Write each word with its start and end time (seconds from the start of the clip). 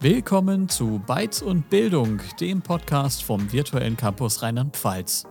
Willkommen 0.00 0.68
zu 0.68 1.02
Bytes 1.04 1.42
und 1.42 1.70
Bildung, 1.70 2.20
dem 2.38 2.62
Podcast 2.62 3.24
vom 3.24 3.50
virtuellen 3.50 3.96
Campus 3.96 4.42
Rheinland-Pfalz. 4.42 5.24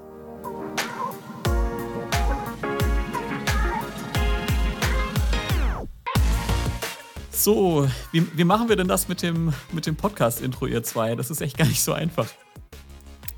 So, 7.32 7.88
wie, 8.12 8.38
wie 8.38 8.44
machen 8.44 8.68
wir 8.68 8.76
denn 8.76 8.90
das 8.90 9.08
mit 9.08 9.22
dem, 9.22 9.54
mit 9.72 9.86
dem 9.86 9.96
Podcast-Intro, 9.96 10.66
ihr 10.66 10.84
zwei? 10.84 11.16
Das 11.16 11.30
ist 11.30 11.40
echt 11.40 11.58
gar 11.58 11.68
nicht 11.68 11.82
so 11.82 11.94
einfach. 11.94 12.28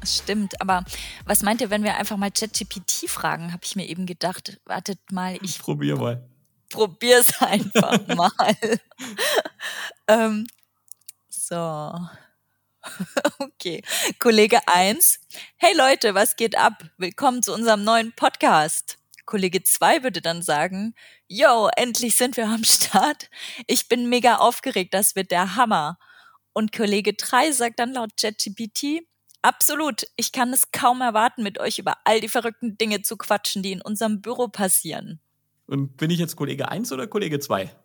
Stimmt, 0.03 0.59
aber 0.59 0.83
was 1.25 1.43
meint 1.43 1.61
ihr, 1.61 1.69
wenn 1.69 1.83
wir 1.83 1.95
einfach 1.97 2.17
mal 2.17 2.31
ChatGPT 2.31 3.07
fragen, 3.07 3.53
habe 3.53 3.61
ich 3.63 3.75
mir 3.75 3.87
eben 3.87 4.07
gedacht. 4.07 4.59
Wartet 4.65 5.11
mal, 5.11 5.37
ich 5.43 5.59
probier 5.59 5.95
mal. 5.95 6.27
Probier's 6.69 7.31
einfach 7.39 7.99
mal. 8.07 8.55
ähm, 10.07 10.47
so. 11.49 11.93
Okay. 13.39 13.83
Kollege 14.19 14.59
1. 14.67 15.19
Hey 15.57 15.75
Leute, 15.75 16.15
was 16.15 16.37
geht 16.37 16.57
ab? 16.57 16.81
Willkommen 16.97 17.43
zu 17.43 17.53
unserem 17.53 17.83
neuen 17.83 18.13
Podcast. 18.13 18.97
Kollege 19.25 19.63
2 19.63 20.03
würde 20.03 20.21
dann 20.21 20.41
sagen, 20.41 20.95
yo, 21.27 21.69
endlich 21.75 22.15
sind 22.15 22.37
wir 22.37 22.47
am 22.47 22.63
Start. 22.63 23.29
Ich 23.67 23.89
bin 23.89 24.07
mega 24.07 24.35
aufgeregt, 24.35 24.93
das 24.93 25.15
wird 25.15 25.31
der 25.31 25.57
Hammer. 25.57 25.99
Und 26.53 26.71
Kollege 26.71 27.13
3 27.15 27.51
sagt 27.51 27.79
dann 27.79 27.93
laut 27.93 28.11
ChatGPT, 28.15 29.01
absolut, 29.41 30.07
ich 30.15 30.31
kann 30.31 30.53
es 30.53 30.71
kaum 30.71 31.01
erwarten, 31.01 31.43
mit 31.43 31.59
euch 31.59 31.79
über 31.79 31.97
all 32.05 32.21
die 32.21 32.29
verrückten 32.29 32.77
Dinge 32.77 33.01
zu 33.01 33.17
quatschen, 33.17 33.61
die 33.61 33.73
in 33.73 33.81
unserem 33.81 34.21
Büro 34.21 34.47
passieren. 34.47 35.19
Und 35.67 35.97
bin 35.97 36.11
ich 36.11 36.19
jetzt 36.19 36.37
Kollege 36.37 36.69
1 36.69 36.93
oder 36.93 37.07
Kollege 37.07 37.39
2? 37.39 37.75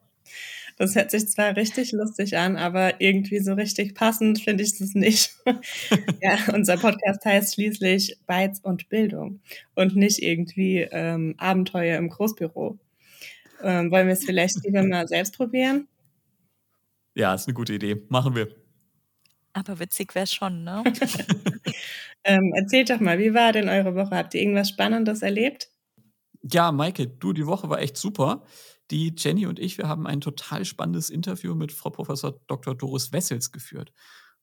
Das 0.76 0.96
hört 0.96 1.10
sich 1.10 1.28
zwar 1.28 1.56
richtig 1.56 1.92
lustig 1.92 2.36
an, 2.36 2.56
aber 2.56 3.00
irgendwie 3.00 3.38
so 3.38 3.54
richtig 3.54 3.94
passend 3.94 4.40
finde 4.40 4.64
ich 4.64 4.76
das 4.78 4.94
nicht. 4.94 5.36
ja, 6.20 6.36
unser 6.52 6.76
Podcast 6.76 7.24
heißt 7.24 7.54
schließlich 7.54 8.18
Bytes 8.26 8.60
und 8.60 8.88
Bildung 8.88 9.40
und 9.74 9.94
nicht 9.94 10.20
irgendwie 10.20 10.80
ähm, 10.90 11.34
Abenteuer 11.38 11.96
im 11.98 12.08
Großbüro. 12.08 12.78
Ähm, 13.62 13.90
wollen 13.90 14.08
wir 14.08 14.14
es 14.14 14.24
vielleicht 14.24 14.64
lieber 14.64 14.82
mal 14.86 15.06
selbst 15.06 15.36
probieren? 15.36 15.86
Ja, 17.14 17.34
ist 17.34 17.46
eine 17.46 17.54
gute 17.54 17.74
Idee. 17.74 18.02
Machen 18.08 18.34
wir. 18.34 18.48
Aber 19.52 19.78
witzig 19.78 20.16
wäre 20.16 20.26
schon, 20.26 20.64
ne? 20.64 20.82
ähm, 22.24 22.52
erzählt 22.56 22.90
doch 22.90 22.98
mal, 22.98 23.20
wie 23.20 23.32
war 23.32 23.52
denn 23.52 23.68
eure 23.68 23.94
Woche? 23.94 24.16
Habt 24.16 24.34
ihr 24.34 24.40
irgendwas 24.40 24.68
Spannendes 24.68 25.22
erlebt? 25.22 25.68
Ja, 26.42 26.72
Maike, 26.72 27.06
du, 27.06 27.32
die 27.32 27.46
Woche 27.46 27.70
war 27.70 27.78
echt 27.78 27.96
super. 27.96 28.44
Die 28.90 29.14
Jenny 29.16 29.46
und 29.46 29.58
ich, 29.58 29.78
wir 29.78 29.88
haben 29.88 30.06
ein 30.06 30.20
total 30.20 30.64
spannendes 30.64 31.10
Interview 31.10 31.54
mit 31.54 31.72
Frau 31.72 31.90
Professor 31.90 32.38
Dr. 32.46 32.74
Doris 32.74 33.12
Wessels 33.12 33.50
geführt. 33.50 33.92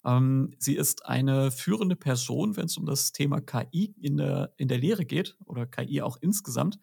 Ähm, 0.03 0.51
sie 0.57 0.75
ist 0.75 1.05
eine 1.05 1.51
führende 1.51 1.95
Person, 1.95 2.57
wenn 2.57 2.65
es 2.65 2.77
um 2.77 2.85
das 2.85 3.11
Thema 3.11 3.39
KI 3.39 3.93
in 4.01 4.17
der, 4.17 4.53
in 4.57 4.67
der 4.67 4.79
Lehre 4.79 5.05
geht 5.05 5.37
oder 5.45 5.65
KI 5.67 6.01
auch 6.01 6.17
insgesamt. 6.21 6.79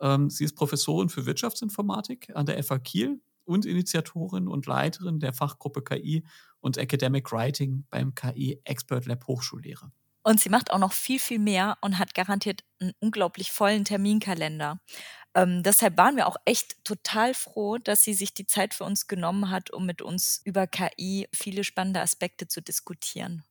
Ähm, 0.00 0.30
sie 0.30 0.44
ist 0.44 0.54
Professorin 0.54 1.08
für 1.08 1.26
Wirtschaftsinformatik 1.26 2.34
an 2.34 2.46
der 2.46 2.62
FA 2.64 2.78
Kiel 2.78 3.20
und 3.44 3.66
Initiatorin 3.66 4.48
und 4.48 4.66
Leiterin 4.66 5.20
der 5.20 5.34
Fachgruppe 5.34 5.82
KI 5.82 6.24
und 6.60 6.78
Academic 6.78 7.30
Writing 7.32 7.84
beim 7.90 8.14
KI 8.14 8.60
Expert 8.64 9.04
Lab 9.06 9.26
Hochschullehre. 9.26 9.92
Und 10.26 10.40
sie 10.40 10.48
macht 10.48 10.72
auch 10.72 10.78
noch 10.78 10.94
viel, 10.94 11.18
viel 11.18 11.38
mehr 11.38 11.76
und 11.82 11.98
hat 11.98 12.14
garantiert 12.14 12.64
einen 12.80 12.92
unglaublich 12.98 13.52
vollen 13.52 13.84
Terminkalender. 13.84 14.80
Ähm, 15.34 15.62
deshalb 15.62 15.96
waren 15.96 16.16
wir 16.16 16.26
auch 16.28 16.36
echt 16.44 16.84
total 16.84 17.34
froh, 17.34 17.78
dass 17.78 18.02
sie 18.02 18.14
sich 18.14 18.34
die 18.34 18.46
Zeit 18.46 18.72
für 18.74 18.84
uns 18.84 19.08
genommen 19.08 19.50
hat, 19.50 19.70
um 19.70 19.84
mit 19.84 20.00
uns 20.00 20.40
über 20.44 20.66
KI 20.66 21.28
viele 21.32 21.64
spannende 21.64 22.00
Aspekte 22.00 22.46
zu 22.46 22.62
diskutieren. 22.62 23.42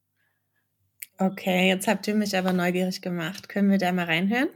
Okay, 1.18 1.68
jetzt 1.68 1.88
habt 1.88 2.08
ihr 2.08 2.16
mich 2.16 2.36
aber 2.36 2.54
neugierig 2.54 3.02
gemacht. 3.02 3.50
Können 3.50 3.70
wir 3.70 3.78
da 3.78 3.92
mal 3.92 4.06
reinhören? 4.06 4.50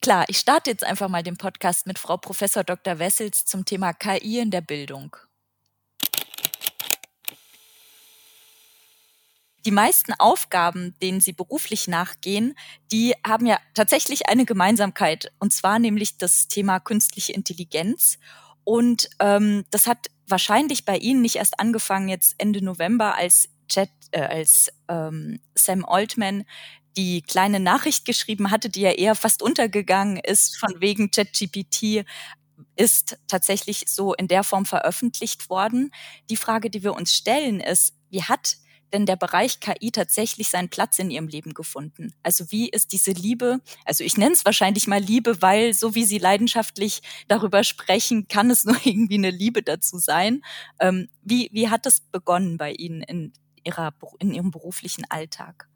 Klar, 0.00 0.24
ich 0.28 0.38
starte 0.38 0.70
jetzt 0.70 0.84
einfach 0.84 1.08
mal 1.08 1.22
den 1.22 1.36
Podcast 1.36 1.86
mit 1.86 1.98
Frau 1.98 2.16
Professor 2.16 2.62
Dr. 2.62 2.98
Wessels 2.98 3.44
zum 3.44 3.64
Thema 3.64 3.92
KI 3.92 4.38
in 4.38 4.50
der 4.50 4.60
Bildung. 4.60 5.16
Die 9.66 9.72
meisten 9.72 10.12
Aufgaben, 10.14 10.94
denen 11.02 11.20
sie 11.20 11.32
beruflich 11.32 11.88
nachgehen, 11.88 12.54
die 12.92 13.14
haben 13.26 13.46
ja 13.46 13.58
tatsächlich 13.74 14.28
eine 14.28 14.44
Gemeinsamkeit, 14.44 15.32
und 15.40 15.52
zwar 15.52 15.80
nämlich 15.80 16.16
das 16.18 16.46
Thema 16.46 16.78
künstliche 16.78 17.32
Intelligenz. 17.32 18.18
Und 18.62 19.10
ähm, 19.18 19.64
das 19.70 19.88
hat 19.88 20.06
wahrscheinlich 20.28 20.84
bei 20.84 20.96
Ihnen 20.96 21.20
nicht 21.20 21.36
erst 21.36 21.58
angefangen 21.58 22.08
jetzt 22.08 22.36
Ende 22.38 22.64
November, 22.64 23.16
als 23.16 23.48
Chat, 23.68 23.90
äh, 24.12 24.20
als 24.20 24.72
ähm, 24.88 25.40
Sam 25.56 25.84
Altman 25.84 26.44
die 26.96 27.20
kleine 27.22 27.60
Nachricht 27.60 28.04
geschrieben 28.04 28.50
hatte, 28.50 28.70
die 28.70 28.80
ja 28.80 28.92
eher 28.92 29.16
fast 29.16 29.42
untergegangen 29.42 30.16
ist, 30.16 30.56
von 30.58 30.80
wegen 30.80 31.10
ChatGPT 31.10 32.06
ist 32.76 33.18
tatsächlich 33.26 33.84
so 33.88 34.14
in 34.14 34.28
der 34.28 34.44
Form 34.44 34.64
veröffentlicht 34.64 35.50
worden. 35.50 35.90
Die 36.30 36.36
Frage, 36.36 36.70
die 36.70 36.82
wir 36.82 36.94
uns 36.94 37.12
stellen, 37.12 37.60
ist, 37.60 37.94
wie 38.08 38.22
hat 38.22 38.56
denn 38.92 39.06
der 39.06 39.16
Bereich 39.16 39.60
KI 39.60 39.90
tatsächlich 39.90 40.48
seinen 40.48 40.68
Platz 40.68 40.98
in 40.98 41.10
ihrem 41.10 41.28
Leben 41.28 41.54
gefunden? 41.54 42.14
Also 42.22 42.50
wie 42.50 42.68
ist 42.68 42.92
diese 42.92 43.12
Liebe, 43.12 43.60
also 43.84 44.04
ich 44.04 44.16
nenne 44.16 44.32
es 44.32 44.44
wahrscheinlich 44.44 44.86
mal 44.86 45.00
Liebe, 45.00 45.42
weil 45.42 45.74
so 45.74 45.94
wie 45.94 46.04
Sie 46.04 46.18
leidenschaftlich 46.18 47.02
darüber 47.28 47.64
sprechen, 47.64 48.28
kann 48.28 48.50
es 48.50 48.64
nur 48.66 48.76
irgendwie 48.84 49.18
eine 49.18 49.30
Liebe 49.30 49.62
dazu 49.62 49.98
sein. 49.98 50.42
Ähm, 50.80 51.08
wie, 51.22 51.48
wie 51.52 51.68
hat 51.68 51.86
das 51.86 52.00
begonnen 52.00 52.56
bei 52.56 52.72
Ihnen 52.72 53.02
in, 53.02 53.32
ihrer, 53.64 53.94
in 54.18 54.32
Ihrem 54.32 54.50
beruflichen 54.50 55.04
Alltag? 55.08 55.68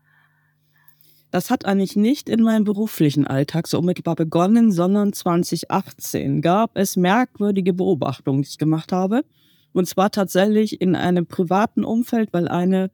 Das 1.30 1.48
hat 1.48 1.64
eigentlich 1.64 1.94
nicht 1.94 2.28
in 2.28 2.42
meinem 2.42 2.64
beruflichen 2.64 3.24
Alltag 3.24 3.68
so 3.68 3.78
unmittelbar 3.78 4.16
begonnen, 4.16 4.72
sondern 4.72 5.12
2018 5.12 6.42
gab 6.42 6.76
es 6.76 6.96
merkwürdige 6.96 7.72
Beobachtungen, 7.72 8.42
die 8.42 8.48
ich 8.48 8.58
gemacht 8.58 8.90
habe. 8.90 9.24
Und 9.72 9.86
zwar 9.86 10.10
tatsächlich 10.10 10.80
in 10.80 10.96
einem 10.96 11.26
privaten 11.26 11.84
Umfeld, 11.84 12.32
weil 12.32 12.48
eine 12.48 12.90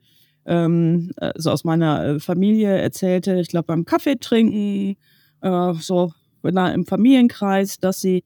ähm, 0.47 1.11
so 1.37 1.51
aus 1.51 1.65
meiner 1.65 2.05
äh, 2.05 2.21
Familie 2.21 2.79
erzählte, 2.79 3.41
ich 3.41 3.49
glaube 3.49 3.67
beim 3.67 3.85
Kaffee 3.85 4.17
trinken, 4.17 4.97
äh, 5.41 5.75
so 5.75 6.13
im 6.43 6.87
Familienkreis, 6.87 7.79
dass 7.81 8.01
sie 8.01 8.23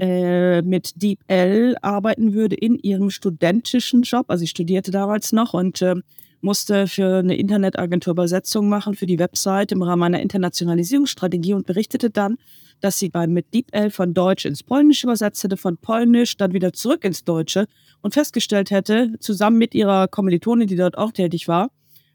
äh, 0.00 0.62
mit 0.62 1.00
DeepL 1.00 1.76
arbeiten 1.82 2.34
würde 2.34 2.56
in 2.56 2.78
ihrem 2.78 3.10
studentischen 3.10 4.02
Job. 4.02 4.26
Also 4.28 4.42
ich 4.42 4.50
studierte 4.50 4.90
damals 4.90 5.30
noch 5.30 5.54
und 5.54 5.80
äh, 5.82 5.94
musste 6.40 6.88
für 6.88 7.18
eine 7.18 7.36
Internetagentur 7.36 8.12
Übersetzung 8.12 8.68
machen 8.68 8.94
für 8.94 9.06
die 9.06 9.18
Website 9.18 9.72
im 9.72 9.82
Rahmen 9.82 10.00
meiner 10.00 10.20
Internationalisierungsstrategie 10.20 11.54
und 11.54 11.66
berichtete 11.66 12.10
dann, 12.10 12.38
dass 12.80 12.98
sie 12.98 13.08
beim 13.08 13.32
mit 13.32 13.52
DeepL 13.54 13.90
von 13.90 14.14
Deutsch 14.14 14.44
ins 14.44 14.62
Polnische 14.62 15.06
übersetzt 15.06 15.42
hätte, 15.44 15.56
von 15.56 15.76
Polnisch 15.76 16.36
dann 16.36 16.52
wieder 16.52 16.72
zurück 16.72 17.04
ins 17.04 17.24
Deutsche 17.24 17.66
und 18.00 18.14
festgestellt 18.14 18.70
hätte, 18.70 19.14
zusammen 19.20 19.58
mit 19.58 19.74
ihrer 19.74 20.08
Kommilitonin, 20.08 20.66
die 20.66 20.76
dort 20.76 20.96
auch 20.96 21.12
tätig 21.12 21.48
war, 21.48 21.70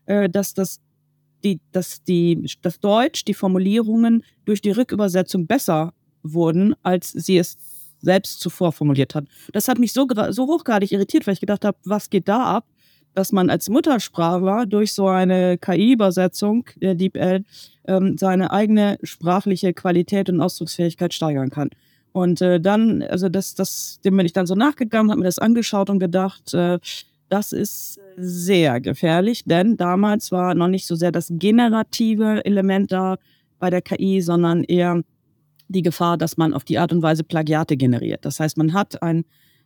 äh, 0.06 0.30
dass 0.30 0.54
das 0.54 0.82
die, 1.44 1.60
dass 1.72 2.04
die, 2.04 2.50
das 2.62 2.80
Deutsch, 2.80 3.24
die 3.24 3.34
Formulierungen 3.34 4.24
durch 4.46 4.62
die 4.62 4.72
Rückübersetzung 4.72 5.46
besser 5.46 5.94
wurden, 6.24 6.76
als 6.82 7.12
sie 7.12 7.38
es 7.38 7.58
selbst 8.02 8.40
zuvor 8.40 8.72
formuliert 8.72 9.16
hat. 9.16 9.26
Das 9.54 9.68
hat 9.68 9.80
mich 9.80 9.94
so, 9.94 10.08
so 10.30 10.48
hochgradig 10.48 10.92
irritiert, 10.92 11.26
weil 11.28 11.34
ich 11.34 11.40
gedacht 11.40 11.66
habe, 11.66 11.78
was 11.86 12.10
geht 12.10 12.28
da 12.28 12.44
ab, 12.44 12.68
dass 13.16 13.32
man 13.32 13.50
als 13.50 13.70
Muttersprachler 13.70 14.66
durch 14.66 14.94
so 14.94 15.08
eine 15.08 15.58
KI-Übersetzung 15.58 16.66
der 16.76 16.96
DeepL 16.96 17.44
ähm, 17.88 18.18
seine 18.18 18.52
eigene 18.52 18.98
sprachliche 19.04 19.74
Qualität 19.74 20.30
und 20.30 20.42
Ausdrucksfähigkeit 20.42 21.14
steigern 21.14 21.50
kann. 21.50 21.70
Und 22.12 22.42
äh, 22.42 22.62
dann, 22.62 23.02
also 23.02 23.30
das, 23.30 23.56
das, 23.56 24.00
dem 24.06 24.16
bin 24.16 24.26
ich 24.26 24.34
dann 24.34 24.46
so 24.46 24.56
nachgegangen, 24.56 25.12
habe 25.12 25.20
mir 25.20 25.26
das 25.26 25.40
angeschaut 25.40 25.90
und 25.90 26.00
gedacht, 26.00 26.54
äh, 26.54 26.80
das 27.30 27.52
ist 27.52 28.00
sehr 28.18 28.80
gefährlich, 28.80 29.44
denn 29.46 29.78
damals 29.78 30.32
war 30.32 30.54
noch 30.54 30.68
nicht 30.68 30.86
so 30.86 30.96
sehr 30.96 31.12
das 31.12 31.28
generative 31.32 32.46
Element 32.46 32.92
da 32.92 33.18
bei 33.60 33.70
der 33.70 33.82
KI, 33.82 34.22
sondern 34.22 34.64
eher 34.64 35.02
die 35.68 35.82
Gefahr, 35.82 36.18
dass 36.18 36.38
man 36.38 36.54
auf 36.54 36.64
die 36.64 36.78
Art 36.78 36.92
und 36.92 37.02
Weise 37.02 37.24
Plagiate 37.24 37.76
generiert. 37.78 38.24
Das 38.26 38.40
heißt, 38.40 38.58
man 38.58 38.74
hat 38.74 39.02
ein 39.02 39.26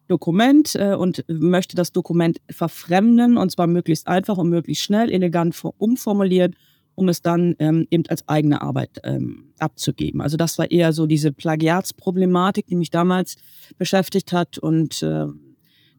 Dokument 0.10 0.76
äh, 0.76 0.96
und 0.96 1.24
möchte 1.28 1.76
das 1.76 1.94
Dokument 1.94 2.40
verfremden 2.50 3.38
und 3.38 3.52
zwar 3.52 3.68
möglichst 3.68 4.08
einfach 4.08 4.38
und 4.38 4.50
möglichst 4.50 4.84
schnell, 4.84 5.10
elegant 5.10 5.56
umformuliert 5.78 6.56
um 7.00 7.08
es 7.08 7.22
dann 7.22 7.56
ähm, 7.60 7.88
eben 7.90 8.04
als 8.10 8.28
eigene 8.28 8.62
Arbeit 8.62 9.00
ähm, 9.06 9.54
abzugeben. 9.58 10.20
Also 10.20 10.36
das 10.36 10.58
war 10.58 10.70
eher 10.70 10.92
so 10.92 11.06
diese 11.06 11.32
Plagiatsproblematik, 11.32 12.68
die 12.68 12.76
mich 12.76 12.90
damals 12.92 13.38
beschäftigt 13.78 14.34
hat. 14.34 14.58
Und 14.58 15.02
äh, 15.02 15.28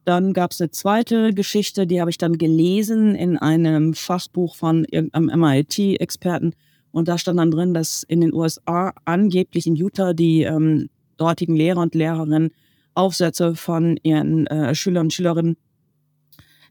dann 0.05 0.33
gab 0.33 0.51
es 0.51 0.61
eine 0.61 0.69
zweite 0.69 1.33
Geschichte, 1.33 1.87
die 1.87 1.99
habe 1.99 2.11
ich 2.11 2.19
dann 2.19 2.37
gelesen 2.37 3.15
in 3.15 3.35
einem 3.37 3.95
Fachbuch 3.95 4.55
von 4.55 4.85
irgendeinem 4.85 5.39
MIT-Experten. 5.39 6.53
Und 6.91 7.07
da 7.07 7.17
stand 7.17 7.39
dann 7.39 7.49
drin, 7.49 7.73
dass 7.73 8.03
in 8.03 8.21
den 8.21 8.31
USA 8.31 8.93
angeblich 9.03 9.65
in 9.65 9.75
Utah 9.75 10.13
die 10.13 10.43
ähm, 10.43 10.89
dortigen 11.17 11.55
Lehrer 11.55 11.81
und 11.81 11.95
Lehrerinnen 11.95 12.51
Aufsätze 12.93 13.55
von 13.55 13.97
ihren 14.03 14.47
äh, 14.47 14.75
Schülern 14.75 15.07
und 15.07 15.13
Schülerinnen 15.13 15.57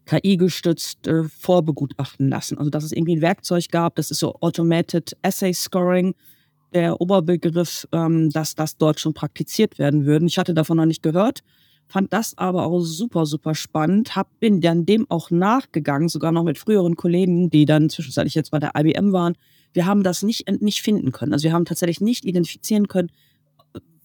KI 0.07 0.37
gestützt 0.37 1.07
äh, 1.07 1.25
vorbegutachten 1.25 2.29
lassen. 2.29 2.59
Also 2.59 2.71
dass 2.71 2.85
es 2.85 2.93
irgendwie 2.93 3.17
ein 3.17 3.23
Werkzeug 3.23 3.69
gab, 3.71 3.97
das 3.97 4.11
ist 4.11 4.19
so 4.19 4.35
Automated 4.41 5.17
Essay 5.23 5.53
Scoring, 5.53 6.15
der 6.73 7.01
Oberbegriff, 7.01 7.87
ähm, 7.93 8.31
dass 8.31 8.55
das 8.55 8.77
dort 8.77 9.01
schon 9.01 9.15
praktiziert 9.15 9.79
werden 9.79 10.07
würde. 10.07 10.27
Ich 10.27 10.39
hatte 10.39 10.55
davon 10.55 10.77
noch 10.77 10.87
nicht 10.87 11.03
gehört, 11.03 11.41
fand 11.89 12.13
das 12.13 12.39
aber 12.39 12.67
auch 12.67 12.81
super, 12.81 13.27
super 13.27 13.55
spannend, 13.55 14.15
hab, 14.15 14.39
bin 14.39 14.61
dann 14.61 14.87
dem 14.87 15.11
auch 15.11 15.31
nachgegangen, 15.31 16.09
sogar 16.09 16.33
noch 16.33 16.45
mit 16.45 16.59
früheren 16.59 16.97
Kollegen, 16.97 17.51
die 17.51 17.65
dann 17.65 17.91
zwischenzeitlich 17.91 18.35
jetzt 18.35 18.51
bei 18.51 18.61
der 18.61 18.73
IBM 18.77 19.13
waren. 19.13 19.35
Wir 19.73 19.87
haben 19.87 20.03
das 20.03 20.23
nicht, 20.23 20.49
nicht 20.61 20.83
finden 20.83 21.13
können. 21.13 21.33
Also 21.33 21.45
wir 21.45 21.53
haben 21.53 21.65
tatsächlich 21.65 22.01
nicht 22.01 22.25
identifizieren 22.25 22.89
können, 22.89 23.11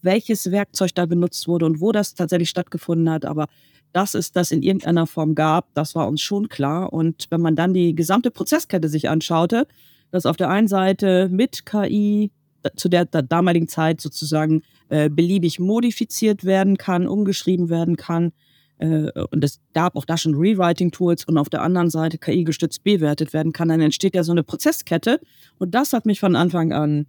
welches 0.02 0.50
Werkzeug 0.50 0.94
da 0.94 1.06
benutzt 1.06 1.48
wurde 1.48 1.66
und 1.66 1.80
wo 1.80 1.92
das 1.92 2.14
tatsächlich 2.14 2.50
stattgefunden 2.50 3.10
hat. 3.10 3.24
Aber 3.24 3.46
dass 3.92 4.14
es 4.14 4.32
das 4.32 4.50
in 4.50 4.62
irgendeiner 4.62 5.06
Form 5.06 5.34
gab, 5.34 5.72
das 5.74 5.94
war 5.94 6.08
uns 6.08 6.20
schon 6.20 6.48
klar. 6.48 6.92
Und 6.92 7.26
wenn 7.30 7.40
man 7.40 7.56
dann 7.56 7.74
die 7.74 7.94
gesamte 7.94 8.30
Prozesskette 8.30 8.88
sich 8.88 9.08
anschaute, 9.08 9.66
dass 10.10 10.26
auf 10.26 10.36
der 10.36 10.50
einen 10.50 10.68
Seite 10.68 11.28
mit 11.30 11.66
KI 11.66 12.30
zu 12.74 12.88
der, 12.88 13.04
damaligen 13.04 13.68
Zeit 13.68 14.00
sozusagen 14.00 14.62
äh, 14.88 15.08
beliebig 15.08 15.60
modifiziert 15.60 16.44
werden 16.44 16.76
kann, 16.76 17.06
umgeschrieben 17.06 17.70
werden 17.70 17.96
kann. 17.96 18.32
Äh, 18.78 19.10
und 19.30 19.44
es 19.44 19.60
gab 19.72 19.96
auch 19.96 20.04
da 20.04 20.16
schon 20.16 20.34
Rewriting-Tools 20.34 21.24
und 21.24 21.38
auf 21.38 21.48
der 21.48 21.62
anderen 21.62 21.90
Seite 21.90 22.18
KI-gestützt 22.18 22.84
bewertet 22.84 23.32
werden 23.32 23.52
kann, 23.52 23.68
dann 23.68 23.80
entsteht 23.80 24.14
ja 24.14 24.24
so 24.24 24.32
eine 24.32 24.42
Prozesskette. 24.42 25.20
Und 25.58 25.74
das 25.74 25.92
hat 25.92 26.06
mich 26.06 26.20
von 26.20 26.36
Anfang 26.36 26.72
an 26.72 27.06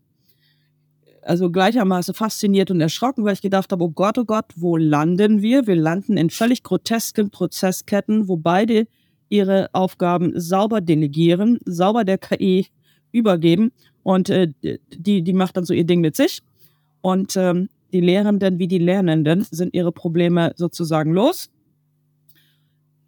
also 1.27 1.51
gleichermaßen 1.51 2.13
fasziniert 2.13 2.71
und 2.71 2.81
erschrocken, 2.81 3.25
weil 3.25 3.33
ich 3.33 3.41
gedacht 3.41 3.71
habe, 3.71 3.83
oh 3.83 3.89
Gott, 3.89 4.17
oh 4.17 4.25
Gott, 4.25 4.45
wo 4.55 4.77
landen 4.77 5.41
wir? 5.41 5.67
Wir 5.67 5.75
landen 5.75 6.17
in 6.17 6.29
völlig 6.29 6.63
grotesken 6.63 7.29
Prozessketten, 7.29 8.27
wo 8.27 8.37
beide 8.37 8.87
ihre 9.29 9.69
Aufgaben 9.73 10.39
sauber 10.39 10.81
delegieren, 10.81 11.59
sauber 11.65 12.05
der 12.05 12.17
KI 12.17 12.67
übergeben 13.11 13.71
und 14.03 14.29
äh, 14.29 14.53
die, 14.61 15.21
die 15.21 15.33
macht 15.33 15.57
dann 15.57 15.65
so 15.65 15.73
ihr 15.73 15.83
Ding 15.83 15.99
mit 15.99 16.15
sich. 16.15 16.41
Und 17.01 17.35
ähm, 17.35 17.69
die 17.91 18.01
Lehrenden 18.01 18.59
wie 18.59 18.67
die 18.67 18.79
Lernenden 18.79 19.45
sind 19.49 19.73
ihre 19.73 19.91
Probleme 19.91 20.53
sozusagen 20.55 21.11
los 21.13 21.49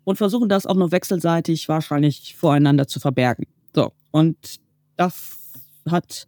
und 0.03 0.17
versuchen 0.17 0.49
das 0.49 0.65
auch 0.65 0.75
noch 0.75 0.91
wechselseitig 0.91 1.69
wahrscheinlich 1.69 2.35
voreinander 2.35 2.87
zu 2.87 2.99
verbergen. 2.99 3.45
So, 3.75 3.91
und 4.11 4.59
das 4.97 5.37
hat 5.89 6.27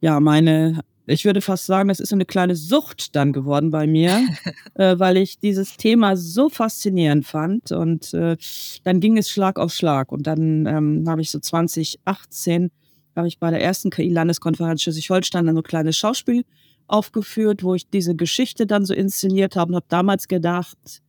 ja 0.00 0.18
meine, 0.20 0.80
ich 1.10 1.24
würde 1.24 1.40
fast 1.40 1.66
sagen, 1.66 1.88
das 1.88 2.00
ist 2.00 2.10
so 2.10 2.16
eine 2.16 2.24
kleine 2.24 2.56
Sucht 2.56 3.16
dann 3.16 3.32
geworden 3.32 3.70
bei 3.70 3.86
mir, 3.86 4.26
äh, 4.74 4.98
weil 4.98 5.16
ich 5.16 5.38
dieses 5.38 5.76
Thema 5.76 6.16
so 6.16 6.48
faszinierend 6.48 7.26
fand 7.26 7.72
und 7.72 8.14
äh, 8.14 8.36
dann 8.84 9.00
ging 9.00 9.18
es 9.18 9.30
Schlag 9.30 9.58
auf 9.58 9.72
Schlag 9.72 10.12
und 10.12 10.26
dann 10.26 10.66
ähm, 10.66 11.04
habe 11.08 11.20
ich 11.20 11.30
so 11.30 11.38
2018 11.38 12.70
habe 13.16 13.28
ich 13.28 13.38
bei 13.38 13.50
der 13.50 13.60
ersten 13.60 13.90
KI-Landeskonferenz 13.90 14.82
Schleswig-Holstein 14.82 15.46
dann 15.46 15.56
so 15.56 15.60
ein 15.60 15.64
kleines 15.64 15.96
Schauspiel 15.96 16.44
aufgeführt, 16.86 17.62
wo 17.62 17.74
ich 17.74 17.88
diese 17.88 18.14
Geschichte 18.14 18.66
dann 18.66 18.84
so 18.84 18.94
inszeniert 18.94 19.56
habe 19.56 19.70
und 19.70 19.76
habe 19.76 19.86
damals 19.88 20.28
gedacht, 20.28 21.02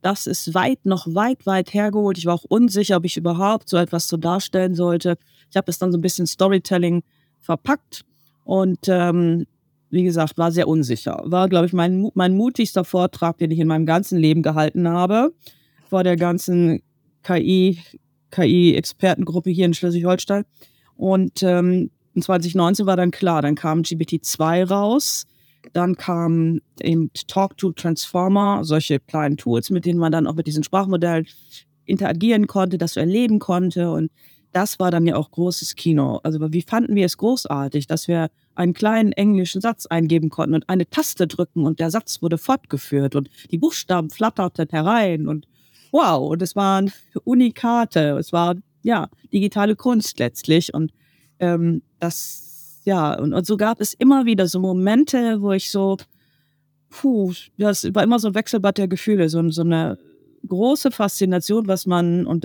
das 0.00 0.26
ist 0.26 0.54
weit, 0.54 0.84
noch 0.84 1.06
weit, 1.08 1.44
weit 1.46 1.74
hergeholt. 1.74 2.18
Ich 2.18 2.26
war 2.26 2.34
auch 2.34 2.44
unsicher, 2.44 2.98
ob 2.98 3.04
ich 3.04 3.16
überhaupt 3.16 3.68
so 3.68 3.76
etwas 3.76 4.08
so 4.08 4.16
darstellen 4.16 4.74
sollte. 4.74 5.18
Ich 5.50 5.56
habe 5.56 5.70
es 5.70 5.78
dann 5.78 5.90
so 5.90 5.98
ein 5.98 6.02
bisschen 6.02 6.26
Storytelling 6.26 7.02
verpackt 7.40 8.04
und 8.48 8.88
ähm, 8.88 9.44
wie 9.90 10.04
gesagt, 10.04 10.38
war 10.38 10.50
sehr 10.50 10.68
unsicher. 10.68 11.20
War, 11.26 11.50
glaube 11.50 11.66
ich, 11.66 11.74
mein, 11.74 12.08
mein 12.14 12.34
mutigster 12.34 12.82
Vortrag, 12.82 13.36
den 13.36 13.50
ich 13.50 13.58
in 13.58 13.68
meinem 13.68 13.84
ganzen 13.84 14.18
Leben 14.18 14.40
gehalten 14.40 14.88
habe, 14.88 15.34
vor 15.90 16.02
der 16.02 16.16
ganzen 16.16 16.80
KI, 17.22 17.78
KI-Expertengruppe 18.30 19.50
hier 19.50 19.66
in 19.66 19.74
Schleswig-Holstein. 19.74 20.44
Und 20.96 21.42
ähm, 21.42 21.90
2019 22.18 22.86
war 22.86 22.96
dann 22.96 23.10
klar, 23.10 23.42
dann 23.42 23.54
kam 23.54 23.82
GPT-2 23.82 24.66
raus, 24.66 25.26
dann 25.74 25.96
kam 25.96 26.62
eben 26.80 27.10
Talk 27.26 27.58
to 27.58 27.72
Transformer, 27.72 28.64
solche 28.64 28.98
kleinen 28.98 29.36
Tools, 29.36 29.68
mit 29.68 29.84
denen 29.84 29.98
man 29.98 30.10
dann 30.10 30.26
auch 30.26 30.34
mit 30.34 30.46
diesen 30.46 30.64
Sprachmodellen 30.64 31.26
interagieren 31.84 32.46
konnte, 32.46 32.78
das 32.78 32.96
erleben 32.96 33.40
konnte. 33.40 33.90
Und 33.90 34.10
das 34.52 34.78
war 34.78 34.90
dann 34.90 35.06
ja 35.06 35.16
auch 35.16 35.30
großes 35.30 35.76
Kino. 35.76 36.20
Also 36.22 36.38
wie 36.52 36.62
fanden 36.62 36.94
wir 36.94 37.06
es 37.06 37.16
großartig, 37.16 37.86
dass 37.86 38.08
wir 38.08 38.30
einen 38.54 38.72
kleinen 38.72 39.12
englischen 39.12 39.60
Satz 39.60 39.86
eingeben 39.86 40.30
konnten 40.30 40.54
und 40.54 40.68
eine 40.68 40.88
Taste 40.88 41.26
drücken 41.26 41.64
und 41.64 41.80
der 41.80 41.90
Satz 41.90 42.22
wurde 42.22 42.38
fortgeführt 42.38 43.14
und 43.14 43.28
die 43.50 43.58
Buchstaben 43.58 44.10
flatterten 44.10 44.68
herein 44.70 45.28
und 45.28 45.46
wow, 45.92 46.30
und 46.30 46.42
es 46.42 46.56
waren 46.56 46.92
Unikate, 47.24 48.16
es 48.18 48.32
war 48.32 48.56
ja, 48.82 49.08
digitale 49.32 49.76
Kunst 49.76 50.18
letztlich. 50.18 50.72
Und 50.74 50.92
ähm, 51.38 51.82
das, 51.98 52.80
ja, 52.84 53.18
und, 53.18 53.32
und 53.34 53.46
so 53.46 53.56
gab 53.56 53.80
es 53.80 53.94
immer 53.94 54.24
wieder 54.26 54.46
so 54.48 54.60
Momente, 54.60 55.40
wo 55.40 55.52
ich 55.52 55.70
so, 55.70 55.96
puh, 56.90 57.32
ja, 57.56 57.70
es 57.70 57.92
war 57.94 58.02
immer 58.02 58.18
so 58.18 58.28
ein 58.28 58.34
Wechselbad 58.34 58.78
der 58.78 58.88
Gefühle, 58.88 59.28
so, 59.28 59.48
so 59.50 59.62
eine 59.62 59.98
große 60.46 60.90
Faszination, 60.90 61.66
was 61.68 61.86
man, 61.86 62.26
und 62.26 62.44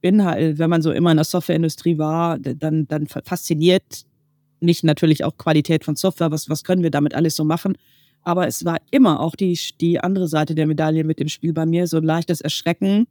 bin 0.00 0.24
halt, 0.24 0.58
wenn 0.58 0.70
man 0.70 0.82
so 0.82 0.92
immer 0.92 1.10
in 1.10 1.16
der 1.16 1.24
Softwareindustrie 1.24 1.98
war, 1.98 2.38
dann, 2.38 2.86
dann 2.86 3.06
fasziniert 3.06 4.04
mich 4.60 4.82
natürlich 4.82 5.24
auch 5.24 5.36
Qualität 5.36 5.84
von 5.84 5.96
Software, 5.96 6.30
was, 6.30 6.48
was 6.48 6.64
können 6.64 6.82
wir 6.82 6.90
damit 6.90 7.14
alles 7.14 7.36
so 7.36 7.44
machen. 7.44 7.76
Aber 8.22 8.46
es 8.46 8.64
war 8.64 8.78
immer 8.90 9.20
auch 9.20 9.36
die, 9.36 9.58
die 9.80 10.00
andere 10.00 10.28
Seite 10.28 10.54
der 10.54 10.66
Medaille 10.66 11.04
mit 11.04 11.20
dem 11.20 11.28
Spiel 11.28 11.52
bei 11.52 11.66
mir, 11.66 11.86
so 11.86 11.98
ein 11.98 12.04
leichtes 12.04 12.40
Erschrecken 12.40 13.06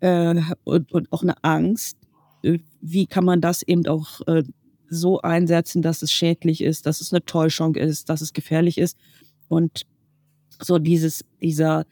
äh, 0.00 0.40
und, 0.64 0.92
und 0.92 1.12
auch 1.12 1.22
eine 1.22 1.42
Angst. 1.42 1.96
Äh, 2.42 2.58
wie 2.80 3.06
kann 3.06 3.24
man 3.24 3.40
das 3.40 3.62
eben 3.62 3.86
auch 3.86 4.20
äh, 4.26 4.42
so 4.90 5.20
einsetzen, 5.22 5.82
dass 5.82 6.02
es 6.02 6.12
schädlich 6.12 6.60
ist, 6.62 6.84
dass 6.84 7.00
es 7.00 7.12
eine 7.12 7.24
Täuschung 7.24 7.76
ist, 7.76 8.08
dass 8.08 8.20
es 8.20 8.32
gefährlich 8.32 8.76
ist. 8.76 8.98
Und 9.48 9.86
so 10.60 10.78
dieses, 10.78 11.24
dieser 11.40 11.86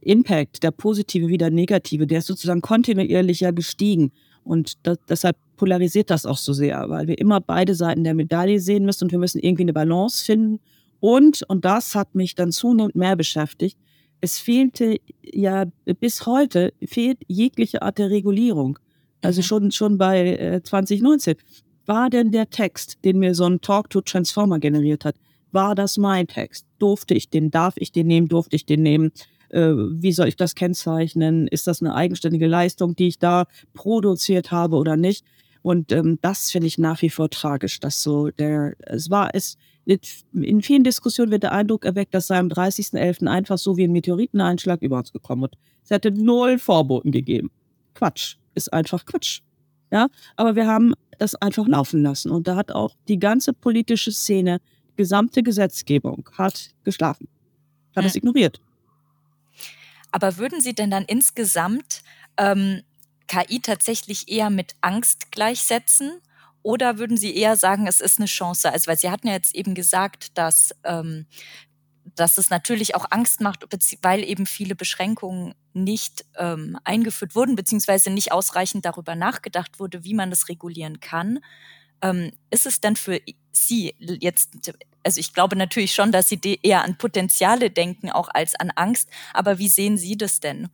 Impact, 0.00 0.62
der 0.62 0.70
positive 0.70 1.28
wie 1.28 1.38
der 1.38 1.50
negative, 1.50 2.06
der 2.06 2.18
ist 2.18 2.26
sozusagen 2.26 2.60
kontinuierlich 2.60 3.40
ja 3.40 3.50
gestiegen. 3.50 4.12
Und 4.44 4.74
das, 4.84 4.98
deshalb 5.08 5.36
polarisiert 5.56 6.10
das 6.10 6.26
auch 6.26 6.38
so 6.38 6.52
sehr, 6.52 6.88
weil 6.88 7.06
wir 7.06 7.18
immer 7.18 7.40
beide 7.40 7.74
Seiten 7.74 8.04
der 8.04 8.14
Medaille 8.14 8.60
sehen 8.60 8.84
müssen 8.84 9.04
und 9.04 9.12
wir 9.12 9.18
müssen 9.18 9.38
irgendwie 9.38 9.64
eine 9.64 9.72
Balance 9.72 10.24
finden. 10.24 10.60
Und, 11.00 11.42
und 11.48 11.64
das 11.64 11.94
hat 11.94 12.14
mich 12.14 12.34
dann 12.34 12.52
zunehmend 12.52 12.94
mehr 12.94 13.16
beschäftigt, 13.16 13.78
es 14.20 14.38
fehlte 14.38 14.98
ja 15.22 15.64
bis 15.98 16.26
heute, 16.26 16.72
fehlt 16.84 17.18
jegliche 17.26 17.82
Art 17.82 17.98
der 17.98 18.10
Regulierung. 18.10 18.78
Also 19.22 19.40
mhm. 19.40 19.44
schon, 19.44 19.70
schon 19.70 19.98
bei 19.98 20.36
äh, 20.36 20.62
2019. 20.62 21.36
War 21.86 22.10
denn 22.10 22.30
der 22.30 22.50
Text, 22.50 22.98
den 23.04 23.18
mir 23.18 23.34
so 23.34 23.44
ein 23.44 23.60
Talk-to-Transformer 23.60 24.58
generiert 24.58 25.04
hat, 25.04 25.16
war 25.52 25.74
das 25.74 25.96
mein 25.96 26.26
Text? 26.28 26.66
Durfte 26.78 27.14
ich 27.14 27.30
den, 27.30 27.50
darf 27.50 27.74
ich 27.76 27.90
den 27.90 28.06
nehmen, 28.06 28.28
durfte 28.28 28.56
ich 28.56 28.66
den 28.66 28.82
nehmen? 28.82 29.10
Äh, 29.50 29.72
wie 29.74 30.12
soll 30.12 30.28
ich 30.28 30.36
das 30.36 30.54
kennzeichnen? 30.54 31.48
Ist 31.48 31.66
das 31.66 31.82
eine 31.82 31.94
eigenständige 31.94 32.46
Leistung, 32.46 32.96
die 32.96 33.08
ich 33.08 33.18
da 33.18 33.46
produziert 33.74 34.50
habe 34.50 34.76
oder 34.76 34.96
nicht? 34.96 35.24
Und 35.62 35.92
ähm, 35.92 36.18
das 36.22 36.50
finde 36.50 36.68
ich 36.68 36.78
nach 36.78 37.02
wie 37.02 37.10
vor 37.10 37.28
tragisch, 37.28 37.80
dass 37.80 38.02
so 38.02 38.30
der, 38.30 38.74
es 38.80 39.10
war, 39.10 39.34
es, 39.34 39.56
in 40.32 40.62
vielen 40.62 40.84
Diskussionen 40.84 41.30
wird 41.30 41.42
der 41.42 41.52
Eindruck 41.52 41.84
erweckt, 41.84 42.14
dass 42.14 42.28
sei 42.28 42.38
am 42.38 42.48
30.11. 42.48 43.26
einfach 43.26 43.58
so 43.58 43.76
wie 43.76 43.84
ein 43.84 43.92
Meteoriteneinschlag 43.92 44.80
über 44.82 44.98
uns 44.98 45.12
gekommen 45.12 45.44
ist. 45.44 45.58
Es 45.84 45.90
hätte 45.90 46.10
null 46.10 46.58
Vorboten 46.58 47.12
gegeben. 47.12 47.50
Quatsch. 47.94 48.36
Ist 48.54 48.72
einfach 48.72 49.04
Quatsch. 49.04 49.40
Ja, 49.92 50.08
aber 50.36 50.54
wir 50.56 50.66
haben 50.66 50.94
das 51.18 51.34
einfach 51.34 51.66
laufen 51.66 52.02
lassen. 52.02 52.30
Und 52.30 52.48
da 52.48 52.56
hat 52.56 52.72
auch 52.72 52.94
die 53.08 53.18
ganze 53.18 53.52
politische 53.52 54.12
Szene, 54.12 54.60
die 54.90 54.96
gesamte 54.96 55.42
Gesetzgebung 55.42 56.28
hat 56.32 56.70
geschlafen. 56.84 57.28
Hat 57.94 58.04
es 58.04 58.14
hm. 58.14 58.18
ignoriert. 58.18 58.60
Aber 60.10 60.36
würden 60.36 60.60
Sie 60.60 60.74
denn 60.74 60.90
dann 60.90 61.04
insgesamt 61.04 62.02
ähm, 62.36 62.82
KI 63.28 63.60
tatsächlich 63.60 64.28
eher 64.28 64.50
mit 64.50 64.74
Angst 64.80 65.30
gleichsetzen? 65.30 66.20
Oder 66.62 66.98
würden 66.98 67.16
Sie 67.16 67.34
eher 67.34 67.56
sagen, 67.56 67.86
es 67.86 68.00
ist 68.00 68.18
eine 68.18 68.26
Chance? 68.26 68.70
Also, 68.70 68.88
weil 68.88 68.98
Sie 68.98 69.10
hatten 69.10 69.28
ja 69.28 69.34
jetzt 69.34 69.54
eben 69.54 69.74
gesagt, 69.74 70.36
dass, 70.36 70.74
ähm, 70.84 71.26
dass 72.16 72.38
es 72.38 72.50
natürlich 72.50 72.94
auch 72.94 73.06
Angst 73.10 73.40
macht, 73.40 73.64
weil 74.02 74.24
eben 74.24 74.46
viele 74.46 74.74
Beschränkungen 74.74 75.54
nicht 75.72 76.24
ähm, 76.36 76.76
eingeführt 76.84 77.34
wurden, 77.34 77.56
beziehungsweise 77.56 78.10
nicht 78.10 78.32
ausreichend 78.32 78.84
darüber 78.84 79.14
nachgedacht 79.14 79.78
wurde, 79.78 80.04
wie 80.04 80.14
man 80.14 80.30
das 80.30 80.48
regulieren 80.48 81.00
kann. 81.00 81.38
Ähm, 82.02 82.32
ist 82.50 82.66
es 82.66 82.80
denn 82.80 82.96
für 82.96 83.20
Sie 83.52 83.94
jetzt, 83.98 84.72
also 85.02 85.20
ich 85.20 85.32
glaube 85.32 85.56
natürlich 85.56 85.94
schon, 85.94 86.12
dass 86.12 86.28
Sie 86.28 86.40
eher 86.62 86.84
an 86.84 86.98
Potenziale 86.98 87.70
denken, 87.70 88.10
auch 88.10 88.28
als 88.32 88.54
an 88.54 88.70
Angst, 88.74 89.08
aber 89.32 89.58
wie 89.58 89.68
sehen 89.68 89.96
Sie 89.96 90.16
das 90.16 90.40
denn? 90.40 90.68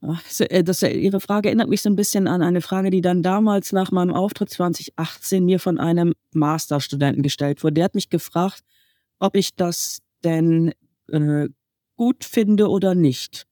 Äh, 0.00 0.64
das, 0.64 0.82
äh, 0.82 0.90
Ihre 0.90 1.20
Frage 1.20 1.48
erinnert 1.48 1.68
mich 1.68 1.82
so 1.82 1.90
ein 1.90 1.96
bisschen 1.96 2.28
an 2.28 2.42
eine 2.42 2.60
Frage, 2.60 2.90
die 2.90 3.00
dann 3.00 3.22
damals 3.22 3.72
nach 3.72 3.90
meinem 3.90 4.14
Auftritt 4.14 4.50
2018 4.50 5.44
mir 5.44 5.58
von 5.60 5.78
einem 5.78 6.14
Masterstudenten 6.32 7.22
gestellt 7.22 7.62
wurde. 7.62 7.74
Der 7.74 7.84
hat 7.84 7.94
mich 7.94 8.10
gefragt, 8.10 8.62
ob 9.18 9.36
ich 9.36 9.54
das 9.54 10.00
denn 10.24 10.72
äh, 11.10 11.48
gut 11.96 12.24
finde 12.24 12.68
oder 12.68 12.94
nicht. 12.94 13.46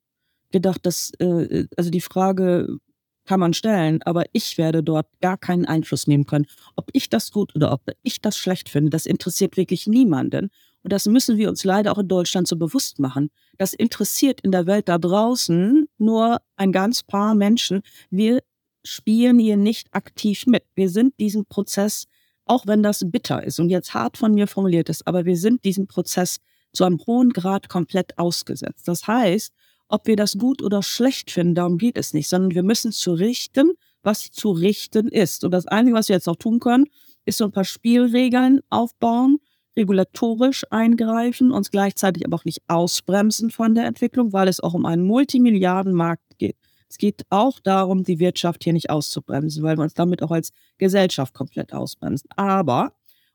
gedacht, 0.52 0.86
dass, 0.86 1.12
äh, 1.18 1.66
also 1.76 1.90
die 1.90 2.00
Frage 2.00 2.78
kann 3.26 3.40
man 3.40 3.52
stellen, 3.54 4.02
aber 4.02 4.24
ich 4.32 4.56
werde 4.58 4.82
dort 4.82 5.06
gar 5.20 5.36
keinen 5.36 5.66
Einfluss 5.66 6.06
nehmen 6.06 6.26
können. 6.26 6.46
Ob 6.76 6.88
ich 6.92 7.08
das 7.08 7.30
gut 7.32 7.54
oder 7.54 7.72
ob 7.72 7.82
ich 8.02 8.20
das 8.20 8.36
schlecht 8.36 8.68
finde, 8.68 8.90
das 8.90 9.06
interessiert 9.06 9.56
wirklich 9.56 9.86
niemanden. 9.86 10.50
Und 10.82 10.92
das 10.92 11.06
müssen 11.06 11.36
wir 11.36 11.48
uns 11.48 11.64
leider 11.64 11.92
auch 11.92 11.98
in 11.98 12.08
Deutschland 12.08 12.46
so 12.46 12.56
bewusst 12.56 13.00
machen. 13.00 13.30
Das 13.58 13.74
interessiert 13.74 14.40
in 14.42 14.52
der 14.52 14.66
Welt 14.66 14.88
da 14.88 14.98
draußen 14.98 15.88
nur 15.98 16.40
ein 16.56 16.70
ganz 16.72 17.02
paar 17.02 17.34
Menschen. 17.34 17.82
Wir 18.10 18.40
spielen 18.84 19.38
hier 19.38 19.56
nicht 19.56 19.88
aktiv 19.92 20.46
mit. 20.46 20.62
Wir 20.74 20.88
sind 20.88 21.18
diesen 21.18 21.44
Prozess, 21.46 22.06
auch 22.44 22.66
wenn 22.66 22.82
das 22.82 23.02
bitter 23.10 23.42
ist 23.42 23.58
und 23.58 23.68
jetzt 23.68 23.94
hart 23.94 24.16
von 24.16 24.32
mir 24.32 24.46
formuliert 24.46 24.88
ist, 24.88 25.06
aber 25.06 25.24
wir 25.24 25.36
sind 25.36 25.64
diesem 25.64 25.88
Prozess 25.88 26.38
zu 26.72 26.84
einem 26.84 27.00
hohen 27.06 27.30
Grad 27.30 27.68
komplett 27.68 28.16
ausgesetzt. 28.18 28.86
Das 28.86 29.06
heißt, 29.08 29.52
ob 29.88 30.06
wir 30.06 30.16
das 30.16 30.36
gut 30.38 30.62
oder 30.62 30.82
schlecht 30.82 31.30
finden, 31.30 31.54
darum 31.54 31.78
geht 31.78 31.96
es 31.96 32.14
nicht, 32.14 32.28
sondern 32.28 32.54
wir 32.54 32.62
müssen 32.62 32.92
zu 32.92 33.12
richten, 33.12 33.72
was 34.02 34.30
zu 34.30 34.50
richten 34.50 35.08
ist. 35.08 35.44
Und 35.44 35.50
das 35.50 35.66
Einzige, 35.66 35.96
was 35.96 36.08
wir 36.08 36.16
jetzt 36.16 36.26
noch 36.26 36.36
tun 36.36 36.60
können, 36.60 36.86
ist 37.24 37.38
so 37.38 37.44
ein 37.44 37.52
paar 37.52 37.64
Spielregeln 37.64 38.60
aufbauen, 38.70 39.38
regulatorisch 39.76 40.64
eingreifen, 40.70 41.52
uns 41.52 41.70
gleichzeitig 41.70 42.24
aber 42.24 42.36
auch 42.36 42.44
nicht 42.44 42.62
ausbremsen 42.68 43.50
von 43.50 43.74
der 43.74 43.84
Entwicklung, 43.86 44.32
weil 44.32 44.48
es 44.48 44.60
auch 44.60 44.74
um 44.74 44.86
einen 44.86 45.04
Multimilliardenmarkt 45.04 46.38
geht. 46.38 46.56
Es 46.88 46.98
geht 46.98 47.22
auch 47.30 47.58
darum, 47.60 48.04
die 48.04 48.20
Wirtschaft 48.20 48.64
hier 48.64 48.72
nicht 48.72 48.90
auszubremsen, 48.90 49.62
weil 49.62 49.76
wir 49.76 49.82
uns 49.82 49.94
damit 49.94 50.22
auch 50.22 50.30
als 50.30 50.52
Gesellschaft 50.78 51.34
komplett 51.34 51.72
ausbremsen. 51.72 52.30
Aber 52.36 52.92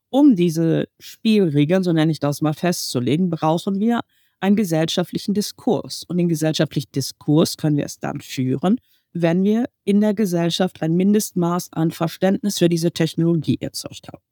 um 0.10 0.36
diese 0.36 0.88
Spielregeln, 1.00 1.84
so 1.84 1.93
nenne 1.93 2.12
ich 2.12 2.20
das 2.20 2.41
mal, 2.41 2.53
festzulegen, 2.53 3.29
brauchen 3.29 3.79
wir 3.79 4.01
einen 4.41 4.55
gesellschaftlichen 4.55 5.33
Diskurs. 5.33 6.03
Und 6.03 6.17
den 6.17 6.29
gesellschaftlichen 6.29 6.91
Diskurs 6.91 7.57
können 7.57 7.77
wir 7.77 7.83
erst 7.83 8.03
dann 8.03 8.21
führen, 8.21 8.79
wenn 9.13 9.43
wir 9.43 9.65
in 9.83 10.01
der 10.01 10.13
Gesellschaft 10.13 10.81
ein 10.81 10.95
Mindestmaß 10.95 11.74
an 11.74 11.91
Verständnis 11.91 12.60
für 12.60 12.69
diese 12.69 12.91
Technologie 12.91 13.57
erzeugt 13.60 14.07
haben. 14.07 14.24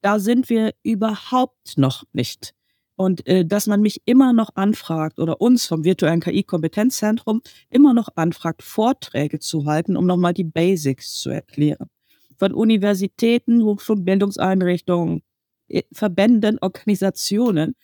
Da 0.00 0.18
sind 0.18 0.50
wir 0.50 0.74
überhaupt 0.82 1.78
noch 1.78 2.04
nicht. 2.12 2.54
Und 2.96 3.26
äh, 3.26 3.44
dass 3.44 3.66
man 3.66 3.80
mich 3.80 4.02
immer 4.04 4.32
noch 4.32 4.50
anfragt 4.54 5.18
oder 5.18 5.40
uns 5.40 5.66
vom 5.66 5.82
virtuellen 5.82 6.20
KI-Kompetenzzentrum 6.20 7.42
immer 7.70 7.92
noch 7.92 8.08
anfragt, 8.14 8.62
Vorträge 8.62 9.40
zu 9.40 9.66
halten, 9.66 9.96
um 9.96 10.06
nochmal 10.06 10.32
die 10.32 10.44
Basics 10.44 11.14
zu 11.14 11.30
erklären. 11.30 11.88
Von 12.36 12.52
Universitäten, 12.52 13.64
Hochschulen, 13.64 14.04
Bildungseinrichtungen, 14.04 15.22
äh, 15.68 15.82
Verbänden, 15.92 16.58
Organisationen 16.60 17.74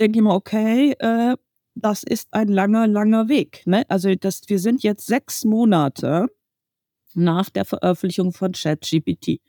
denke 0.00 0.18
ich 0.18 0.22
mir, 0.22 0.34
okay, 0.34 0.92
äh, 0.98 1.36
das 1.74 2.02
ist 2.02 2.28
ein 2.32 2.48
langer, 2.48 2.86
langer 2.86 3.28
Weg. 3.28 3.62
Ne? 3.66 3.84
Also 3.88 4.14
das, 4.14 4.42
wir 4.46 4.58
sind 4.58 4.82
jetzt 4.82 5.06
sechs 5.06 5.44
Monate 5.44 6.26
nach 7.14 7.50
der 7.50 7.64
Veröffentlichung 7.64 8.32
von 8.32 8.52
ChatGPT. 8.52 9.40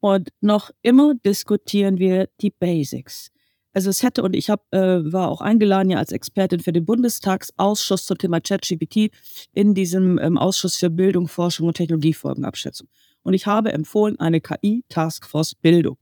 Und 0.00 0.30
noch 0.40 0.70
immer 0.82 1.14
diskutieren 1.14 1.98
wir 1.98 2.28
die 2.40 2.50
Basics. 2.50 3.30
Also 3.72 3.90
es 3.90 4.02
hätte, 4.02 4.22
und 4.22 4.34
ich 4.34 4.50
hab, 4.50 4.64
äh, 4.74 5.12
war 5.12 5.28
auch 5.28 5.40
eingeladen 5.40 5.90
ja 5.90 5.98
als 5.98 6.10
Expertin 6.10 6.60
für 6.60 6.72
den 6.72 6.84
Bundestagsausschuss 6.84 8.06
zum 8.06 8.18
Thema 8.18 8.40
ChatGPT 8.40 9.10
in 9.52 9.74
diesem 9.74 10.18
ähm, 10.18 10.38
Ausschuss 10.38 10.76
für 10.76 10.90
Bildung, 10.90 11.28
Forschung 11.28 11.68
und 11.68 11.76
Technologiefolgenabschätzung. 11.76 12.88
Und 13.22 13.34
ich 13.34 13.46
habe 13.46 13.72
empfohlen 13.72 14.18
eine 14.18 14.40
KI-Taskforce 14.40 15.54
Bildung, 15.54 15.98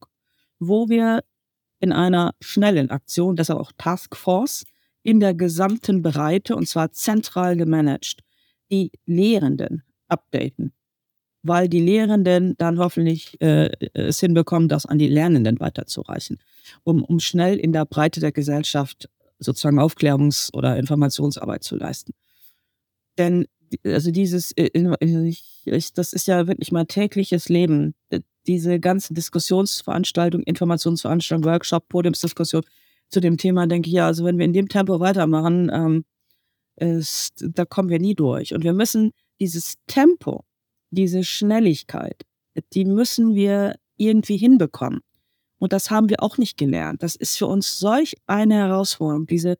wo 0.58 0.88
wir 0.88 1.22
in 1.80 1.92
einer 1.92 2.34
schnellen 2.40 2.90
Aktion, 2.90 3.36
deshalb 3.36 3.60
auch 3.60 3.72
Taskforce, 3.76 4.64
in 5.02 5.20
der 5.20 5.34
gesamten 5.34 6.02
Breite 6.02 6.56
und 6.56 6.68
zwar 6.68 6.92
zentral 6.92 7.56
gemanagt, 7.56 8.18
die 8.70 8.90
Lehrenden 9.06 9.82
updaten, 10.08 10.72
weil 11.42 11.68
die 11.68 11.80
Lehrenden 11.80 12.56
dann 12.58 12.78
hoffentlich 12.78 13.40
äh, 13.40 13.70
es 13.94 14.20
hinbekommen, 14.20 14.68
das 14.68 14.86
an 14.86 14.98
die 14.98 15.08
Lernenden 15.08 15.60
weiterzureichen, 15.60 16.38
um, 16.84 17.02
um 17.04 17.20
schnell 17.20 17.56
in 17.56 17.72
der 17.72 17.84
Breite 17.84 18.20
der 18.20 18.32
Gesellschaft 18.32 19.08
sozusagen 19.38 19.78
Aufklärungs- 19.78 20.52
oder 20.52 20.76
Informationsarbeit 20.76 21.62
zu 21.62 21.76
leisten. 21.76 22.12
Denn 23.16 23.46
also 23.84 24.10
dieses, 24.10 24.52
äh, 24.52 24.70
ich, 25.24 25.92
das 25.92 26.12
ist 26.12 26.26
ja 26.26 26.46
wirklich 26.46 26.72
mein 26.72 26.88
tägliches 26.88 27.48
Leben 27.48 27.94
diese 28.48 28.80
ganzen 28.80 29.14
Diskussionsveranstaltungen, 29.14 30.44
Informationsveranstaltungen, 30.44 31.52
Workshop, 31.52 31.88
Podiumsdiskussion 31.88 32.64
zu 33.10 33.20
dem 33.20 33.36
Thema 33.36 33.66
denke 33.66 33.88
ich, 33.88 33.94
ja, 33.94 34.06
also 34.06 34.24
wenn 34.24 34.38
wir 34.38 34.44
in 34.44 34.52
dem 34.52 34.68
Tempo 34.68 35.00
weitermachen, 35.00 35.70
ähm, 35.72 36.04
ist, 36.76 37.44
da 37.54 37.64
kommen 37.64 37.88
wir 37.88 37.98
nie 37.98 38.14
durch. 38.14 38.54
Und 38.54 38.64
wir 38.64 38.72
müssen 38.72 39.12
dieses 39.40 39.74
Tempo, 39.86 40.44
diese 40.90 41.24
Schnelligkeit, 41.24 42.22
die 42.72 42.84
müssen 42.84 43.34
wir 43.34 43.76
irgendwie 43.96 44.36
hinbekommen. 44.36 45.00
Und 45.58 45.72
das 45.72 45.90
haben 45.90 46.08
wir 46.08 46.22
auch 46.22 46.38
nicht 46.38 46.56
gelernt. 46.56 47.02
Das 47.02 47.16
ist 47.16 47.36
für 47.36 47.46
uns 47.46 47.78
solch 47.78 48.14
eine 48.26 48.54
Herausforderung. 48.54 49.26
Diese, 49.26 49.56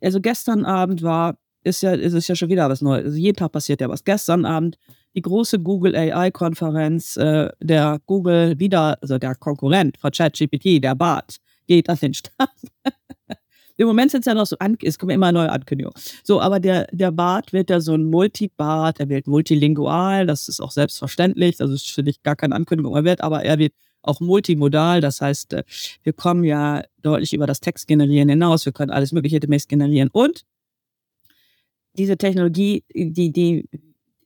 also 0.00 0.20
gestern 0.20 0.64
Abend 0.64 1.02
war, 1.02 1.36
ist 1.64 1.82
ja, 1.82 1.92
ist 1.92 2.12
es 2.12 2.28
ja 2.28 2.36
schon 2.36 2.50
wieder 2.50 2.68
was 2.68 2.82
Neues. 2.82 3.04
Also 3.04 3.16
jeden 3.16 3.36
Tag 3.36 3.52
passiert 3.52 3.80
ja 3.80 3.88
was. 3.88 4.04
Gestern 4.04 4.44
Abend 4.44 4.78
die 5.14 5.22
große 5.22 5.60
Google 5.60 5.94
AI-Konferenz, 5.94 7.16
äh, 7.16 7.48
der 7.60 8.00
Google 8.06 8.58
wieder, 8.58 8.98
also 9.00 9.18
der 9.18 9.34
Konkurrent 9.34 9.96
von 9.98 10.10
ChatGPT, 10.10 10.82
der 10.82 10.94
BART, 10.94 11.36
geht 11.66 11.88
an 11.88 11.98
den 11.98 12.14
Start. 12.14 12.50
Im 13.76 13.88
Moment 13.88 14.12
sind 14.12 14.20
es 14.20 14.26
ja 14.26 14.34
noch 14.34 14.46
so, 14.46 14.56
es 14.82 14.98
kommen 14.98 15.10
immer 15.10 15.32
neue 15.32 15.50
Ankündigungen. 15.50 16.00
So, 16.22 16.40
aber 16.40 16.60
der, 16.60 16.86
der 16.92 17.10
BART 17.10 17.52
wird 17.52 17.70
ja 17.70 17.80
so 17.80 17.94
ein 17.94 18.04
Multi-Bart, 18.04 19.00
er 19.00 19.08
wird 19.08 19.26
multilingual, 19.26 20.26
das 20.26 20.48
ist 20.48 20.60
auch 20.60 20.70
selbstverständlich, 20.70 21.56
das 21.56 21.70
ist, 21.70 21.90
finde 21.90 22.12
ich, 22.12 22.22
gar 22.22 22.36
keine 22.36 22.54
Ankündigung 22.54 22.94
er 22.94 23.04
wird, 23.04 23.20
aber 23.20 23.44
er 23.44 23.58
wird 23.58 23.72
auch 24.02 24.20
multimodal, 24.20 25.00
das 25.00 25.20
heißt, 25.20 25.54
äh, 25.54 25.64
wir 26.02 26.12
kommen 26.12 26.44
ja 26.44 26.84
deutlich 27.02 27.32
über 27.32 27.46
das 27.46 27.60
Textgenerieren 27.60 28.28
hinaus, 28.28 28.64
wir 28.64 28.72
können 28.72 28.90
alles 28.90 29.12
Mögliche 29.12 29.40
demnächst 29.40 29.68
generieren 29.68 30.10
und 30.12 30.44
diese 31.96 32.16
Technologie, 32.16 32.84
die, 32.92 33.32
die 33.32 33.68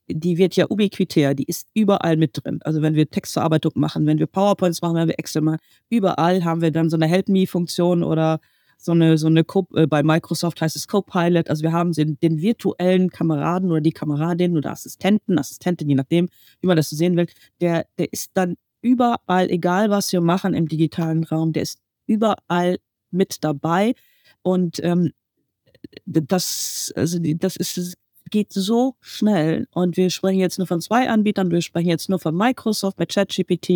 die 0.09 0.37
wird 0.37 0.55
ja 0.55 0.65
ubiquitär, 0.69 1.33
die 1.33 1.43
ist 1.43 1.67
überall 1.73 2.17
mit 2.17 2.31
drin. 2.33 2.59
Also 2.63 2.81
wenn 2.81 2.95
wir 2.95 3.09
Textverarbeitung 3.09 3.73
machen, 3.75 4.05
wenn 4.05 4.19
wir 4.19 4.27
PowerPoints 4.27 4.81
machen, 4.81 4.95
wenn 4.95 5.07
wir 5.07 5.19
Excel 5.19 5.41
machen, 5.41 5.59
überall 5.89 6.43
haben 6.43 6.61
wir 6.61 6.71
dann 6.71 6.89
so 6.89 6.97
eine 6.97 7.07
Help 7.07 7.29
Me-Funktion 7.29 8.03
oder 8.03 8.39
so 8.77 8.93
eine, 8.93 9.17
so 9.17 9.27
eine 9.27 9.43
Co 9.43 9.67
äh, 9.75 9.87
bei 9.87 10.03
Microsoft 10.03 10.61
heißt 10.61 10.75
es 10.75 10.87
Copilot. 10.87 11.49
Also 11.49 11.63
wir 11.63 11.73
haben 11.73 11.91
den, 11.91 12.17
den 12.19 12.41
virtuellen 12.41 13.09
Kameraden 13.09 13.71
oder 13.71 13.81
die 13.81 13.91
Kameradin 13.91 14.57
oder 14.57 14.71
Assistenten, 14.71 15.37
Assistentin, 15.37 15.89
je 15.89 15.95
nachdem, 15.95 16.29
wie 16.61 16.67
man 16.67 16.77
das 16.77 16.89
so 16.89 16.95
sehen 16.95 17.17
will, 17.17 17.27
der, 17.59 17.85
der 17.97 18.11
ist 18.13 18.31
dann 18.35 18.55
überall, 18.81 19.49
egal 19.49 19.89
was 19.89 20.11
wir 20.13 20.21
machen 20.21 20.53
im 20.53 20.67
digitalen 20.67 21.25
Raum, 21.25 21.51
der 21.51 21.63
ist 21.63 21.79
überall 22.07 22.77
mit 23.11 23.43
dabei. 23.43 23.95
Und 24.41 24.79
ähm, 24.83 25.11
das, 26.05 26.93
also 26.95 27.19
das 27.19 27.57
ist 27.57 27.97
geht 28.29 28.53
so 28.53 28.95
schnell 29.01 29.67
und 29.71 29.97
wir 29.97 30.09
sprechen 30.09 30.39
jetzt 30.39 30.57
nur 30.57 30.67
von 30.67 30.81
zwei 30.81 31.09
Anbietern, 31.09 31.51
wir 31.51 31.61
sprechen 31.61 31.89
jetzt 31.89 32.09
nur 32.09 32.19
von 32.19 32.35
Microsoft 32.35 32.99
mit 32.99 33.13
ChatGPT, 33.13 33.69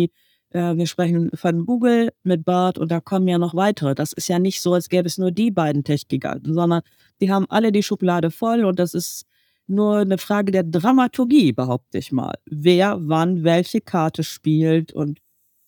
äh, 0.50 0.76
wir 0.76 0.86
sprechen 0.86 1.30
von 1.34 1.66
Google 1.66 2.12
mit 2.22 2.44
BART 2.44 2.78
und 2.78 2.90
da 2.90 3.00
kommen 3.00 3.28
ja 3.28 3.38
noch 3.38 3.54
weitere. 3.54 3.94
Das 3.94 4.12
ist 4.12 4.28
ja 4.28 4.38
nicht 4.38 4.60
so, 4.60 4.74
als 4.74 4.88
gäbe 4.88 5.06
es 5.06 5.18
nur 5.18 5.30
die 5.30 5.50
beiden 5.50 5.84
Tech-Giganten, 5.84 6.54
sondern 6.54 6.82
die 7.20 7.30
haben 7.30 7.46
alle 7.48 7.72
die 7.72 7.82
Schublade 7.82 8.30
voll 8.30 8.64
und 8.64 8.78
das 8.78 8.94
ist 8.94 9.26
nur 9.66 9.98
eine 9.98 10.18
Frage 10.18 10.52
der 10.52 10.64
Dramaturgie, 10.64 11.52
behaupte 11.52 11.98
ich 11.98 12.12
mal. 12.12 12.34
Wer 12.46 12.98
wann 13.00 13.44
welche 13.44 13.80
Karte 13.80 14.22
spielt 14.22 14.92
und 14.92 15.20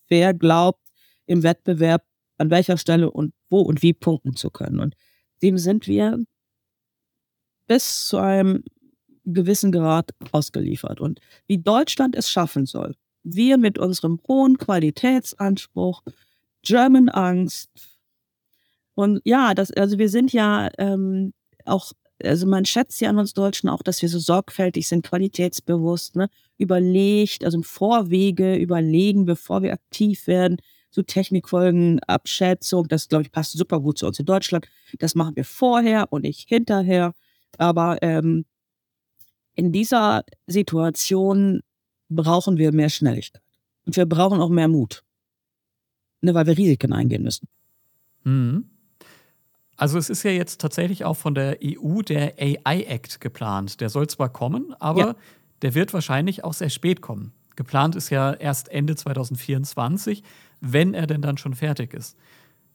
wer 0.07 0.33
glaubt, 0.33 0.87
im 1.25 1.43
Wettbewerb 1.43 2.03
an 2.37 2.49
welcher 2.49 2.77
Stelle 2.77 3.11
und 3.11 3.33
wo 3.49 3.61
und 3.61 3.81
wie 3.81 3.93
punkten 3.93 4.35
zu 4.35 4.49
können. 4.49 4.79
Und 4.79 4.95
dem 5.41 5.57
sind 5.57 5.87
wir 5.87 6.23
bis 7.67 8.07
zu 8.07 8.17
einem 8.17 8.63
gewissen 9.33 9.71
Grad 9.71 10.11
ausgeliefert. 10.31 10.99
Und 10.99 11.19
wie 11.47 11.57
Deutschland 11.57 12.15
es 12.15 12.29
schaffen 12.29 12.65
soll, 12.65 12.95
wir 13.23 13.57
mit 13.57 13.77
unserem 13.77 14.19
hohen 14.27 14.57
Qualitätsanspruch, 14.57 16.03
German 16.63 17.09
Angst 17.09 17.69
und 18.97 19.21
ja, 19.25 19.53
das, 19.53 19.69
also 19.71 19.99
wir 19.99 20.09
sind 20.09 20.33
ja 20.33 20.71
ähm, 20.79 21.31
auch, 21.65 21.91
also 22.23 22.47
man 22.47 22.65
schätzt 22.65 22.99
ja 22.99 23.11
an 23.11 23.19
uns 23.19 23.35
Deutschen 23.35 23.69
auch, 23.69 23.83
dass 23.83 24.01
wir 24.01 24.09
so 24.09 24.17
sorgfältig 24.17 24.87
sind, 24.87 25.05
qualitätsbewusst, 25.05 26.15
ne, 26.15 26.29
überlegt, 26.57 27.45
also 27.45 27.59
im 27.59 27.63
Vorwege 27.63 28.55
überlegen, 28.55 29.25
bevor 29.25 29.61
wir 29.61 29.71
aktiv 29.71 30.25
werden, 30.25 30.57
so 30.89 31.03
Technikfolgen, 31.03 31.99
Abschätzung, 32.07 32.87
das 32.87 33.07
glaube 33.07 33.21
ich 33.21 33.31
passt 33.31 33.55
super 33.55 33.81
gut 33.81 33.99
zu 33.99 34.07
uns 34.07 34.17
in 34.17 34.25
Deutschland. 34.25 34.67
Das 34.97 35.13
machen 35.13 35.35
wir 35.35 35.45
vorher 35.45 36.11
und 36.11 36.23
nicht 36.23 36.49
hinterher. 36.49 37.13
Aber 37.59 37.99
ähm, 38.01 38.45
in 39.57 39.71
dieser 39.71 40.23
Situation 40.45 41.61
brauchen 42.09 42.57
wir 42.57 42.71
mehr 42.71 42.89
Schnelligkeit. 42.89 43.41
Und 43.85 43.97
wir 43.97 44.05
brauchen 44.05 44.39
auch 44.39 44.49
mehr 44.49 44.67
Mut. 44.67 45.03
Ne, 46.21 46.33
weil 46.33 46.45
wir 46.45 46.57
Risiken 46.57 46.93
eingehen 46.93 47.23
müssen. 47.23 47.47
Mhm. 48.23 48.69
Also 49.75 49.97
es 49.97 50.09
ist 50.09 50.23
ja 50.23 50.31
jetzt 50.31 50.61
tatsächlich 50.61 51.05
auch 51.05 51.15
von 51.15 51.35
der 51.35 51.59
EU 51.63 52.01
der 52.01 52.33
AI 52.39 52.83
Act 52.83 53.19
geplant. 53.19 53.81
Der 53.81 53.89
soll 53.89 54.07
zwar 54.07 54.29
kommen, 54.29 54.73
aber 54.79 54.99
ja. 54.99 55.15
der 55.61 55.75
wird 55.75 55.93
wahrscheinlich 55.93 56.43
auch 56.43 56.53
sehr 56.53 56.69
spät 56.69 57.01
kommen. 57.01 57.33
Geplant 57.55 57.95
ist 57.95 58.09
ja 58.09 58.33
erst 58.33 58.69
Ende 58.69 58.95
2024, 58.95 60.23
wenn 60.61 60.93
er 60.93 61.07
denn 61.07 61.21
dann 61.21 61.37
schon 61.37 61.55
fertig 61.55 61.93
ist. 61.93 62.15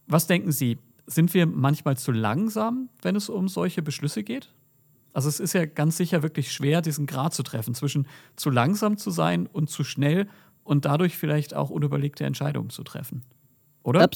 Was 0.07 0.27
denken 0.27 0.53
Sie? 0.53 0.79
Sind 1.07 1.35
wir 1.35 1.47
manchmal 1.47 1.97
zu 1.97 2.13
langsam, 2.13 2.89
wenn 3.03 3.17
es 3.17 3.29
um 3.29 3.49
solche 3.49 3.83
Beschlüsse 3.83 4.23
geht? 4.23 4.53
Also 5.13 5.29
es 5.29 5.41
ist 5.41 5.53
ja 5.53 5.67
ganz 5.67 5.97
sicher 5.97 6.23
wirklich 6.23 6.53
schwer, 6.53 6.81
diesen 6.81 7.07
Grad 7.07 7.35
zu 7.35 7.43
treffen 7.43 7.75
zwischen 7.75 8.07
zu 8.37 8.51
langsam 8.51 8.97
zu 8.97 9.11
sein 9.11 9.47
und 9.47 9.69
zu 9.69 9.85
schnell 9.85 10.27
und 10.65 10.85
dadurch 10.85 11.17
vielleicht 11.17 11.55
auch 11.55 11.71
unüberlegte 11.71 12.25
Entscheidungen 12.25 12.71
zu 12.71 12.83
treffen. 12.83 13.23
Oder? 13.85 14.09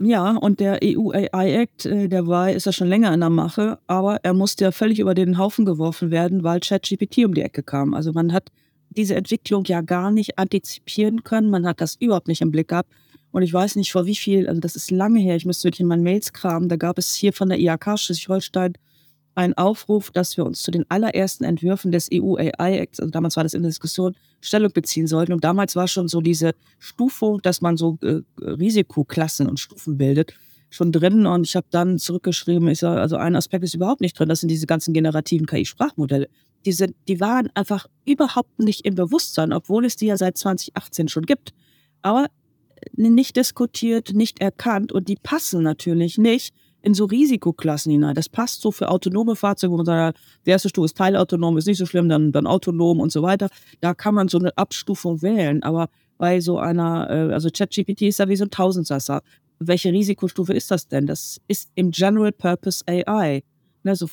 Ja, 0.00 0.36
und 0.36 0.60
der 0.60 0.80
EU 0.84 1.10
AI 1.10 1.62
Act, 1.62 1.86
äh, 1.86 2.08
der 2.08 2.26
war, 2.26 2.52
ist 2.52 2.66
ja 2.66 2.72
schon 2.72 2.88
länger 2.88 3.12
in 3.14 3.20
der 3.20 3.30
Mache, 3.30 3.78
aber 3.86 4.16
er 4.22 4.34
musste 4.34 4.64
ja 4.64 4.70
völlig 4.70 4.98
über 4.98 5.14
den 5.14 5.38
Haufen 5.38 5.64
geworfen 5.64 6.10
werden, 6.10 6.44
weil 6.44 6.60
ChatGPT 6.60 7.24
um 7.24 7.32
die 7.32 7.40
Ecke 7.40 7.62
kam. 7.62 7.94
Also 7.94 8.12
man 8.12 8.32
hat 8.32 8.50
diese 8.90 9.14
Entwicklung 9.14 9.64
ja 9.64 9.80
gar 9.80 10.10
nicht 10.10 10.38
antizipieren 10.38 11.24
können, 11.24 11.50
man 11.50 11.66
hat 11.66 11.80
das 11.80 11.96
überhaupt 11.96 12.28
nicht 12.28 12.42
im 12.42 12.50
Blick 12.50 12.68
gehabt. 12.68 12.92
Und 13.32 13.42
ich 13.42 13.52
weiß 13.52 13.76
nicht 13.76 13.90
vor 13.90 14.06
wie 14.06 14.14
viel, 14.14 14.46
also 14.46 14.60
das 14.60 14.76
ist 14.76 14.90
lange 14.90 15.18
her, 15.20 15.36
ich 15.36 15.46
müsste 15.46 15.64
wirklich 15.64 15.80
in 15.80 15.88
meinen 15.88 16.04
Mails 16.04 16.32
kramen, 16.32 16.68
da 16.68 16.76
gab 16.76 16.98
es 16.98 17.14
hier 17.14 17.32
von 17.32 17.48
der 17.48 17.58
IHK 17.58 17.98
Schleswig-Holstein 17.98 18.74
einen 19.34 19.54
Aufruf, 19.54 20.10
dass 20.10 20.36
wir 20.36 20.44
uns 20.44 20.62
zu 20.62 20.70
den 20.70 20.84
allerersten 20.90 21.44
Entwürfen 21.44 21.90
des 21.92 22.08
EU 22.12 22.36
AI 22.36 22.78
Acts, 22.78 23.00
also 23.00 23.10
damals 23.10 23.36
war 23.36 23.42
das 23.42 23.54
in 23.54 23.62
der 23.62 23.70
Diskussion, 23.70 24.14
Stellung 24.40 24.72
beziehen 24.72 25.06
sollten. 25.06 25.32
Und 25.32 25.44
damals 25.44 25.74
war 25.76 25.88
schon 25.88 26.08
so 26.08 26.20
diese 26.20 26.52
Stufung, 26.78 27.40
dass 27.42 27.60
man 27.60 27.76
so 27.76 27.98
äh, 28.02 28.20
Risikoklassen 28.40 29.48
und 29.48 29.58
Stufen 29.58 29.98
bildet, 29.98 30.34
schon 30.70 30.92
drin. 30.92 31.26
Und 31.26 31.46
ich 31.46 31.56
habe 31.56 31.66
dann 31.70 31.98
zurückgeschrieben, 31.98 32.68
ich 32.68 32.78
sage, 32.78 33.00
also 33.00 33.16
ein 33.16 33.36
Aspekt 33.36 33.64
ist 33.64 33.74
überhaupt 33.74 34.00
nicht 34.00 34.18
drin, 34.18 34.28
das 34.28 34.40
sind 34.40 34.50
diese 34.50 34.66
ganzen 34.66 34.92
generativen 34.92 35.46
KI-Sprachmodelle. 35.46 36.28
Die, 36.66 36.72
sind, 36.72 36.94
die 37.08 37.20
waren 37.20 37.50
einfach 37.54 37.86
überhaupt 38.06 38.58
nicht 38.58 38.84
im 38.86 38.94
Bewusstsein, 38.94 39.52
obwohl 39.52 39.84
es 39.84 39.96
die 39.96 40.06
ja 40.06 40.16
seit 40.16 40.38
2018 40.38 41.08
schon 41.08 41.26
gibt. 41.26 41.52
Aber 42.02 42.26
nicht 42.92 43.36
diskutiert, 43.36 44.14
nicht 44.14 44.40
erkannt 44.40 44.92
und 44.92 45.08
die 45.08 45.16
passen 45.16 45.62
natürlich 45.62 46.18
nicht 46.18 46.54
in 46.84 46.94
so 46.94 47.06
Risikoklassen 47.06 47.90
hinein. 47.90 48.14
Das 48.14 48.28
passt 48.28 48.60
so 48.60 48.70
für 48.70 48.90
autonome 48.90 49.36
Fahrzeuge, 49.36 49.72
wo 49.72 49.76
man 49.78 49.86
sagt, 49.86 50.18
die 50.44 50.50
erste 50.50 50.68
Stufe 50.68 50.84
ist 50.84 50.96
teilautonom, 50.96 51.56
ist 51.56 51.66
nicht 51.66 51.78
so 51.78 51.86
schlimm, 51.86 52.08
dann, 52.08 52.30
dann 52.30 52.46
autonom 52.46 53.00
und 53.00 53.10
so 53.10 53.22
weiter. 53.22 53.48
Da 53.80 53.94
kann 53.94 54.14
man 54.14 54.28
so 54.28 54.38
eine 54.38 54.56
Abstufung 54.58 55.22
wählen. 55.22 55.62
Aber 55.62 55.88
bei 56.18 56.40
so 56.40 56.58
einer, 56.58 57.08
äh, 57.10 57.32
also 57.32 57.48
ChatGPT 57.50 58.02
ist 58.02 58.18
ja 58.18 58.28
wie 58.28 58.36
so 58.36 58.44
ein 58.44 58.50
Tausendsasser. 58.50 59.22
Welche 59.58 59.92
Risikostufe 59.92 60.52
ist 60.52 60.70
das 60.70 60.86
denn? 60.86 61.06
Das 61.06 61.40
ist 61.48 61.70
im 61.74 61.90
General 61.90 62.32
Purpose 62.32 62.84
AI. 62.86 63.42
Ne, 63.82 63.96
so 63.96 64.08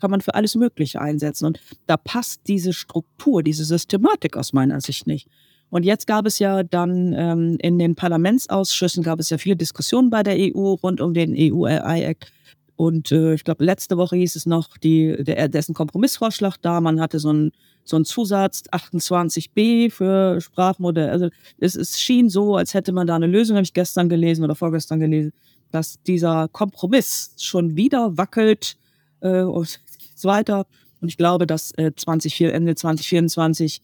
kann 0.00 0.10
man 0.10 0.20
für 0.20 0.34
alles 0.34 0.54
Mögliche 0.56 1.00
einsetzen. 1.00 1.46
Und 1.46 1.60
da 1.86 1.96
passt 1.96 2.42
diese 2.46 2.74
Struktur, 2.74 3.42
diese 3.42 3.64
Systematik 3.64 4.36
aus 4.36 4.52
meiner 4.52 4.80
Sicht 4.82 5.06
nicht. 5.06 5.28
Und 5.70 5.84
jetzt 5.84 6.06
gab 6.06 6.26
es 6.26 6.38
ja 6.38 6.62
dann 6.62 7.12
ähm, 7.16 7.56
in 7.60 7.78
den 7.78 7.94
Parlamentsausschüssen 7.94 9.02
gab 9.02 9.18
es 9.18 9.30
ja 9.30 9.38
viele 9.38 9.56
Diskussionen 9.56 10.10
bei 10.10 10.22
der 10.22 10.36
EU 10.38 10.74
rund 10.74 11.00
um 11.00 11.14
den 11.14 11.34
EU 11.36 11.64
AI 11.64 12.04
Act. 12.04 12.32
Und 12.76 13.12
äh, 13.12 13.34
ich 13.34 13.44
glaube, 13.44 13.64
letzte 13.64 13.96
Woche 13.96 14.16
hieß 14.16 14.36
es 14.36 14.46
noch, 14.46 14.76
die, 14.78 15.16
der, 15.22 15.48
dessen 15.48 15.74
Kompromissvorschlag 15.74 16.56
da. 16.60 16.80
Man 16.80 17.00
hatte 17.00 17.18
so 17.18 17.30
einen 17.30 17.52
so 17.84 18.00
Zusatz 18.00 18.62
28b 18.72 19.90
für 19.90 20.40
Sprachmodell. 20.40 21.10
Also 21.10 21.28
es, 21.58 21.74
es 21.76 22.00
schien 22.00 22.28
so, 22.28 22.56
als 22.56 22.74
hätte 22.74 22.92
man 22.92 23.06
da 23.06 23.16
eine 23.16 23.26
Lösung, 23.26 23.56
habe 23.56 23.64
ich 23.64 23.74
gestern 23.74 24.08
gelesen 24.08 24.44
oder 24.44 24.54
vorgestern 24.54 25.00
gelesen, 25.00 25.32
dass 25.70 26.02
dieser 26.02 26.48
Kompromiss 26.48 27.34
schon 27.38 27.76
wieder 27.76 28.16
wackelt 28.16 28.76
äh, 29.20 29.42
und 29.42 29.80
so 30.14 30.28
weiter. 30.28 30.66
Und 31.00 31.08
ich 31.08 31.16
glaube, 31.16 31.46
dass 31.46 31.72
äh, 31.72 31.92
20, 31.94 32.40
Ende 32.42 32.74
2024 32.74 33.82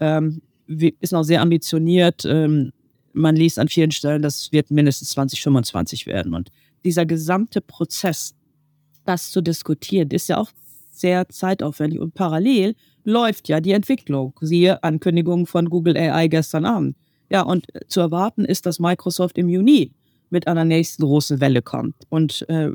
ähm, 0.00 0.42
ist 1.00 1.12
noch 1.12 1.24
sehr 1.24 1.40
ambitioniert. 1.40 2.24
Ähm, 2.24 2.72
man 3.12 3.36
liest 3.36 3.58
an 3.58 3.68
vielen 3.68 3.90
Stellen, 3.90 4.22
das 4.22 4.52
wird 4.52 4.70
mindestens 4.70 5.10
2025 5.10 6.06
werden. 6.06 6.34
Und 6.34 6.50
dieser 6.84 7.06
gesamte 7.06 7.60
Prozess, 7.60 8.34
das 9.04 9.30
zu 9.30 9.40
diskutieren, 9.40 10.10
ist 10.10 10.28
ja 10.28 10.38
auch 10.38 10.50
sehr 10.90 11.28
zeitaufwendig. 11.28 12.00
Und 12.00 12.14
parallel 12.14 12.74
läuft 13.04 13.48
ja 13.48 13.60
die 13.60 13.72
Entwicklung. 13.72 14.34
Siehe 14.40 14.82
Ankündigung 14.82 15.46
von 15.46 15.68
Google 15.68 15.96
AI 15.96 16.28
gestern 16.28 16.64
Abend. 16.64 16.96
Ja, 17.30 17.42
und 17.42 17.66
zu 17.88 18.00
erwarten 18.00 18.44
ist, 18.44 18.66
dass 18.66 18.78
Microsoft 18.78 19.38
im 19.38 19.48
Juni 19.48 19.92
mit 20.30 20.46
einer 20.46 20.64
nächsten 20.64 21.02
großen 21.02 21.40
Welle 21.40 21.62
kommt. 21.62 21.94
Und 22.08 22.48
äh, 22.48 22.70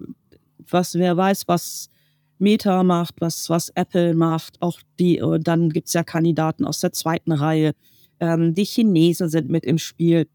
was, 0.70 0.96
wer 0.96 1.16
weiß, 1.16 1.48
was 1.48 1.90
Meta 2.40 2.84
macht, 2.84 3.16
was, 3.20 3.50
was 3.50 3.70
Apple 3.70 4.14
macht, 4.14 4.62
auch 4.62 4.80
die, 5.00 5.22
und 5.22 5.48
dann 5.48 5.70
gibt's 5.70 5.94
ja 5.94 6.04
Kandidaten 6.04 6.66
aus 6.66 6.80
der 6.80 6.92
zweiten 6.92 7.32
Reihe. 7.32 7.74
Ähm, 8.20 8.54
die 8.54 8.66
Chinesen 8.66 9.30
sind 9.30 9.50
mit 9.50 9.66
im 9.66 9.78
Spiel. 9.78 10.28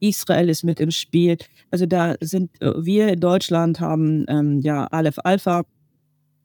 Israel 0.00 0.48
ist 0.48 0.64
mit 0.64 0.80
im 0.80 0.90
Spiel. 0.90 1.38
Also 1.70 1.86
da 1.86 2.16
sind 2.20 2.50
äh, 2.60 2.72
wir 2.84 3.08
in 3.08 3.20
Deutschland 3.20 3.80
haben 3.80 4.24
ähm, 4.28 4.60
ja 4.60 4.86
Aleph 4.86 5.18
Alpha, 5.22 5.64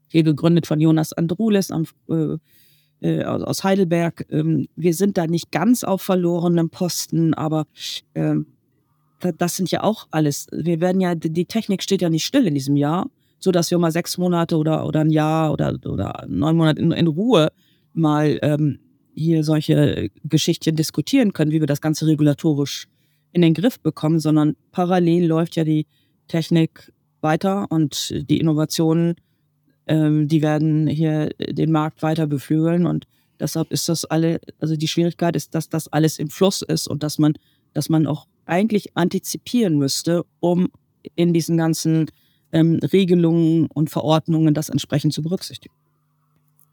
hier 0.10 0.24
gegründet 0.24 0.68
von 0.68 0.80
Jonas 0.80 1.14
Andrulis 1.14 1.72
am, 1.72 1.86
äh, 2.10 2.38
äh, 3.02 3.24
aus 3.24 3.64
Heidelberg. 3.64 4.26
Ähm, 4.30 4.68
wir 4.76 4.94
sind 4.94 5.18
da 5.18 5.28
nicht 5.28 5.52
ganz 5.52 5.84
auf 5.84 6.02
verlorenem 6.02 6.70
Posten, 6.70 7.34
aber 7.34 7.66
ähm, 8.16 8.48
das 9.38 9.56
sind 9.56 9.72
ja 9.72 9.82
auch 9.84 10.08
alles. 10.12 10.48
Wir 10.52 10.80
werden 10.80 11.02
ja, 11.02 11.16
die 11.16 11.46
Technik 11.46 11.82
steht 11.82 12.04
ja 12.04 12.10
nicht 12.10 12.26
still 12.26 12.46
in 12.46 12.54
diesem 12.54 12.76
Jahr 12.76 13.10
so 13.40 13.52
dass 13.52 13.72
wir 13.72 13.78
mal 13.78 13.92
sechs 13.92 14.18
Monate 14.18 14.58
oder, 14.58 14.86
oder 14.86 15.02
ein 15.02 15.10
Jahr 15.10 15.52
oder, 15.52 15.78
oder 15.86 16.26
neun 16.28 16.56
Monate 16.56 16.82
in, 16.82 16.92
in 16.92 17.08
Ruhe 17.08 17.50
mal 17.94 18.40
ähm, 18.42 18.80
hier 19.14 19.44
solche 19.44 20.10
Geschichten 20.24 20.76
diskutieren 20.76 21.34
können, 21.34 21.52
wie 21.52 21.60
wir 21.60 21.68
das 21.68 21.82
Ganze 21.82 22.06
regulatorisch 22.08 22.88
in 23.34 23.42
den 23.42 23.54
Griff 23.54 23.80
bekommen, 23.80 24.20
sondern 24.20 24.56
parallel 24.72 25.26
läuft 25.26 25.56
ja 25.56 25.64
die 25.64 25.88
Technik 26.28 26.92
weiter 27.22 27.68
und 27.70 28.14
die 28.30 28.40
Innovationen, 28.40 29.16
ähm, 29.88 30.28
die 30.28 30.42
werden 30.42 30.88
hier 30.88 31.30
den 31.40 31.72
Markt 31.72 32.04
weiter 32.04 32.28
beflügeln 32.28 32.86
und 32.86 33.06
deshalb 33.40 33.72
ist 33.72 33.90
das 33.90 34.06
alle, 34.06 34.40
also 34.60 34.76
die 34.76 34.88
Schwierigkeit 34.88 35.36
ist, 35.36 35.56
dass 35.56 35.70
das 35.70 35.88
alles 35.88 36.20
im 36.20 36.30
Fluss 36.30 36.62
ist 36.62 36.88
und 36.88 37.04
dass 37.04 37.18
man, 37.18 37.34
dass 37.74 37.90
man 37.90 38.06
auch 38.08 38.28
eigentlich 38.46 38.96
antizipieren 38.96 39.78
müsste, 39.78 40.26
um 40.40 40.70
in 41.16 41.34
diesen 41.34 41.58
ganzen 41.58 42.08
ähm, 42.52 42.80
Regelungen 42.82 43.68
und 43.68 43.90
Verordnungen 43.90 44.54
das 44.54 44.70
entsprechend 44.70 45.14
zu 45.14 45.22
berücksichtigen. 45.22 45.74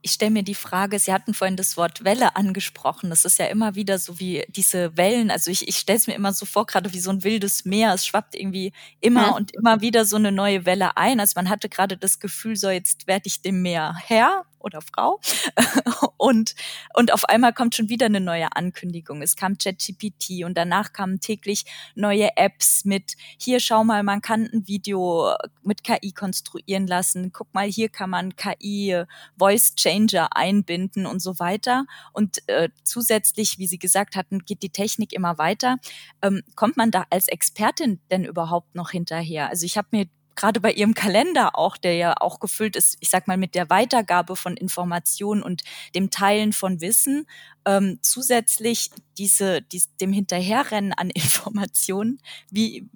Ich 0.07 0.13
stelle 0.13 0.33
mir 0.33 0.43
die 0.43 0.55
Frage, 0.55 0.99
Sie 0.99 1.15
hatten 1.15 1.33
vorhin 1.33 1.57
das 1.57 1.79
Wort 1.79 2.05
Welle 2.05 2.37
angesprochen. 2.37 3.09
Das 3.09 3.25
ist 3.25 3.39
ja 3.39 3.47
immer 3.47 3.75
wieder 3.75 3.99
so 3.99 4.21
wie 4.21 4.45
diese 4.49 4.99
Wellen. 4.99 5.31
Also 5.31 5.51
ich, 5.51 5.67
ich 5.67 5.79
stelle 5.79 5.97
es 5.97 6.07
mir 6.07 6.13
immer 6.13 6.35
so 6.35 6.45
vor, 6.45 6.67
gerade 6.67 6.93
wie 6.93 7.01
so 7.01 7.09
ein 7.09 7.25
wildes 7.25 7.65
Meer. 7.65 7.95
Es 7.95 8.05
schwappt 8.05 8.35
irgendwie 8.35 8.75
immer 9.01 9.29
ja. 9.29 9.31
und 9.31 9.55
immer 9.55 9.81
wieder 9.81 10.05
so 10.05 10.17
eine 10.17 10.31
neue 10.31 10.67
Welle 10.67 10.99
ein. 10.99 11.21
Also 11.21 11.33
man 11.37 11.49
hatte 11.49 11.71
gerade 11.71 11.97
das 11.97 12.19
Gefühl, 12.19 12.55
so 12.55 12.69
jetzt 12.69 13.07
werde 13.07 13.29
ich 13.29 13.41
dem 13.41 13.63
Meer 13.63 13.97
Herr 13.99 14.45
oder 14.65 14.81
Frau. 14.81 15.21
und, 16.17 16.55
und 16.95 17.13
auf 17.13 17.25
einmal 17.27 17.53
kommt 17.53 17.75
schon 17.75 17.89
wieder 17.89 18.07
eine 18.07 18.21
neue 18.21 18.49
Ankündigung. 18.57 19.23
Es 19.23 19.37
kam 19.37 19.59
ChatGPT 19.59 20.45
und 20.45 20.57
danach 20.57 20.93
kamen 20.93 21.21
täglich 21.21 21.65
neue 21.95 22.37
Apps 22.37 22.85
mit, 22.85 23.17
hier 23.39 23.61
schau 23.61 23.85
mal, 23.85 24.03
man 24.03 24.23
kann 24.23 24.49
ein 24.53 24.67
Video 24.67 25.35
mit 25.63 25.85
KI 25.85 26.13
konstruieren 26.13 26.87
lassen. 26.87 27.31
Guck 27.33 27.53
mal, 27.55 27.67
hier 27.67 27.89
kann 27.89 28.11
man 28.11 28.35
KI 28.37 29.05
Voice 29.39 29.75
Changer 29.77 30.37
einbinden 30.37 31.07
und 31.07 31.21
so 31.21 31.39
weiter. 31.39 31.85
Und 32.13 32.47
äh, 32.49 32.71
zusätzlich, 32.83 33.59
wie 33.59 33.67
Sie 33.67 33.79
gesagt 33.79 34.17
hatten, 34.17 34.41
geht 34.41 34.63
die 34.63 34.71
Technik 34.71 35.13
immer 35.13 35.39
weiter. 35.39 35.77
Ähm, 36.23 36.43
kommt 36.57 36.77
man 36.77 36.91
da 36.91 37.05
als 37.11 37.29
Expertin 37.29 38.01
denn 38.11 38.25
überhaupt 38.25 38.75
noch 38.75 38.91
hinterher? 38.91 39.51
Also 39.51 39.67
ich 39.67 39.77
habe 39.77 39.89
mir 39.91 40.07
gerade 40.37 40.61
bei 40.61 40.73
Ihrem 40.73 40.95
Kalender 40.95 41.57
auch, 41.59 41.77
der 41.77 41.97
ja 41.97 42.15
auch 42.21 42.41
gefüllt 42.41 42.77
ist, 42.77 42.97
ich 43.01 43.11
sag 43.11 43.29
mal, 43.29 43.37
mit 43.37 43.55
der 43.55 43.71
Weitergabe 43.71 44.37
von 44.37 44.57
Informationen 44.57 45.43
und 45.43 45.63
dem 45.95 46.11
Teilen 46.11 46.53
von 46.53 46.81
Wissen, 46.81 47.27
ähm, 47.65 47.99
zusätzlich 48.03 48.91
diese, 49.19 49.63
dies, 49.63 49.95
dem 49.97 50.13
Hinterherrennen 50.13 50.93
an 50.93 51.11
Informationen, 51.15 52.21
wie 52.51 52.89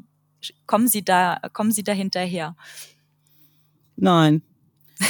kommen 0.67 0.89
Sie 0.89 1.05
da, 1.05 1.41
kommen 1.53 1.73
Sie 1.73 1.83
da 1.83 1.93
hinterher? 1.93 2.57
Nein. 3.97 4.43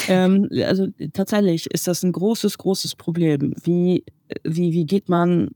ähm, 0.09 0.49
also 0.65 0.89
tatsächlich 1.13 1.67
ist 1.71 1.87
das 1.87 2.03
ein 2.03 2.13
großes, 2.13 2.59
großes 2.59 2.97
Problem. 2.97 3.55
Wie, 3.63 4.05
wie, 4.45 4.73
wie 4.73 4.85
geht 4.85 5.09
man 5.09 5.51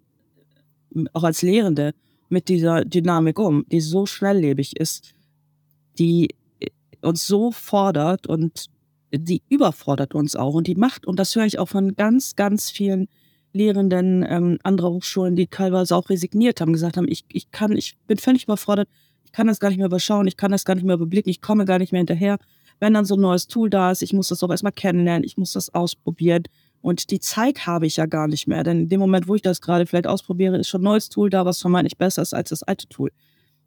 auch 1.12 1.24
als 1.24 1.42
Lehrende 1.42 1.94
mit 2.28 2.48
dieser 2.48 2.85
Dynamik 2.85 3.38
um, 3.38 3.66
die 3.68 3.80
so 3.80 4.06
schnelllebig 4.06 4.78
ist, 4.78 5.14
die 5.98 6.35
uns 7.03 7.27
so 7.27 7.51
fordert 7.51 8.27
und 8.27 8.67
die 9.15 9.43
überfordert 9.49 10.15
uns 10.15 10.37
auch 10.37 10.55
und 10.55 10.67
die 10.67 10.75
macht, 10.75 11.07
und 11.07 11.19
das 11.19 11.37
höre 11.37 11.45
ich 11.45 11.59
auch 11.59 11.69
von 11.69 11.95
ganz, 11.97 12.35
ganz 12.35 12.71
vielen 12.71 13.09
Lehrenden 13.53 14.25
ähm, 14.27 14.59
anderer 14.62 14.91
Hochschulen, 14.91 15.37
die 15.37 15.47
teilweise 15.47 15.95
auch 15.95 16.09
resigniert 16.09 16.61
haben, 16.61 16.73
gesagt 16.73 16.97
haben, 16.97 17.09
ich, 17.09 17.25
ich 17.31 17.51
kann, 17.51 17.73
ich 17.73 17.97
bin 18.07 18.17
völlig 18.17 18.45
überfordert, 18.45 18.88
ich 19.25 19.33
kann 19.33 19.47
das 19.47 19.61
gar 19.61 19.69
nicht 19.69 19.79
mehr 19.79 19.87
überschauen, 19.87 20.27
ich 20.27 20.37
kann 20.37 20.51
das 20.51 20.65
gar 20.65 20.75
nicht 20.75 20.85
mehr 20.85 20.95
überblicken, 20.95 21.31
ich 21.31 21.43
komme 21.43 21.65
gar 21.65 21.79
nicht 21.79 21.93
mehr 21.93 22.01
hinterher. 22.01 22.38
Wenn 22.81 22.95
dann 22.95 23.05
so 23.05 23.15
ein 23.15 23.21
neues 23.21 23.47
Tool 23.47 23.71
da 23.71 23.91
ist, 23.91 24.03
ich 24.03 24.12
muss 24.12 24.29
das 24.29 24.43
auch 24.43 24.51
erstmal 24.51 24.73
kennenlernen, 24.73 25.25
ich 25.25 25.37
muss 25.37 25.53
das 25.53 25.73
ausprobieren. 25.75 26.45
Und 26.81 27.11
die 27.11 27.21
Zeit 27.21 27.67
habe 27.67 27.87
ich 27.87 27.97
ja 27.97 28.07
gar 28.07 28.27
nicht 28.27 28.49
mehr. 28.49 28.65
Denn 28.65 28.81
in 28.81 28.88
dem 28.88 28.99
Moment, 28.99 29.29
wo 29.29 29.35
ich 29.35 29.43
das 29.43 29.61
gerade 29.61 29.87
vielleicht 29.87 30.07
ausprobiere, 30.07 30.59
ist 30.59 30.69
schon 30.69 30.81
ein 30.81 30.85
neues 30.85 31.09
Tool 31.09 31.31
da, 31.31 31.45
was 31.45 31.61
vermeintlich 31.61 31.97
besser 31.97 32.23
ist 32.23 32.35
als 32.35 32.49
das 32.49 32.62
alte 32.65 32.88
Tool. 32.88 33.12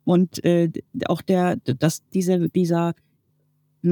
Und 0.03 0.43
äh, 0.43 0.69
auch 1.07 1.21
der, 1.21 1.55
dass 1.55 2.07
diese, 2.09 2.49
dieser 2.49 2.93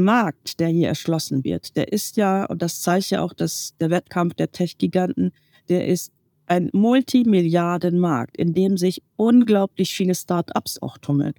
Markt, 0.01 0.59
der 0.59 0.69
hier 0.69 0.87
erschlossen 0.87 1.43
wird, 1.43 1.75
der 1.75 1.91
ist 1.91 2.17
ja, 2.17 2.45
und 2.45 2.61
das 2.61 2.81
zeigt 2.81 3.09
ja 3.11 3.21
auch 3.21 3.33
dass 3.33 3.75
der 3.79 3.89
Wettkampf 3.89 4.33
der 4.33 4.51
Tech-Giganten, 4.51 5.31
der 5.69 5.87
ist 5.87 6.11
ein 6.45 6.69
Multimilliardenmarkt, 6.73 8.37
in 8.37 8.53
dem 8.53 8.77
sich 8.77 9.01
unglaublich 9.15 9.93
viele 9.93 10.15
Start-ups 10.15 10.81
auch 10.81 10.97
tummeln. 10.97 11.33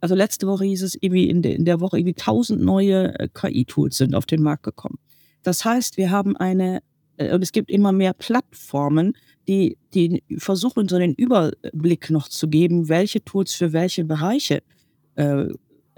Also 0.00 0.14
letzte 0.14 0.46
Woche 0.46 0.64
hieß 0.64 0.82
es 0.82 0.96
irgendwie 1.00 1.28
in, 1.28 1.42
de, 1.42 1.54
in 1.54 1.64
der 1.64 1.80
Woche 1.80 1.98
irgendwie 1.98 2.14
tausend 2.14 2.62
neue 2.62 3.18
äh, 3.18 3.28
KI-Tools 3.32 3.96
sind 3.96 4.14
auf 4.14 4.26
den 4.26 4.42
Markt 4.42 4.62
gekommen. 4.62 4.98
Das 5.42 5.64
heißt, 5.64 5.96
wir 5.96 6.10
haben 6.10 6.36
eine, 6.36 6.82
äh, 7.16 7.34
und 7.34 7.42
es 7.42 7.52
gibt 7.52 7.70
immer 7.70 7.92
mehr 7.92 8.12
Plattformen, 8.12 9.14
die, 9.46 9.78
die 9.94 10.22
versuchen, 10.36 10.88
so 10.88 10.96
einen 10.96 11.14
Überblick 11.14 12.10
noch 12.10 12.28
zu 12.28 12.48
geben, 12.48 12.88
welche 12.88 13.24
Tools 13.24 13.54
für 13.54 13.72
welche 13.72 14.04
Bereiche 14.04 14.62
äh, 15.14 15.46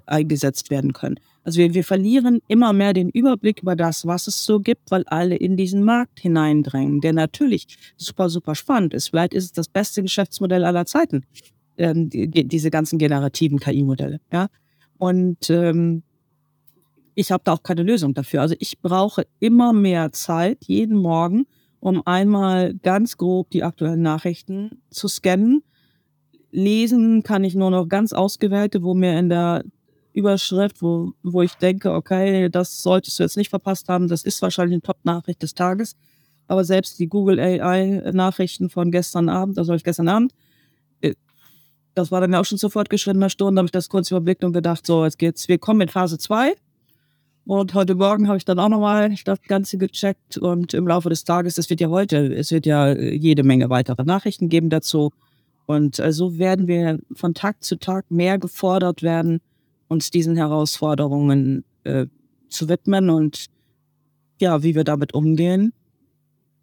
eingesetzt 0.06 0.70
werden 0.70 0.92
können. 0.92 1.16
Also 1.42 1.58
wir, 1.58 1.74
wir 1.74 1.84
verlieren 1.84 2.40
immer 2.48 2.72
mehr 2.72 2.92
den 2.92 3.08
Überblick 3.08 3.62
über 3.62 3.76
das, 3.76 4.06
was 4.06 4.26
es 4.26 4.44
so 4.44 4.60
gibt, 4.60 4.90
weil 4.90 5.04
alle 5.06 5.36
in 5.36 5.56
diesen 5.56 5.82
Markt 5.84 6.20
hineindrängen, 6.20 7.00
der 7.00 7.12
natürlich 7.12 7.66
super, 7.96 8.28
super 8.28 8.54
spannend 8.54 8.94
ist. 8.94 9.08
Vielleicht 9.08 9.34
ist 9.34 9.44
es 9.44 9.52
das 9.52 9.68
beste 9.68 10.02
Geschäftsmodell 10.02 10.64
aller 10.64 10.84
Zeiten, 10.84 11.24
ähm, 11.78 12.10
die, 12.10 12.28
die, 12.28 12.46
diese 12.46 12.70
ganzen 12.70 12.98
generativen 12.98 13.58
KI-Modelle. 13.58 14.20
Ja? 14.30 14.48
Und 14.98 15.48
ähm, 15.48 16.02
ich 17.14 17.32
habe 17.32 17.42
da 17.44 17.54
auch 17.54 17.62
keine 17.62 17.82
Lösung 17.82 18.14
dafür. 18.14 18.42
Also 18.42 18.54
ich 18.58 18.80
brauche 18.80 19.26
immer 19.38 19.72
mehr 19.72 20.12
Zeit, 20.12 20.64
jeden 20.66 20.96
Morgen, 20.96 21.46
um 21.80 22.06
einmal 22.06 22.74
ganz 22.74 23.16
grob 23.16 23.50
die 23.50 23.62
aktuellen 23.62 24.02
Nachrichten 24.02 24.82
zu 24.90 25.08
scannen. 25.08 25.62
Lesen 26.50 27.22
kann 27.22 27.44
ich 27.44 27.54
nur 27.54 27.70
noch 27.70 27.88
ganz 27.88 28.12
ausgewählte, 28.12 28.82
wo 28.82 28.94
mir 28.94 29.18
in 29.18 29.28
der 29.28 29.64
Überschrift, 30.12 30.82
wo, 30.82 31.12
wo 31.22 31.42
ich 31.42 31.54
denke, 31.54 31.92
okay, 31.92 32.48
das 32.48 32.82
solltest 32.82 33.18
du 33.18 33.22
jetzt 33.22 33.36
nicht 33.36 33.50
verpasst 33.50 33.88
haben. 33.88 34.08
Das 34.08 34.24
ist 34.24 34.42
wahrscheinlich 34.42 34.74
eine 34.74 34.82
Top-Nachricht 34.82 35.42
des 35.42 35.54
Tages. 35.54 35.96
Aber 36.48 36.64
selbst 36.64 36.98
die 36.98 37.06
Google 37.06 37.38
AI-Nachrichten 37.38 38.70
von 38.70 38.90
gestern 38.90 39.28
Abend, 39.28 39.58
also 39.58 39.72
ich 39.72 39.84
gestern 39.84 40.08
Abend, 40.08 40.32
äh, 41.00 41.14
das 41.94 42.10
war 42.10 42.20
dann 42.20 42.32
ja 42.32 42.40
auch 42.40 42.44
schon 42.44 42.58
zu 42.58 42.68
fortgeschrittener 42.70 43.30
Stunde, 43.30 43.60
habe 43.60 43.66
ich 43.66 43.72
das 43.72 43.88
kurz 43.88 44.10
überblickt 44.10 44.42
und 44.42 44.52
gedacht, 44.52 44.84
so, 44.86 45.04
jetzt 45.04 45.18
geht's, 45.18 45.48
wir 45.48 45.58
kommen 45.58 45.82
in 45.82 45.88
Phase 45.88 46.18
2. 46.18 46.54
Und 47.44 47.74
heute 47.74 47.94
Morgen 47.94 48.28
habe 48.28 48.36
ich 48.36 48.44
dann 48.44 48.58
auch 48.58 48.68
nochmal 48.68 49.14
das 49.24 49.42
Ganze 49.42 49.78
gecheckt 49.78 50.38
und 50.38 50.74
im 50.74 50.86
Laufe 50.86 51.08
des 51.08 51.24
Tages, 51.24 51.58
es 51.58 51.70
wird 51.70 51.80
ja 51.80 51.88
heute, 51.88 52.32
es 52.34 52.50
wird 52.50 52.66
ja 52.66 52.96
jede 52.96 53.42
Menge 53.42 53.70
weitere 53.70 54.04
Nachrichten 54.04 54.48
geben 54.48 54.70
dazu. 54.70 55.10
Und 55.66 56.00
äh, 56.00 56.12
so 56.12 56.38
werden 56.38 56.66
wir 56.66 56.98
von 57.12 57.32
Tag 57.34 57.62
zu 57.62 57.78
Tag 57.78 58.10
mehr 58.10 58.38
gefordert 58.38 59.02
werden, 59.02 59.40
uns 59.90 60.10
diesen 60.10 60.36
Herausforderungen 60.36 61.64
äh, 61.84 62.06
zu 62.48 62.68
widmen 62.68 63.10
und 63.10 63.46
ja, 64.40 64.62
wie 64.62 64.74
wir 64.74 64.84
damit 64.84 65.14
umgehen. 65.14 65.72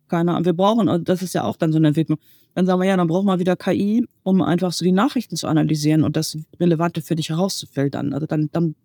Keine 0.08 0.32
Ahnung. 0.32 0.46
Wir 0.46 0.54
brauchen, 0.54 0.88
und 0.88 1.10
das 1.10 1.22
ist 1.22 1.34
ja 1.34 1.44
auch 1.44 1.58
dann 1.58 1.72
so 1.72 1.78
eine 1.78 1.90
Entwicklung, 1.90 2.18
dann 2.56 2.66
sagen 2.66 2.82
wir 2.82 2.88
ja, 2.88 2.96
dann 2.98 3.08
brauchen 3.08 3.26
wir 3.26 3.38
wieder 3.38 3.58
KI, 3.58 4.08
um 4.24 4.42
einfach 4.42 4.72
so 4.72 4.86
die 4.86 4.94
Nachrichten 4.94 5.36
zu 5.36 5.48
analysieren 5.48 6.04
und 6.04 6.16
das 6.16 6.38
Relevante 6.60 7.02
für 7.02 7.16
dich 7.16 7.30
herauszufiltern. 7.30 8.14
Also 8.14 8.26
dann, 8.26 8.50
dann 8.52 8.76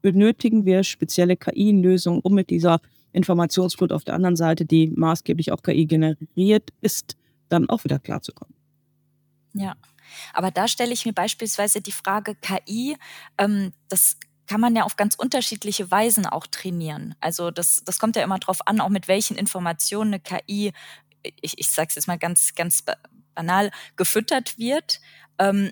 benötigen 0.00 0.64
wir 0.64 0.84
spezielle 0.84 1.36
KI-Lösungen, 1.36 2.20
um 2.22 2.34
mit 2.34 2.50
dieser 2.50 2.80
Informationsflut 3.12 3.92
auf 3.92 4.04
der 4.04 4.14
anderen 4.14 4.36
Seite, 4.36 4.64
die 4.64 4.92
maßgeblich 4.94 5.50
auch 5.50 5.62
KI 5.62 5.86
generiert 5.86 6.70
ist, 6.80 7.16
dann 7.48 7.68
auch 7.68 7.82
wieder 7.84 7.98
klarzukommen. 7.98 8.57
Ja, 9.54 9.76
aber 10.32 10.50
da 10.50 10.68
stelle 10.68 10.92
ich 10.92 11.06
mir 11.06 11.12
beispielsweise 11.12 11.80
die 11.80 11.92
Frage 11.92 12.34
KI, 12.34 12.96
ähm, 13.38 13.72
das 13.88 14.16
kann 14.46 14.60
man 14.60 14.74
ja 14.74 14.84
auf 14.84 14.96
ganz 14.96 15.14
unterschiedliche 15.14 15.90
Weisen 15.90 16.26
auch 16.26 16.46
trainieren. 16.46 17.14
Also 17.20 17.50
das, 17.50 17.82
das 17.84 17.98
kommt 17.98 18.16
ja 18.16 18.24
immer 18.24 18.38
darauf 18.38 18.66
an, 18.66 18.80
auch 18.80 18.88
mit 18.88 19.06
welchen 19.06 19.36
Informationen 19.36 20.14
eine 20.14 20.20
KI, 20.20 20.72
ich, 21.22 21.58
ich 21.58 21.70
sage 21.70 21.88
es 21.90 21.96
jetzt 21.96 22.08
mal 22.08 22.18
ganz, 22.18 22.54
ganz 22.54 22.82
banal, 23.34 23.70
gefüttert 23.96 24.58
wird. 24.58 25.00
Ähm, 25.38 25.70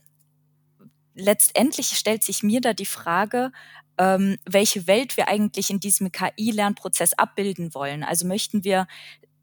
letztendlich 1.14 1.88
stellt 1.96 2.22
sich 2.22 2.42
mir 2.42 2.60
da 2.60 2.74
die 2.74 2.86
Frage, 2.86 3.50
ähm, 3.98 4.36
welche 4.44 4.86
Welt 4.86 5.16
wir 5.16 5.28
eigentlich 5.28 5.70
in 5.70 5.80
diesem 5.80 6.12
KI-Lernprozess 6.12 7.14
abbilden 7.14 7.74
wollen. 7.74 8.04
Also 8.04 8.26
möchten 8.26 8.62
wir 8.62 8.86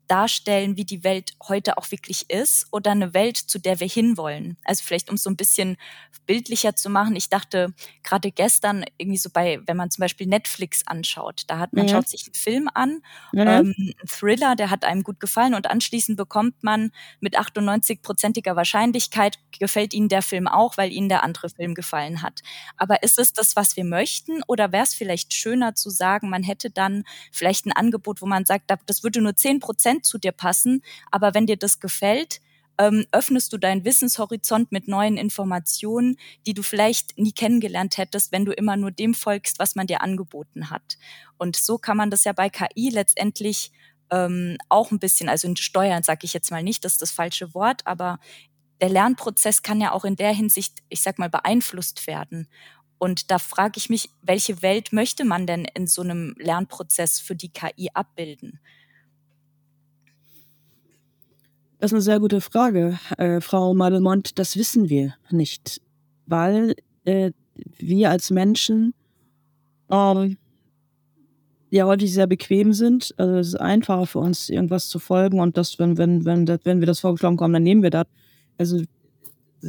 darstellen, 0.07 0.77
wie 0.77 0.85
die 0.85 1.03
Welt 1.03 1.33
heute 1.47 1.77
auch 1.77 1.91
wirklich 1.91 2.29
ist 2.29 2.67
oder 2.71 2.91
eine 2.91 3.13
Welt, 3.13 3.37
zu 3.37 3.59
der 3.59 3.79
wir 3.79 3.87
hinwollen. 3.87 4.57
Also 4.63 4.83
vielleicht, 4.83 5.09
um 5.09 5.15
es 5.15 5.23
so 5.23 5.29
ein 5.29 5.37
bisschen 5.37 5.77
bildlicher 6.25 6.75
zu 6.75 6.89
machen. 6.89 7.15
Ich 7.15 7.29
dachte 7.29 7.73
gerade 8.03 8.31
gestern 8.31 8.85
irgendwie 8.97 9.17
so 9.17 9.29
bei, 9.29 9.59
wenn 9.65 9.77
man 9.77 9.91
zum 9.91 10.01
Beispiel 10.01 10.27
Netflix 10.27 10.85
anschaut, 10.87 11.43
da 11.47 11.59
hat 11.59 11.73
man 11.73 11.87
ja. 11.87 11.95
schaut 11.95 12.07
sich 12.07 12.25
einen 12.25 12.33
Film 12.33 12.69
an, 12.73 13.01
ja. 13.33 13.59
ähm, 13.59 13.75
einen 13.77 13.93
Thriller, 14.07 14.55
der 14.55 14.69
hat 14.69 14.85
einem 14.85 15.03
gut 15.03 15.19
gefallen 15.19 15.53
und 15.53 15.69
anschließend 15.69 16.17
bekommt 16.17 16.63
man 16.63 16.91
mit 17.19 17.37
98-prozentiger 17.37 18.55
Wahrscheinlichkeit 18.55 19.39
gefällt 19.59 19.93
Ihnen 19.93 20.09
der 20.09 20.21
Film 20.21 20.47
auch, 20.47 20.77
weil 20.77 20.91
Ihnen 20.91 21.09
der 21.09 21.23
andere 21.23 21.49
Film 21.49 21.73
gefallen 21.73 22.21
hat. 22.21 22.41
Aber 22.77 23.03
ist 23.03 23.19
es 23.19 23.33
das, 23.33 23.55
was 23.55 23.75
wir 23.75 23.83
möchten 23.83 24.41
oder 24.47 24.71
wäre 24.71 24.83
es 24.83 24.93
vielleicht 24.93 25.33
schöner 25.33 25.75
zu 25.75 25.89
sagen, 25.89 26.29
man 26.29 26.43
hätte 26.43 26.69
dann 26.69 27.03
vielleicht 27.31 27.65
ein 27.65 27.71
Angebot, 27.71 28.21
wo 28.21 28.25
man 28.25 28.45
sagt, 28.45 28.71
das 28.85 29.03
würde 29.03 29.21
nur 29.21 29.35
10 29.35 29.59
Prozent 29.59 29.92
Prozent 29.93 30.05
zu 30.05 30.17
dir 30.17 30.31
passen. 30.31 30.81
Aber 31.11 31.33
wenn 31.33 31.45
dir 31.45 31.57
das 31.57 31.79
gefällt, 31.79 32.41
ähm, 32.79 33.05
öffnest 33.11 33.53
du 33.53 33.57
deinen 33.57 33.85
Wissenshorizont 33.85 34.71
mit 34.71 34.87
neuen 34.87 35.17
Informationen, 35.17 36.17
die 36.47 36.55
du 36.55 36.63
vielleicht 36.63 37.17
nie 37.19 37.31
kennengelernt 37.31 37.97
hättest, 37.97 38.31
wenn 38.31 38.45
du 38.45 38.51
immer 38.51 38.77
nur 38.77 38.89
dem 38.89 39.13
folgst, 39.13 39.59
was 39.59 39.75
man 39.75 39.85
dir 39.85 40.01
angeboten 40.01 40.71
hat. 40.71 40.97
Und 41.37 41.55
so 41.55 41.77
kann 41.77 41.97
man 41.97 42.09
das 42.09 42.23
ja 42.23 42.33
bei 42.33 42.49
KI 42.49 42.89
letztendlich 42.89 43.71
ähm, 44.09 44.57
auch 44.69 44.91
ein 44.91 44.99
bisschen, 44.99 45.29
also 45.29 45.47
in 45.47 45.55
Steuern 45.55 46.01
sage 46.01 46.21
ich 46.23 46.33
jetzt 46.33 46.49
mal 46.49 46.63
nicht, 46.63 46.83
das 46.83 46.93
ist 46.93 47.01
das 47.01 47.11
falsche 47.11 47.53
Wort, 47.53 47.85
aber 47.85 48.19
der 48.81 48.89
Lernprozess 48.89 49.61
kann 49.61 49.79
ja 49.79 49.91
auch 49.91 50.03
in 50.03 50.15
der 50.15 50.33
Hinsicht, 50.33 50.79
ich 50.89 51.01
sag 51.01 51.19
mal, 51.19 51.29
beeinflusst 51.29 52.07
werden. 52.07 52.47
Und 52.97 53.29
da 53.29 53.37
frage 53.37 53.77
ich 53.77 53.89
mich, 53.89 54.09
welche 54.21 54.61
Welt 54.63 54.93
möchte 54.93 55.25
man 55.25 55.45
denn 55.45 55.65
in 55.75 55.85
so 55.85 56.01
einem 56.01 56.35
Lernprozess 56.39 57.19
für 57.19 57.35
die 57.35 57.49
KI 57.49 57.89
abbilden? 57.93 58.59
Das 61.83 61.91
ist 61.91 61.95
eine 61.95 62.01
sehr 62.01 62.21
gute 62.21 62.39
Frage, 62.39 62.97
äh, 63.17 63.41
Frau 63.41 63.73
Madelmont. 63.73 64.39
Das 64.39 64.55
wissen 64.55 64.87
wir 64.87 65.15
nicht, 65.31 65.81
weil 66.25 66.75
äh, 67.03 67.31
wir 67.77 68.09
als 68.09 68.31
Menschen 68.31 68.93
ähm, 69.91 70.37
ja 71.71 71.85
häufig 71.85 72.13
sehr 72.13 72.27
bequem 72.27 72.71
sind. 72.71 73.13
Also 73.17 73.35
es 73.35 73.47
ist 73.49 73.55
einfacher 73.55 74.05
für 74.05 74.19
uns, 74.19 74.47
irgendwas 74.47 74.87
zu 74.87 74.97
folgen 74.97 75.41
und 75.41 75.57
das, 75.57 75.77
wenn, 75.77 75.97
wenn, 75.97 76.23
wenn, 76.23 76.47
wenn 76.47 76.79
wir 76.79 76.87
das 76.87 77.01
vorgeschlagen 77.01 77.37
haben, 77.41 77.51
dann 77.51 77.63
nehmen 77.63 77.83
wir 77.83 77.89
das. 77.89 78.05
Also 78.57 78.81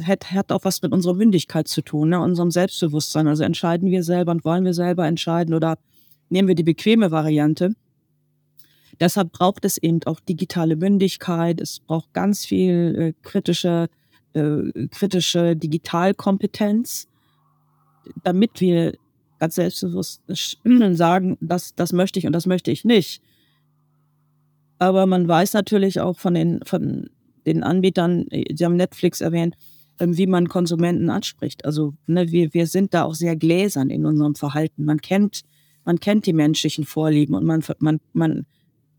hat, 0.01 0.31
hat 0.31 0.53
auch 0.53 0.63
was 0.63 0.81
mit 0.81 0.93
unserer 0.93 1.15
Mündigkeit 1.15 1.67
zu 1.67 1.81
tun, 1.81 2.11
ne? 2.11 2.21
unserem 2.21 2.49
Selbstbewusstsein. 2.49 3.27
Also 3.27 3.43
entscheiden 3.43 3.91
wir 3.91 4.03
selber 4.03 4.31
und 4.31 4.45
wollen 4.45 4.63
wir 4.63 4.73
selber 4.73 5.05
entscheiden 5.05 5.53
oder 5.53 5.77
nehmen 6.29 6.47
wir 6.47 6.55
die 6.55 6.63
bequeme 6.63 7.11
Variante. 7.11 7.75
Deshalb 8.99 9.31
braucht 9.31 9.65
es 9.65 9.77
eben 9.77 9.99
auch 10.05 10.19
digitale 10.19 10.75
Mündigkeit. 10.75 11.59
Es 11.59 11.79
braucht 11.79 12.13
ganz 12.13 12.45
viel 12.45 12.95
äh, 12.97 13.13
kritische, 13.27 13.87
äh, 14.33 14.87
kritische 14.89 15.55
Digitalkompetenz, 15.55 17.07
damit 18.23 18.61
wir 18.61 18.93
ganz 19.39 19.55
selbstbewusst 19.55 20.21
sagen, 20.93 21.37
das, 21.41 21.75
das 21.75 21.93
möchte 21.93 22.19
ich 22.19 22.27
und 22.27 22.33
das 22.33 22.45
möchte 22.45 22.71
ich 22.71 22.85
nicht. 22.85 23.21
Aber 24.77 25.05
man 25.05 25.27
weiß 25.27 25.53
natürlich 25.53 25.99
auch 25.99 26.17
von 26.19 26.33
den, 26.33 26.59
von 26.65 27.09
den 27.45 27.63
Anbietern, 27.63 28.25
Sie 28.29 28.65
haben 28.65 28.75
Netflix 28.75 29.21
erwähnt, 29.21 29.55
ähm, 29.99 30.17
wie 30.17 30.27
man 30.27 30.49
Konsumenten 30.49 31.09
anspricht. 31.09 31.65
Also 31.65 31.93
ne, 32.07 32.31
wir, 32.31 32.53
wir 32.53 32.67
sind 32.67 32.93
da 32.93 33.03
auch 33.03 33.15
sehr 33.15 33.35
gläsern 33.35 33.89
in 33.89 34.05
unserem 34.05 34.35
Verhalten. 34.35 34.85
Man 34.85 34.99
kennt, 34.99 35.41
man 35.85 35.99
kennt 35.99 36.25
die 36.25 36.33
menschlichen 36.33 36.85
Vorlieben 36.85 37.35
und 37.35 37.45
man, 37.45 37.63
man, 37.79 37.99
man 38.13 38.45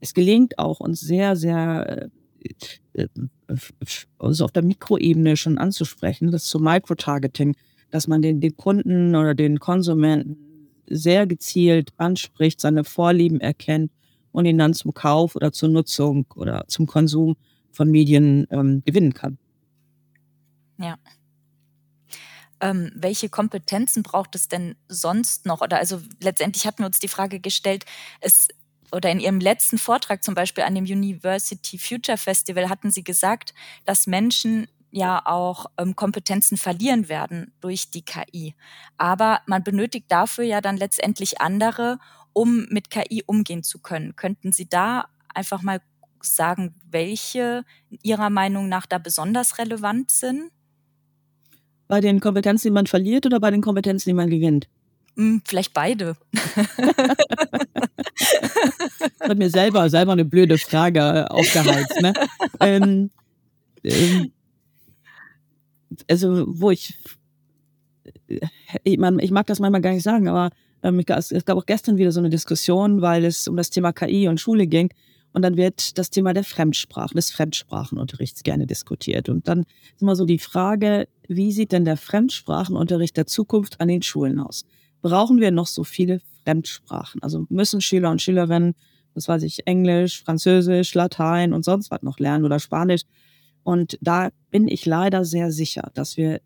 es 0.01 0.15
gelingt 0.15 0.59
auch, 0.59 0.81
uns 0.81 1.01
sehr, 1.01 1.37
sehr 1.37 2.11
äh, 2.95 3.03
äh, 3.03 3.09
also 4.19 4.45
auf 4.45 4.53
der 4.53 4.63
Mikroebene 4.63 5.37
schon 5.37 5.59
anzusprechen, 5.59 6.31
das 6.31 6.45
zu 6.45 6.59
Microtargeting, 6.59 7.57
dass 7.91 8.09
man 8.09 8.23
den, 8.23 8.41
den 8.41 8.57
Kunden 8.57 9.15
oder 9.15 9.35
den 9.35 9.61
Konsumenten 9.61 10.37
sehr 10.89 11.27
gezielt 11.27 11.93
anspricht, 11.97 12.61
seine 12.61 12.85
Vorlieben 12.85 13.41
erkennt 13.41 13.93
und 14.33 14.47
ihn 14.47 14.59
dann 14.59 14.75
zum 14.75 14.95
Kauf 14.95 15.37
oder 15.37 15.53
zur 15.53 15.69
Nutzung 15.69 16.27
oder 16.35 16.65
zum 16.69 16.87
Konsum 16.87 17.37
von 17.71 17.91
Medien 17.91 18.47
ähm, 18.51 18.83
gewinnen 18.85 19.15
kann. 19.15 19.39
Ja. 20.79 20.97
ähm, 22.61 22.91
welche 22.95 23.29
Kompetenzen 23.29 24.03
braucht 24.03 24.35
es 24.35 24.49
denn 24.49 24.77
sonst 24.89 25.47
noch? 25.47 25.63
Oder 25.63 25.79
also 25.79 26.01
letztendlich 26.21 26.67
hatten 26.67 26.81
wir 26.81 26.87
uns 26.87 26.99
die 26.99 27.09
Frage 27.09 27.41
gestellt, 27.41 27.85
es 28.21 28.49
oder 28.93 29.11
in 29.11 29.21
Ihrem 29.21 29.41
letzten 29.41 29.79
Vortrag 29.79 30.23
zum 30.23 30.35
Beispiel 30.35 30.65
an 30.65 30.75
dem 30.75 30.85
University 30.85 31.79
Future 31.79 32.19
Festival 32.19 32.69
hatten 32.69 32.91
Sie 32.91 33.05
gesagt, 33.05 33.55
dass 33.85 34.07
Menschen 34.07 34.69
ja 34.91 35.21
auch 35.25 35.67
ähm, 35.79 35.95
Kompetenzen 35.97 36.57
verlieren 36.57 37.09
werden 37.09 37.53
durch 37.61 37.91
die 37.91 38.03
KI. 38.03 38.55
Aber 38.97 39.41
man 39.47 39.63
benötigt 39.63 40.07
dafür 40.09 40.45
ja 40.45 40.61
dann 40.61 40.77
letztendlich 40.77 41.41
andere, 41.41 41.99
um 42.33 42.67
mit 42.71 42.91
KI 42.91 43.23
umgehen 43.27 43.63
zu 43.63 43.79
können. 43.79 44.17
Könnten 44.17 44.53
Sie 44.53 44.69
da 44.69 45.09
einfach 45.35 45.63
mal 45.63 45.81
sagen, 46.21 46.75
welche 46.91 47.65
Ihrer 48.03 48.31
Meinung 48.31 48.69
nach 48.69 48.87
da 48.87 48.99
besonders 48.99 49.59
relevant 49.59 50.11
sind? 50.11 50.51
Bei 51.89 52.01
den 52.01 52.21
Kompetenzen, 52.21 52.69
die 52.69 52.73
man 52.73 52.87
verliert 52.87 53.27
oder 53.27 53.39
bei 53.39 53.51
den 53.51 53.63
Kompetenzen, 53.63 54.09
die 54.11 54.15
man 54.15 54.31
gewinnt? 54.31 54.69
Hm, 55.17 55.43
vielleicht 55.45 55.73
beide. 55.73 56.17
das 59.19 59.29
hat 59.29 59.39
mir 59.39 59.51
selber, 59.51 59.89
selber 59.91 60.13
eine 60.13 60.25
blöde 60.25 60.59
Frage 60.59 61.31
aufgeheizt. 61.31 62.01
Ne? 62.01 62.13
ähm, 62.61 63.11
ähm, 63.85 64.33
also, 66.11 66.45
wo 66.49 66.71
ich, 66.71 66.95
ich, 68.85 68.99
man, 68.99 69.19
ich 69.19 69.31
mag 69.31 69.47
das 69.47 69.61
manchmal 69.61 69.81
gar 69.81 69.93
nicht 69.93 70.03
sagen, 70.03 70.29
aber 70.29 70.51
ähm, 70.83 71.03
es 71.07 71.45
gab 71.45 71.57
auch 71.57 71.67
gestern 71.67 71.97
wieder 71.97 72.13
so 72.13 72.21
eine 72.21 72.31
Diskussion, 72.31 73.01
weil 73.03 73.25
es 73.25 73.49
um 73.49 73.57
das 73.57 73.71
Thema 73.71 73.93
KI 73.93 74.29
und 74.29 74.41
Schule 74.41 74.67
ging. 74.67 74.91
Und 75.33 75.43
dann 75.43 75.59
wird 75.59 75.99
das 75.99 76.09
Thema 76.09 76.33
der 76.33 76.45
Fremdsprachen, 76.45 77.17
des 77.17 77.31
Fremdsprachenunterrichts 77.31 78.43
gerne 78.43 78.67
diskutiert. 78.67 79.29
Und 79.29 79.49
dann 79.49 79.67
ist 79.95 80.01
immer 80.01 80.17
so 80.17 80.25
die 80.25 80.39
Frage, 80.39 81.09
wie 81.29 81.53
sieht 81.53 81.73
denn 81.73 81.85
der 81.85 81.99
Fremdsprachenunterricht 81.99 83.17
der 83.17 83.27
Zukunft 83.27 83.81
an 83.81 83.89
den 83.89 84.01
Schulen 84.01 84.39
aus? 84.41 84.65
Brauchen 85.03 85.39
wir 85.39 85.51
noch 85.51 85.67
so 85.67 85.85
viele 85.85 86.21
Fremdsprachen? 86.45 87.23
Also 87.23 87.45
müssen 87.51 87.83
Schüler 87.83 88.11
und 88.11 88.23
Schülerinnen, 88.23 88.75
was 89.17 89.29
weiß 89.29 89.43
ich, 89.43 89.67
Englisch, 89.67 90.23
Französisch, 90.23 90.95
Latein 90.95 91.53
und 91.53 91.65
sonst 91.65 91.91
was 91.91 92.03
noch 92.03 92.19
lernen 92.19 92.45
oder 92.45 92.59
Spanisch? 92.59 93.03
Und 93.63 93.99
da 94.01 94.29
bin 94.51 94.69
ich 94.69 94.87
leider 94.87 95.25
sehr 95.25 95.51
sicher, 95.51 95.91
dass 95.95 96.17
wir 96.17 96.41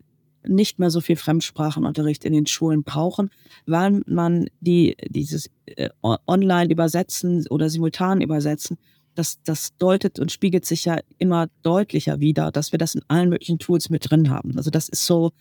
nicht 0.47 0.79
mehr 0.79 0.89
so 0.89 1.01
viel 1.01 1.17
Fremdsprachenunterricht 1.17 2.25
in 2.25 2.33
den 2.33 2.47
Schulen 2.47 2.83
brauchen, 2.83 3.29
weil 3.67 4.01
man 4.07 4.47
die, 4.59 4.95
dieses 5.07 5.49
äh, 5.67 5.89
online 6.01 6.71
übersetzen 6.71 7.45
oder 7.49 7.69
simultan 7.69 8.21
übersetzen, 8.21 8.77
das, 9.13 9.41
das 9.43 9.75
deutet 9.77 10.19
und 10.19 10.31
spiegelt 10.31 10.65
sich 10.65 10.85
ja 10.85 10.99
immer 11.17 11.47
deutlicher 11.63 12.19
wieder, 12.19 12.51
dass 12.51 12.71
wir 12.71 12.79
das 12.79 12.95
in 12.95 13.01
allen 13.07 13.29
möglichen 13.29 13.59
Tools 13.59 13.89
mit 13.89 14.09
drin 14.09 14.29
haben. 14.29 14.57
Also 14.57 14.71
das 14.71 14.89
ist 14.89 15.05
so, 15.05 15.31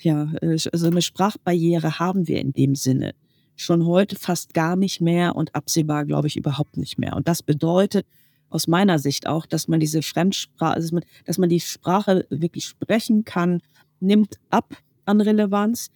ja, 0.00 0.32
äh, 0.40 0.56
also 0.72 0.86
eine 0.86 1.02
Sprachbarriere 1.02 1.98
haben 1.98 2.28
wir 2.28 2.40
in 2.40 2.52
dem 2.52 2.74
Sinne 2.74 3.14
schon 3.56 3.86
heute 3.86 4.16
fast 4.16 4.54
gar 4.54 4.76
nicht 4.76 5.00
mehr 5.00 5.34
und 5.34 5.54
absehbar, 5.54 6.04
glaube 6.04 6.28
ich, 6.28 6.36
überhaupt 6.36 6.76
nicht 6.76 6.98
mehr. 6.98 7.16
Und 7.16 7.26
das 7.26 7.42
bedeutet 7.42 8.06
aus 8.48 8.68
meiner 8.68 8.98
Sicht 8.98 9.26
auch, 9.26 9.46
dass 9.46 9.68
man 9.68 9.80
diese 9.80 10.02
Fremdsprache, 10.02 10.74
also 10.74 11.00
dass 11.24 11.38
man 11.38 11.48
die 11.48 11.60
Sprache 11.60 12.26
wirklich 12.30 12.66
sprechen 12.66 13.24
kann, 13.24 13.60
nimmt 14.00 14.38
ab 14.50 14.76
an 15.04 15.20
Relevanz. 15.20 15.90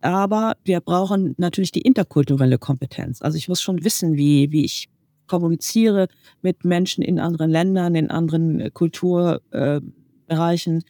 Aber 0.00 0.56
wir 0.64 0.80
brauchen 0.80 1.34
natürlich 1.38 1.72
die 1.72 1.80
interkulturelle 1.80 2.58
Kompetenz. 2.58 3.22
Also 3.22 3.38
ich 3.38 3.48
muss 3.48 3.62
schon 3.62 3.84
wissen, 3.84 4.16
wie, 4.16 4.52
wie 4.52 4.64
ich 4.64 4.88
kommuniziere 5.26 6.08
mit 6.42 6.64
Menschen 6.64 7.02
in 7.02 7.18
anderen 7.18 7.50
Ländern, 7.50 7.94
in 7.94 8.10
anderen 8.10 8.60
äh, 8.60 8.70
Kulturbereichen. 8.70 10.78
Äh, 10.78 10.82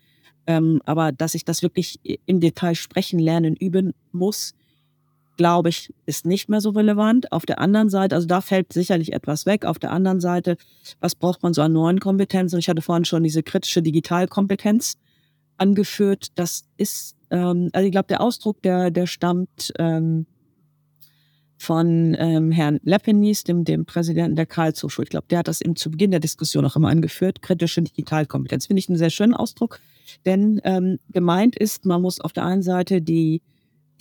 ähm, 0.45 0.83
aber 0.85 1.13
dass 1.13 1.37
ich 1.37 1.45
das 1.45 1.63
wirklich 1.63 2.01
im 2.27 2.41
Detail 2.41 2.75
sprechen, 2.75 3.21
lernen, 3.21 3.55
üben 3.55 3.95
muss, 4.11 4.55
glaube 5.37 5.69
ich, 5.69 5.93
ist 6.07 6.27
nicht 6.27 6.49
mehr 6.49 6.61
so 6.61 6.71
relevant. 6.71 7.33
Auf 7.33 7.47
der 7.47 7.59
anderen 7.59 7.89
Seite, 7.89 8.15
also 8.15 8.27
da 8.27 8.41
fällt 8.41 8.73
sicherlich 8.73 9.13
etwas 9.13 9.47
weg. 9.47 9.65
Auf 9.65 9.79
der 9.79 9.91
anderen 9.91 10.21
Seite, 10.21 10.57
was 11.01 11.15
braucht 11.15 11.43
man 11.43 11.55
so 11.55 11.63
an 11.63 11.73
neuen 11.73 12.01
Kompetenzen? 12.01 12.59
Ich 12.59 12.69
hatte 12.69 12.83
vorhin 12.83 13.05
schon 13.05 13.23
diese 13.23 13.43
kritische 13.43 13.83
Digitalkompetenz 13.83 14.99
angeführt. 15.57 16.29
Das 16.35 16.65
ist, 16.77 17.17
ähm, 17.31 17.71
also 17.73 17.87
ich 17.87 17.93
glaube, 17.93 18.09
der 18.09 18.21
Ausdruck, 18.21 18.63
der, 18.63 18.91
der 18.91 19.07
stammt 19.07 19.73
ähm, 19.79 20.27
von 21.63 22.17
ähm, 22.19 22.51
Herrn 22.51 22.81
Lepenis, 22.83 23.45
dem, 23.45 23.65
dem 23.65 23.87
Präsidenten 23.87 24.35
der 24.35 24.47
Karlshochschule. 24.47 25.05
Ich 25.05 25.11
glaube, 25.11 25.27
der 25.31 25.39
hat 25.39 25.49
das 25.49 25.61
eben 25.61 25.77
zu 25.77 25.91
Beginn 25.91 26.11
der 26.11 26.21
Diskussion 26.21 26.65
auch 26.65 26.75
immer 26.75 26.89
angeführt. 26.89 27.41
Kritische 27.41 27.83
Digitalkompetenz. 27.83 28.67
Finde 28.67 28.81
ich 28.81 28.89
einen 28.89 28.99
sehr 28.99 29.11
schönen 29.11 29.35
Ausdruck, 29.35 29.79
denn 30.27 30.61
ähm, 30.65 30.99
gemeint 31.11 31.57
ist, 31.57 31.87
man 31.87 32.03
muss 32.03 32.21
auf 32.21 32.33
der 32.33 32.45
einen 32.45 32.63
Seite 32.63 33.01
die 33.01 33.43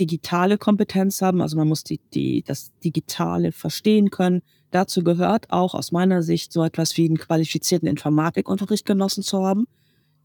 digitale 0.02 0.58
Kompetenz 0.58 1.22
haben, 1.22 1.42
also 1.42 1.56
man 1.56 1.68
muss 1.68 1.84
die, 1.84 2.00
die, 2.12 2.42
das 2.42 2.72
Digitale 2.84 3.52
verstehen 3.52 4.10
können. 4.10 4.42
Dazu 4.72 5.04
gehört 5.04 5.52
auch 5.52 5.76
aus 5.76 5.92
meiner 5.92 6.24
Sicht 6.24 6.52
so 6.52 6.64
etwas 6.64 6.98
wie 6.98 7.06
einen 7.06 7.20
qualifizierten 7.20 7.88
Informatikunterricht 7.88 8.88
genossen 8.88 9.22
zu 9.22 9.46
haben, 9.46 9.68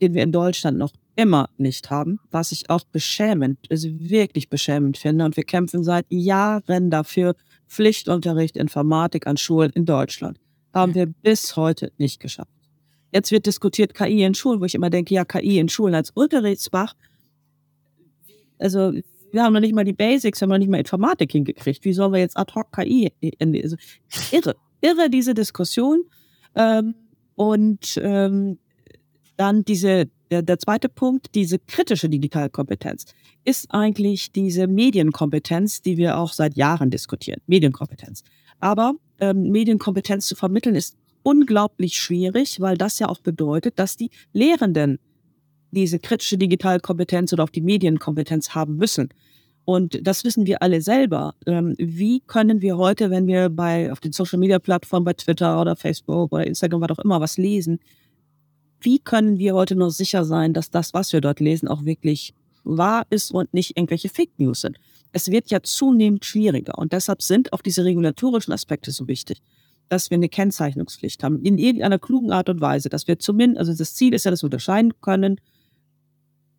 den 0.00 0.14
wir 0.14 0.22
in 0.22 0.32
Deutschland 0.32 0.78
noch 0.78 0.92
immer 1.14 1.50
nicht 1.58 1.90
haben, 1.90 2.20
was 2.30 2.52
ich 2.52 2.70
auch 2.70 2.84
beschämend, 2.84 3.58
also 3.70 3.90
wirklich 3.90 4.48
beschämend 4.48 4.96
finde. 4.96 5.26
Und 5.26 5.36
wir 5.36 5.44
kämpfen 5.44 5.84
seit 5.84 6.06
Jahren 6.08 6.90
dafür, 6.90 7.34
Pflichtunterricht 7.68 8.56
Informatik 8.56 9.26
an 9.26 9.36
Schulen 9.36 9.72
in 9.72 9.84
Deutschland. 9.84 10.38
Haben 10.72 10.94
wir 10.94 11.06
bis 11.06 11.56
heute 11.56 11.92
nicht 11.98 12.20
geschafft. 12.20 12.50
Jetzt 13.12 13.30
wird 13.30 13.44
diskutiert 13.44 13.92
KI 13.92 14.22
in 14.22 14.34
Schulen, 14.34 14.60
wo 14.60 14.64
ich 14.64 14.74
immer 14.74 14.90
denke, 14.90 15.14
ja, 15.14 15.26
KI 15.26 15.58
in 15.58 15.68
Schulen 15.68 15.94
als 15.94 16.10
Unterrichtsfach. 16.10 16.94
Also, 18.58 18.92
wir 19.36 19.44
haben 19.44 19.52
noch 19.52 19.60
nicht 19.60 19.74
mal 19.74 19.84
die 19.84 19.92
Basics, 19.92 20.40
wir 20.40 20.46
haben 20.46 20.50
noch 20.50 20.58
nicht 20.58 20.70
mal 20.70 20.78
Informatik 20.78 21.32
hingekriegt. 21.32 21.84
Wie 21.84 21.92
sollen 21.92 22.12
wir 22.12 22.20
jetzt 22.20 22.36
ad 22.36 22.52
hoc 22.54 22.72
KI? 22.72 23.12
Also, 23.40 23.76
irre, 24.32 24.56
irre 24.80 25.10
diese 25.10 25.34
Diskussion. 25.34 26.04
Ähm, 26.54 26.94
und 27.34 28.00
ähm, 28.02 28.58
dann 29.36 29.64
diese 29.64 30.08
der, 30.30 30.42
der 30.42 30.58
zweite 30.58 30.88
Punkt, 30.88 31.34
diese 31.34 31.58
kritische 31.58 32.08
Digitalkompetenz, 32.08 33.04
ist 33.44 33.66
eigentlich 33.70 34.32
diese 34.32 34.66
Medienkompetenz, 34.66 35.82
die 35.82 35.96
wir 35.96 36.18
auch 36.18 36.32
seit 36.32 36.56
Jahren 36.56 36.90
diskutieren. 36.90 37.40
Medienkompetenz. 37.46 38.22
Aber 38.58 38.94
ähm, 39.20 39.50
Medienkompetenz 39.50 40.26
zu 40.26 40.34
vermitteln 40.34 40.74
ist 40.74 40.96
unglaublich 41.22 41.98
schwierig, 41.98 42.60
weil 42.60 42.76
das 42.76 42.98
ja 42.98 43.08
auch 43.08 43.20
bedeutet, 43.20 43.78
dass 43.78 43.96
die 43.96 44.10
Lehrenden 44.32 44.98
diese 45.70 45.98
kritische 45.98 46.38
Digitalkompetenz 46.38 47.32
oder 47.32 47.44
auch 47.44 47.50
die 47.50 47.60
Medienkompetenz 47.60 48.50
haben 48.54 48.76
müssen. 48.76 49.10
Und 49.66 49.98
das 50.06 50.22
wissen 50.22 50.46
wir 50.46 50.62
alle 50.62 50.80
selber. 50.80 51.34
Ähm, 51.44 51.74
wie 51.76 52.20
können 52.20 52.62
wir 52.62 52.78
heute, 52.78 53.10
wenn 53.10 53.26
wir 53.26 53.48
bei 53.48 53.90
auf 53.90 53.98
den 53.98 54.12
Social 54.12 54.38
Media 54.38 54.60
Plattformen, 54.60 55.04
bei 55.04 55.12
Twitter 55.12 55.60
oder 55.60 55.74
Facebook 55.74 56.32
oder 56.32 56.46
Instagram, 56.46 56.82
was 56.82 56.90
auch 56.90 57.04
immer, 57.04 57.20
was 57.20 57.36
lesen, 57.36 57.80
wie 58.80 59.00
können 59.00 59.38
wir 59.38 59.56
heute 59.56 59.74
noch 59.74 59.90
sicher 59.90 60.24
sein, 60.24 60.52
dass 60.52 60.70
das, 60.70 60.94
was 60.94 61.12
wir 61.12 61.20
dort 61.20 61.40
lesen, 61.40 61.66
auch 61.66 61.84
wirklich 61.84 62.32
wahr 62.62 63.06
ist 63.10 63.32
und 63.32 63.52
nicht 63.52 63.76
irgendwelche 63.76 64.08
Fake 64.08 64.38
News 64.38 64.60
sind? 64.60 64.78
Es 65.10 65.32
wird 65.32 65.50
ja 65.50 65.60
zunehmend 65.60 66.24
schwieriger 66.24 66.78
und 66.78 66.92
deshalb 66.92 67.20
sind 67.20 67.52
auch 67.52 67.60
diese 67.60 67.84
regulatorischen 67.84 68.52
Aspekte 68.52 68.92
so 68.92 69.08
wichtig, 69.08 69.42
dass 69.88 70.10
wir 70.10 70.16
eine 70.16 70.28
Kennzeichnungspflicht 70.28 71.24
haben, 71.24 71.42
in 71.42 71.58
irgendeiner 71.58 71.98
klugen 71.98 72.30
Art 72.30 72.48
und 72.48 72.60
Weise, 72.60 72.88
dass 72.88 73.08
wir 73.08 73.18
zumindest, 73.18 73.58
also 73.58 73.74
das 73.74 73.96
Ziel 73.96 74.14
ist 74.14 74.26
ja, 74.26 74.30
dass 74.30 74.42
wir 74.42 74.46
unterscheiden 74.46 74.92
können, 75.00 75.40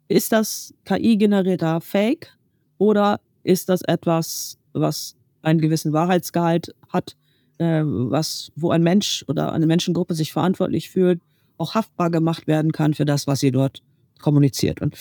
ist 0.09 0.33
das 0.33 0.73
KI-generierter 0.83 1.79
Fake 1.79 2.36
oder 2.77 3.19
ist 3.43 3.69
das 3.69 3.81
etwas, 3.81 4.57
was 4.73 5.15
einen 5.41 5.61
gewissen 5.61 5.93
Wahrheitsgehalt 5.93 6.75
hat, 6.89 7.15
äh, 7.57 7.81
was, 7.83 8.51
wo 8.55 8.71
ein 8.71 8.83
Mensch 8.83 9.23
oder 9.27 9.53
eine 9.53 9.67
Menschengruppe 9.67 10.13
sich 10.13 10.33
verantwortlich 10.33 10.89
fühlt, 10.89 11.21
auch 11.57 11.75
haftbar 11.75 12.11
gemacht 12.11 12.47
werden 12.47 12.71
kann 12.71 12.93
für 12.93 13.05
das, 13.05 13.27
was 13.27 13.39
sie 13.39 13.51
dort 13.51 13.81
kommuniziert. 14.19 14.81
Und 14.81 14.97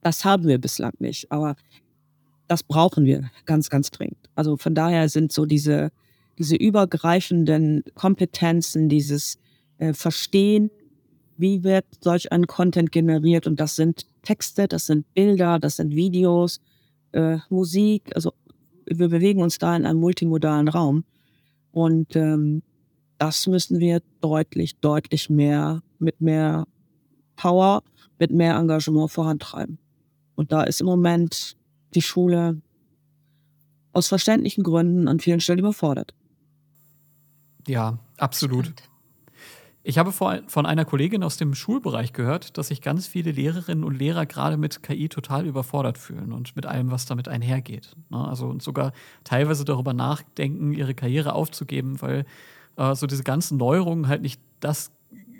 das 0.00 0.24
haben 0.24 0.46
wir 0.46 0.58
bislang 0.58 0.94
nicht. 0.98 1.30
Aber 1.30 1.56
das 2.48 2.62
brauchen 2.62 3.04
wir 3.04 3.30
ganz, 3.46 3.70
ganz 3.70 3.90
dringend. 3.90 4.28
Also 4.34 4.56
von 4.56 4.74
daher 4.74 5.08
sind 5.08 5.32
so 5.32 5.46
diese, 5.46 5.90
diese 6.38 6.56
übergreifenden 6.56 7.84
Kompetenzen, 7.94 8.88
dieses 8.88 9.38
äh, 9.78 9.92
Verstehen, 9.92 10.70
wie 11.36 11.64
wird 11.64 11.84
solch 12.00 12.32
ein 12.32 12.46
Content 12.46 12.92
generiert. 12.92 13.46
Und 13.46 13.60
das 13.60 13.76
sind 13.76 14.06
Texte, 14.22 14.68
das 14.68 14.86
sind 14.86 15.12
Bilder, 15.14 15.58
das 15.58 15.76
sind 15.76 15.94
Videos, 15.94 16.60
äh, 17.12 17.38
Musik. 17.48 18.10
Also 18.14 18.32
wir 18.86 19.08
bewegen 19.08 19.42
uns 19.42 19.58
da 19.58 19.76
in 19.76 19.86
einem 19.86 20.00
multimodalen 20.00 20.68
Raum. 20.68 21.04
Und 21.70 22.16
ähm, 22.16 22.62
das 23.18 23.46
müssen 23.46 23.78
wir 23.78 24.02
deutlich, 24.20 24.78
deutlich 24.80 25.30
mehr 25.30 25.82
mit 25.98 26.20
mehr 26.20 26.66
Power, 27.36 27.82
mit 28.18 28.30
mehr 28.30 28.56
Engagement 28.56 29.10
vorantreiben. 29.10 29.78
Und 30.34 30.52
da 30.52 30.64
ist 30.64 30.80
im 30.80 30.86
Moment 30.86 31.56
die 31.94 32.02
Schule 32.02 32.60
aus 33.92 34.08
verständlichen 34.08 34.64
Gründen 34.64 35.08
an 35.08 35.20
vielen 35.20 35.40
Stellen 35.40 35.60
überfordert. 35.60 36.14
Ja, 37.66 37.98
absolut. 38.16 38.72
Ich 39.84 39.98
habe 39.98 40.12
von 40.12 40.66
einer 40.66 40.84
Kollegin 40.84 41.24
aus 41.24 41.36
dem 41.36 41.54
Schulbereich 41.54 42.12
gehört, 42.12 42.56
dass 42.56 42.68
sich 42.68 42.82
ganz 42.82 43.08
viele 43.08 43.32
Lehrerinnen 43.32 43.82
und 43.82 43.98
Lehrer 43.98 44.26
gerade 44.26 44.56
mit 44.56 44.84
KI 44.84 45.08
total 45.08 45.44
überfordert 45.44 45.98
fühlen 45.98 46.32
und 46.32 46.54
mit 46.54 46.66
allem, 46.66 46.92
was 46.92 47.04
damit 47.04 47.26
einhergeht. 47.26 47.96
Ne? 48.08 48.18
Also 48.18 48.46
und 48.46 48.62
sogar 48.62 48.92
teilweise 49.24 49.64
darüber 49.64 49.92
nachdenken, 49.92 50.72
ihre 50.72 50.94
Karriere 50.94 51.32
aufzugeben, 51.32 52.00
weil 52.00 52.26
äh, 52.76 52.94
so 52.94 53.08
diese 53.08 53.24
ganzen 53.24 53.58
Neuerungen 53.58 54.06
halt 54.06 54.22
nicht 54.22 54.40
das 54.60 54.92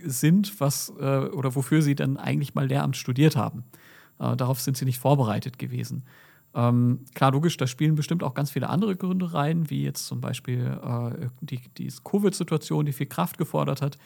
sind, 0.05 0.61
was 0.61 0.93
äh, 0.99 1.29
oder 1.29 1.55
wofür 1.55 1.81
sie 1.81 1.95
dann 1.95 2.17
eigentlich 2.17 2.55
mal 2.55 2.67
Lehramt 2.67 2.97
studiert 2.97 3.37
haben. 3.37 3.63
Äh, 4.19 4.35
darauf 4.35 4.61
sind 4.61 4.77
sie 4.77 4.85
nicht 4.85 4.99
vorbereitet 4.99 5.61
gewesen. 5.61 6.03
Ähm, 6.55 7.05
klar, 7.15 7.31
logisch, 7.31 7.57
da 7.57 7.69
spielen 7.69 7.95
bestimmt 7.95 8.23
auch 8.23 8.35
ganz 8.35 8.51
viele 8.51 8.69
andere 8.69 8.97
Gründe 8.97 9.33
rein, 9.33 9.71
wie 9.71 9.85
jetzt 9.85 10.07
zum 10.07 10.21
Beispiel 10.21 10.79
äh, 10.85 11.29
die, 11.41 11.61
die 11.79 11.93
Covid-Situation, 12.05 12.85
die 12.85 12.93
viel 12.93 13.07
Kraft 13.07 13.39
gefordert 13.39 13.81
hat. 13.81 13.99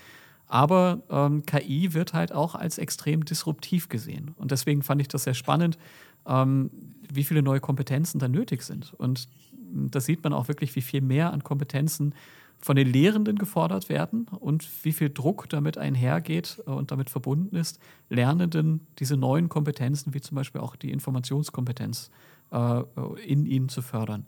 Aber 0.48 1.02
ähm, 1.10 1.44
KI 1.44 1.92
wird 1.92 2.12
halt 2.12 2.32
auch 2.32 2.54
als 2.54 2.78
extrem 2.78 3.24
disruptiv 3.24 3.88
gesehen. 3.88 4.34
Und 4.36 4.50
deswegen 4.52 4.82
fand 4.82 5.00
ich 5.00 5.08
das 5.08 5.24
sehr 5.24 5.34
spannend, 5.34 5.78
ähm, 6.26 6.70
wie 7.12 7.24
viele 7.24 7.42
neue 7.42 7.60
Kompetenzen 7.60 8.18
da 8.18 8.28
nötig 8.28 8.62
sind. 8.62 8.94
Und 8.94 9.28
da 9.72 10.00
sieht 10.00 10.22
man 10.22 10.32
auch 10.32 10.48
wirklich, 10.48 10.76
wie 10.76 10.82
viel 10.82 11.00
mehr 11.00 11.32
an 11.32 11.42
Kompetenzen 11.42 12.14
von 12.58 12.76
den 12.76 12.90
Lehrenden 12.90 13.36
gefordert 13.36 13.88
werden 13.88 14.26
und 14.40 14.66
wie 14.84 14.92
viel 14.92 15.10
Druck 15.10 15.48
damit 15.48 15.78
einhergeht 15.78 16.58
und 16.64 16.90
damit 16.90 17.10
verbunden 17.10 17.54
ist, 17.54 17.78
Lernenden 18.08 18.86
diese 18.98 19.16
neuen 19.16 19.48
Kompetenzen, 19.48 20.14
wie 20.14 20.20
zum 20.20 20.36
Beispiel 20.36 20.60
auch 20.60 20.74
die 20.76 20.90
Informationskompetenz, 20.90 22.10
äh, 22.50 22.82
in 23.26 23.46
ihnen 23.46 23.68
zu 23.68 23.82
fördern. 23.82 24.26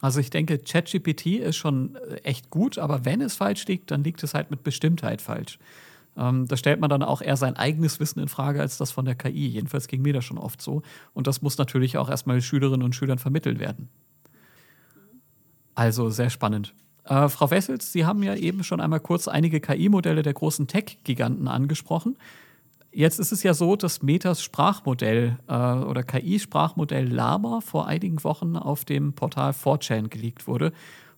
Also 0.00 0.20
ich 0.20 0.30
denke, 0.30 0.58
ChatGPT 0.58 1.26
ist 1.26 1.56
schon 1.56 1.96
äh, 1.96 2.16
echt 2.22 2.50
gut, 2.50 2.78
aber 2.78 3.04
wenn 3.04 3.20
es 3.20 3.34
falsch 3.36 3.66
liegt, 3.66 3.90
dann 3.90 4.02
liegt 4.02 4.22
es 4.22 4.34
halt 4.34 4.50
mit 4.50 4.62
Bestimmtheit 4.62 5.20
falsch. 5.20 5.58
Ähm, 6.16 6.48
da 6.48 6.56
stellt 6.56 6.80
man 6.80 6.90
dann 6.90 7.02
auch 7.02 7.22
eher 7.22 7.36
sein 7.36 7.56
eigenes 7.56 8.00
Wissen 8.00 8.20
in 8.20 8.28
Frage 8.28 8.60
als 8.60 8.78
das 8.78 8.90
von 8.90 9.04
der 9.04 9.14
KI. 9.14 9.46
Jedenfalls 9.46 9.88
ging 9.88 10.02
mir 10.02 10.12
das 10.12 10.24
schon 10.24 10.38
oft 10.38 10.60
so. 10.60 10.82
Und 11.14 11.26
das 11.26 11.42
muss 11.42 11.58
natürlich 11.58 11.98
auch 11.98 12.08
erstmal 12.08 12.40
Schülerinnen 12.40 12.84
und 12.84 12.94
Schülern 12.94 13.18
vermittelt 13.18 13.58
werden. 13.58 13.88
Also 15.74 16.10
sehr 16.10 16.30
spannend. 16.30 16.74
Äh, 17.04 17.28
Frau 17.28 17.50
Wessels, 17.50 17.92
Sie 17.92 18.04
haben 18.04 18.22
ja 18.22 18.34
eben 18.34 18.64
schon 18.64 18.80
einmal 18.80 19.00
kurz 19.00 19.28
einige 19.28 19.60
KI-Modelle 19.60 20.22
der 20.22 20.34
großen 20.34 20.66
Tech-Giganten 20.66 21.48
angesprochen. 21.48 22.16
Jetzt 22.92 23.20
ist 23.20 23.30
es 23.30 23.44
ja 23.44 23.54
so, 23.54 23.76
dass 23.76 24.02
Metas 24.02 24.42
Sprachmodell 24.42 25.38
äh, 25.46 25.52
oder 25.52 26.02
KI-Sprachmodell 26.02 27.08
Lama 27.08 27.60
vor 27.60 27.86
einigen 27.86 28.22
Wochen 28.24 28.56
auf 28.56 28.84
dem 28.84 29.12
Portal 29.12 29.52
4chan 29.52 30.08
geleakt 30.08 30.48
wurde. 30.48 30.72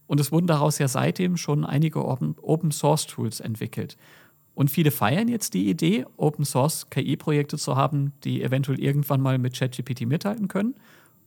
Und 0.06 0.20
es 0.20 0.30
wurden 0.30 0.46
daraus 0.46 0.78
ja 0.78 0.88
seitdem 0.88 1.38
schon 1.38 1.64
einige 1.64 2.04
Open-Source-Tools 2.04 3.40
entwickelt. 3.40 3.96
Und 4.54 4.70
viele 4.70 4.90
feiern 4.90 5.28
jetzt 5.28 5.54
die 5.54 5.70
Idee, 5.70 6.04
Open-Source 6.18 6.90
KI-Projekte 6.90 7.56
zu 7.56 7.74
haben, 7.74 8.12
die 8.22 8.42
eventuell 8.42 8.78
irgendwann 8.78 9.22
mal 9.22 9.38
mit 9.38 9.58
ChatGPT 9.58 10.02
mithalten 10.06 10.48
können. 10.48 10.74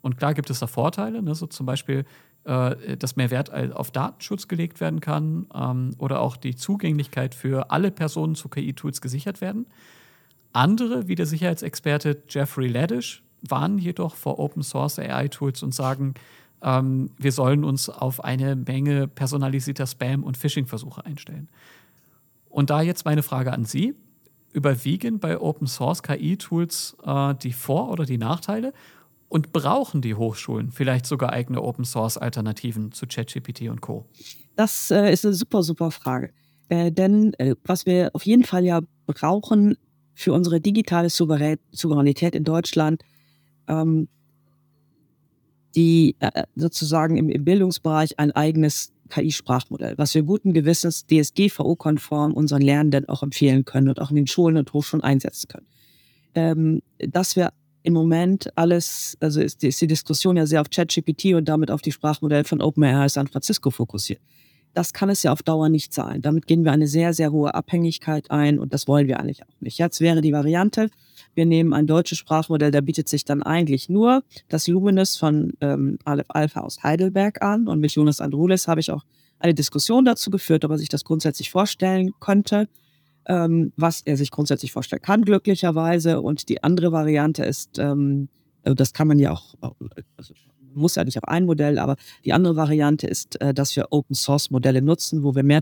Und 0.01 0.17
klar 0.17 0.36
gibt 0.36 0.51
es 0.51 0.60
da 0.60 0.67
Vorteile, 0.67 1.23
ne? 1.23 1.34
so 1.34 1.47
zum 1.47 1.65
Beispiel, 1.65 2.05
äh, 2.43 2.95
dass 2.97 3.15
mehr 3.15 3.31
Wert 3.31 3.51
auf 3.73 3.89
Datenschutz 3.89 4.47
gelegt 4.47 4.79
werden 4.79 4.99
kann 4.99 5.47
ähm, 5.55 5.95
oder 5.97 6.21
auch 6.21 6.38
die 6.38 6.55
Zugänglichkeit 6.55 7.34
für 7.34 7.71
alle 7.71 7.89
Personen 7.89 8.36
zu 8.36 8.47
KI-Tools 8.47 9.01
gesichert 9.01 9.41
werden. 9.41 9.65
Andere, 10.55 11.07
wie 11.07 11.15
der 11.15 11.25
Sicherheitsexperte 11.25 12.23
Jeffrey 12.29 12.67
Laddish, 12.67 13.23
warnen 13.41 13.77
jedoch 13.77 14.15
vor 14.15 14.39
Open 14.39 14.63
Source 14.63 14.99
AI-Tools 14.99 15.63
und 15.63 15.73
sagen, 15.73 16.13
ähm, 16.61 17.11
wir 17.17 17.31
sollen 17.31 17.63
uns 17.63 17.89
auf 17.89 18.23
eine 18.23 18.55
Menge 18.55 19.07
personalisierter 19.07 19.85
Spam- 19.85 20.23
und 20.23 20.37
Phishing-Versuche 20.37 21.05
einstellen. 21.05 21.49
Und 22.49 22.69
da 22.69 22.81
jetzt 22.81 23.03
meine 23.03 23.21
Frage 23.21 23.51
an 23.51 23.65
Sie. 23.65 23.95
Überwiegen 24.53 25.19
bei 25.19 25.37
Open 25.37 25.67
Source 25.67 26.01
KI-Tools 26.01 26.95
äh, 27.03 27.35
die 27.35 27.51
Vor- 27.51 27.89
oder 27.91 28.05
die 28.05 28.17
Nachteile? 28.17 28.71
Und 29.27 29.51
brauchen 29.51 30.01
die 30.01 30.15
Hochschulen 30.15 30.71
vielleicht 30.71 31.05
sogar 31.05 31.33
eigene 31.33 31.61
Open 31.61 31.83
Source 31.83 32.17
Alternativen 32.17 32.93
zu 32.93 33.07
ChatGPT 33.07 33.63
und 33.63 33.81
Co? 33.81 34.05
Das 34.55 34.89
äh, 34.91 35.11
ist 35.11 35.25
eine 35.25 35.33
super, 35.33 35.63
super 35.63 35.91
Frage. 35.91 36.31
Äh, 36.69 36.91
denn 36.93 37.33
äh, 37.33 37.55
was 37.65 37.85
wir 37.85 38.11
auf 38.13 38.25
jeden 38.25 38.45
Fall 38.45 38.63
ja 38.63 38.79
brauchen, 39.05 39.75
für 40.15 40.34
unsere 40.34 40.62
digitale 40.62 41.10
Souveränität 41.10 42.34
in 42.34 42.43
Deutschland, 42.43 43.04
ähm, 43.67 44.08
die 45.75 46.15
äh, 46.19 46.43
sozusagen 46.56 47.17
im, 47.17 47.30
im, 47.30 47.43
Bildungsbereich 47.43 48.17
ein 48.17 48.32
eigenes 48.32 48.93
KI-Sprachmodell, 49.10 49.97
was 49.97 50.15
wir 50.15 50.23
guten 50.23 50.54
Gewissens 50.54 51.06
DSGVO-konform 51.06 52.34
unseren 52.34 52.62
Lernenden 52.62 53.08
auch 53.10 53.21
empfehlen 53.21 53.65
können 53.65 53.89
und 53.89 54.01
auch 54.01 54.10
in 54.10 54.15
den 54.15 54.28
Schulen 54.28 54.58
und 54.58 54.71
Hochschulen 54.73 55.04
einsetzen 55.04 55.49
können. 55.49 55.67
Ähm, 56.34 56.82
dass 56.97 57.36
wir 57.36 57.51
im 57.84 57.93
Moment 57.93 58.51
alles, 58.56 59.15
also 59.19 59.41
ist 59.41 59.62
die, 59.62 59.67
ist 59.67 59.80
die 59.80 59.88
Diskussion 59.88 60.38
ja 60.38 60.47
sehr 60.47 60.62
auf 60.62 60.69
ChatGPT 60.69 61.36
und 61.36 61.47
damit 61.47 61.69
auf 61.69 61.82
die 61.82 61.91
Sprachmodelle 61.91 62.45
von 62.45 62.62
OpenAI 62.62 63.10
San 63.10 63.28
Francisco 63.28 63.69
fokussiert. 63.69 64.21
Das 64.75 64.91
kann 64.91 65.09
es 65.09 65.23
ja 65.23 65.31
auf 65.31 65.41
Dauer 65.41 65.69
nicht 65.69 65.93
sein. 65.93 66.21
Damit 66.21 66.47
gehen 66.47 66.65
wir 66.65 66.73
eine 66.73 66.88
sehr, 66.88 67.13
sehr 67.13 67.31
hohe 67.31 67.55
Abhängigkeit 67.55 68.29
ein 68.29 68.59
und 68.59 68.73
das 68.73 68.89
wollen 68.89 69.07
wir 69.07 69.21
eigentlich 69.21 69.41
auch 69.43 69.61
nicht. 69.61 69.79
Jetzt 69.79 70.01
wäre 70.01 70.19
die 70.19 70.33
Variante, 70.33 70.89
wir 71.33 71.45
nehmen 71.45 71.71
ein 71.71 71.88
deutsches 71.88 72.17
Sprachmodell, 72.17 72.71
da 72.71 72.81
bietet 72.81 73.07
sich 73.07 73.23
dann 73.23 73.41
eigentlich 73.41 73.88
nur 73.88 74.23
das 74.49 74.67
Luminous 74.67 75.15
von 75.15 75.53
ähm, 75.61 75.97
Aleph 76.03 76.27
Alpha 76.27 76.59
aus 76.59 76.83
Heidelberg 76.83 77.41
an. 77.41 77.69
Und 77.69 77.79
mit 77.79 77.91
Jonas 77.93 78.19
Andrulis 78.19 78.67
habe 78.67 78.81
ich 78.81 78.91
auch 78.91 79.05
eine 79.39 79.53
Diskussion 79.53 80.03
dazu 80.03 80.29
geführt, 80.29 80.65
ob 80.65 80.71
er 80.71 80.77
sich 80.77 80.89
das 80.89 81.05
grundsätzlich 81.05 81.51
vorstellen 81.51 82.11
könnte, 82.19 82.67
ähm, 83.27 83.71
was 83.77 84.01
er 84.01 84.17
sich 84.17 84.29
grundsätzlich 84.29 84.73
vorstellen 84.73 85.01
kann, 85.01 85.23
glücklicherweise. 85.23 86.21
Und 86.21 86.49
die 86.49 86.63
andere 86.63 86.91
Variante 86.91 87.45
ist, 87.45 87.79
ähm, 87.79 88.27
also 88.63 88.75
das 88.75 88.91
kann 88.91 89.07
man 89.07 89.19
ja 89.19 89.31
auch, 89.31 89.55
also 90.17 90.33
muss 90.75 90.95
ja 90.95 91.03
nicht 91.03 91.17
auf 91.17 91.27
ein 91.27 91.45
Modell, 91.45 91.79
aber 91.79 91.95
die 92.23 92.33
andere 92.33 92.55
Variante 92.55 93.07
ist, 93.07 93.39
äh, 93.41 93.53
dass 93.53 93.75
wir 93.75 93.88
Open 93.91 94.15
Source 94.15 94.51
Modelle 94.51 94.81
nutzen, 94.81 95.23
wo 95.23 95.35
wir 95.35 95.43
mehr 95.43 95.61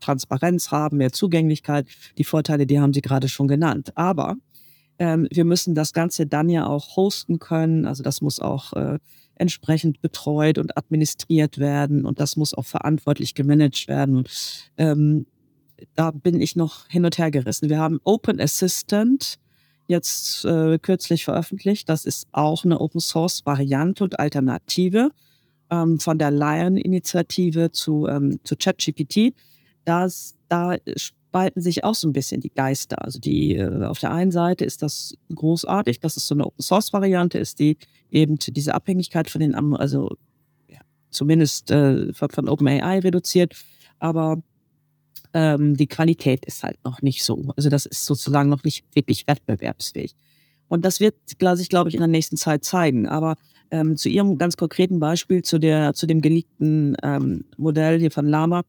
Transparenz 0.00 0.70
haben, 0.70 0.98
mehr 0.98 1.12
Zugänglichkeit. 1.12 1.86
Die 2.18 2.24
Vorteile, 2.24 2.66
die 2.66 2.80
haben 2.80 2.92
Sie 2.94 3.02
gerade 3.02 3.28
schon 3.28 3.48
genannt. 3.48 3.96
Aber 3.96 4.36
ähm, 4.98 5.28
wir 5.30 5.44
müssen 5.44 5.74
das 5.74 5.92
Ganze 5.92 6.26
dann 6.26 6.48
ja 6.48 6.66
auch 6.66 6.96
hosten 6.96 7.38
können. 7.38 7.86
Also 7.86 8.02
das 8.02 8.20
muss 8.20 8.40
auch 8.40 8.72
äh, 8.74 8.98
entsprechend 9.36 10.00
betreut 10.00 10.58
und 10.58 10.76
administriert 10.76 11.58
werden 11.58 12.04
und 12.04 12.20
das 12.20 12.36
muss 12.36 12.54
auch 12.54 12.66
verantwortlich 12.66 13.34
gemanagt 13.34 13.88
werden. 13.88 14.16
Und, 14.16 14.30
ähm, 14.76 15.26
da 15.94 16.10
bin 16.10 16.40
ich 16.40 16.56
noch 16.56 16.88
hin 16.88 17.04
und 17.04 17.18
her 17.18 17.30
gerissen. 17.30 17.68
Wir 17.68 17.78
haben 17.78 18.00
Open 18.02 18.40
Assistant, 18.40 19.38
jetzt 19.88 20.44
äh, 20.44 20.78
kürzlich 20.78 21.24
veröffentlicht. 21.24 21.88
Das 21.88 22.04
ist 22.04 22.28
auch 22.30 22.64
eine 22.64 22.80
Open 22.80 23.00
Source 23.00 23.44
Variante 23.44 24.04
und 24.04 24.20
Alternative 24.20 25.10
ähm, 25.70 25.98
von 25.98 26.18
der 26.18 26.30
Lion-Initiative 26.30 27.72
zu, 27.72 28.06
ähm, 28.06 28.38
zu 28.44 28.54
ChatGPT. 28.56 29.34
Das, 29.84 30.36
da 30.48 30.76
spalten 30.96 31.62
sich 31.62 31.84
auch 31.84 31.94
so 31.94 32.06
ein 32.06 32.12
bisschen 32.12 32.40
die 32.40 32.52
Geister. 32.52 33.02
Also 33.02 33.18
die 33.18 33.56
äh, 33.56 33.84
auf 33.84 33.98
der 33.98 34.12
einen 34.12 34.30
Seite 34.30 34.64
ist 34.64 34.82
das 34.82 35.14
großartig, 35.34 36.00
dass 36.00 36.16
es 36.16 36.26
so 36.26 36.34
eine 36.34 36.46
Open 36.46 36.62
Source 36.62 36.92
Variante 36.92 37.38
ist, 37.38 37.58
die 37.58 37.78
eben 38.10 38.36
diese 38.38 38.74
Abhängigkeit 38.74 39.30
von 39.30 39.40
den, 39.40 39.54
also 39.54 40.16
ja, 40.68 40.80
zumindest 41.10 41.70
äh, 41.70 42.12
von, 42.12 42.28
von 42.30 42.48
OpenAI 42.48 43.00
reduziert. 43.00 43.54
Aber 43.98 44.42
ähm, 45.34 45.76
die 45.76 45.86
Qualität 45.86 46.44
ist 46.46 46.62
halt 46.62 46.78
noch 46.84 47.02
nicht 47.02 47.22
so. 47.22 47.52
Also 47.56 47.68
das 47.68 47.86
ist 47.86 48.04
sozusagen 48.04 48.48
noch 48.48 48.64
nicht 48.64 48.84
wirklich 48.94 49.26
wettbewerbsfähig. 49.26 50.14
Und 50.68 50.84
das 50.84 51.00
wird 51.00 51.14
sich, 51.26 51.68
glaube 51.68 51.88
ich, 51.88 51.94
in 51.94 52.00
der 52.00 52.08
nächsten 52.08 52.36
Zeit 52.36 52.64
zeigen. 52.64 53.08
Aber 53.08 53.36
ähm, 53.70 53.96
zu 53.96 54.08
Ihrem 54.08 54.38
ganz 54.38 54.56
konkreten 54.56 55.00
Beispiel, 55.00 55.42
zu, 55.42 55.58
der, 55.58 55.94
zu 55.94 56.06
dem 56.06 56.20
geleakten 56.20 56.96
ähm, 57.02 57.44
Modell 57.56 57.98
hier 57.98 58.10
von 58.10 58.26
Lama 58.26 58.62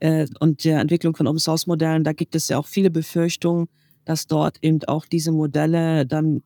äh, 0.00 0.26
und 0.40 0.64
der 0.64 0.80
Entwicklung 0.80 1.14
von 1.16 1.26
Open-Source-Modellen, 1.26 2.04
da 2.04 2.12
gibt 2.12 2.34
es 2.34 2.48
ja 2.48 2.58
auch 2.58 2.66
viele 2.66 2.90
Befürchtungen, 2.90 3.68
dass 4.04 4.26
dort 4.26 4.58
eben 4.62 4.82
auch 4.84 5.06
diese 5.06 5.32
Modelle 5.32 6.06
dann 6.06 6.42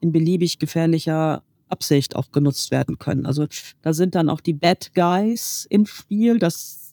in 0.00 0.12
beliebig 0.12 0.58
gefährlicher 0.58 1.42
Absicht 1.68 2.14
auch 2.14 2.30
genutzt 2.30 2.70
werden 2.70 2.98
können. 2.98 3.26
Also 3.26 3.46
da 3.82 3.92
sind 3.92 4.14
dann 4.14 4.28
auch 4.28 4.40
die 4.40 4.52
Bad 4.52 4.94
Guys 4.94 5.66
im 5.70 5.86
Spiel. 5.86 6.38
Das 6.38 6.83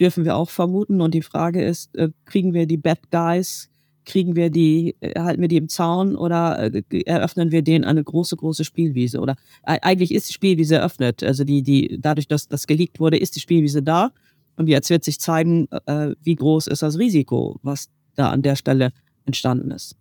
dürfen 0.00 0.24
wir 0.24 0.36
auch 0.36 0.50
vermuten. 0.50 1.00
Und 1.00 1.14
die 1.14 1.22
Frage 1.22 1.64
ist, 1.64 1.94
äh, 1.96 2.10
kriegen 2.24 2.54
wir 2.54 2.66
die 2.66 2.76
Bad 2.76 3.10
Guys, 3.10 3.68
kriegen 4.04 4.36
wir 4.36 4.50
die, 4.50 4.96
erhalten 5.00 5.40
wir 5.40 5.48
die 5.48 5.56
im 5.56 5.68
Zaun 5.68 6.16
oder 6.16 6.72
äh, 6.74 6.82
eröffnen 7.06 7.50
wir 7.50 7.62
denen 7.62 7.84
eine 7.84 8.04
große, 8.04 8.36
große 8.36 8.64
Spielwiese? 8.64 9.20
Oder 9.20 9.36
äh, 9.64 9.78
eigentlich 9.82 10.12
ist 10.12 10.28
die 10.28 10.34
Spielwiese 10.34 10.76
eröffnet. 10.76 11.22
Also 11.22 11.44
die, 11.44 11.62
die, 11.62 11.98
dadurch, 12.00 12.28
dass 12.28 12.48
das 12.48 12.66
geleakt 12.66 13.00
wurde, 13.00 13.16
ist 13.16 13.36
die 13.36 13.40
Spielwiese 13.40 13.82
da. 13.82 14.12
Und 14.56 14.68
jetzt 14.68 14.90
wird 14.90 15.04
sich 15.04 15.18
zeigen, 15.18 15.68
äh, 15.86 16.14
wie 16.22 16.36
groß 16.36 16.68
ist 16.68 16.82
das 16.82 16.98
Risiko, 16.98 17.58
was 17.62 17.88
da 18.14 18.30
an 18.30 18.42
der 18.42 18.56
Stelle 18.56 18.92
entstanden 19.26 19.70
ist. 19.70 19.96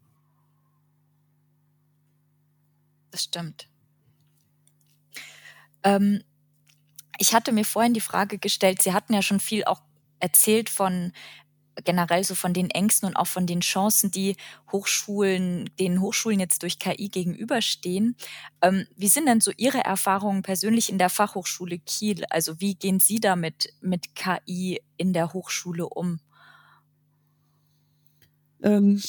Das 3.11 3.23
stimmt. 3.23 3.67
Ähm, 5.83 6.21
ich 7.23 7.33
hatte 7.33 7.53
mir 7.53 7.63
vorhin 7.63 7.93
die 7.93 8.01
Frage 8.01 8.37
gestellt, 8.37 8.81
Sie 8.81 8.91
hatten 8.91 9.13
ja 9.13 9.21
schon 9.21 9.39
viel 9.39 9.63
auch 9.63 9.81
erzählt 10.19 10.69
von 10.69 11.13
generell 11.85 12.21
so 12.25 12.35
von 12.35 12.53
den 12.53 12.69
Ängsten 12.69 13.07
und 13.07 13.15
auch 13.15 13.27
von 13.27 13.47
den 13.47 13.61
Chancen, 13.61 14.11
die 14.11 14.35
Hochschulen, 14.73 15.69
den 15.79 16.01
Hochschulen 16.01 16.41
jetzt 16.41 16.63
durch 16.63 16.79
KI 16.79 17.07
gegenüberstehen. 17.07 18.17
Ähm, 18.61 18.85
wie 18.97 19.07
sind 19.07 19.25
denn 19.25 19.39
so 19.39 19.51
Ihre 19.55 19.85
Erfahrungen 19.85 20.41
persönlich 20.41 20.89
in 20.89 20.97
der 20.97 21.09
Fachhochschule 21.09 21.79
Kiel? 21.79 22.25
Also 22.29 22.59
wie 22.59 22.75
gehen 22.75 22.99
Sie 22.99 23.21
damit 23.21 23.73
mit 23.79 24.15
KI 24.15 24.81
in 24.97 25.13
der 25.13 25.31
Hochschule 25.31 25.87
um? 25.87 26.19
Ähm, 28.61 29.01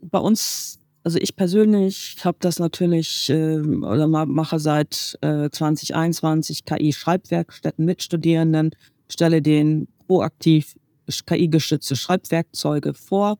bei 0.00 0.18
uns, 0.18 0.80
also 1.06 1.20
ich 1.20 1.36
persönlich 1.36 2.16
habe 2.24 2.38
das 2.40 2.58
natürlich 2.58 3.30
äh, 3.30 3.60
oder 3.60 4.08
mache 4.08 4.58
seit 4.58 5.16
äh, 5.20 5.48
2021 5.48 6.64
KI-Schreibwerkstätten 6.64 7.84
mit 7.84 8.02
Studierenden, 8.02 8.72
stelle 9.08 9.40
denen 9.40 9.86
proaktiv 10.08 10.74
KI-gestützte 11.06 11.94
Schreibwerkzeuge 11.94 12.92
vor 12.92 13.38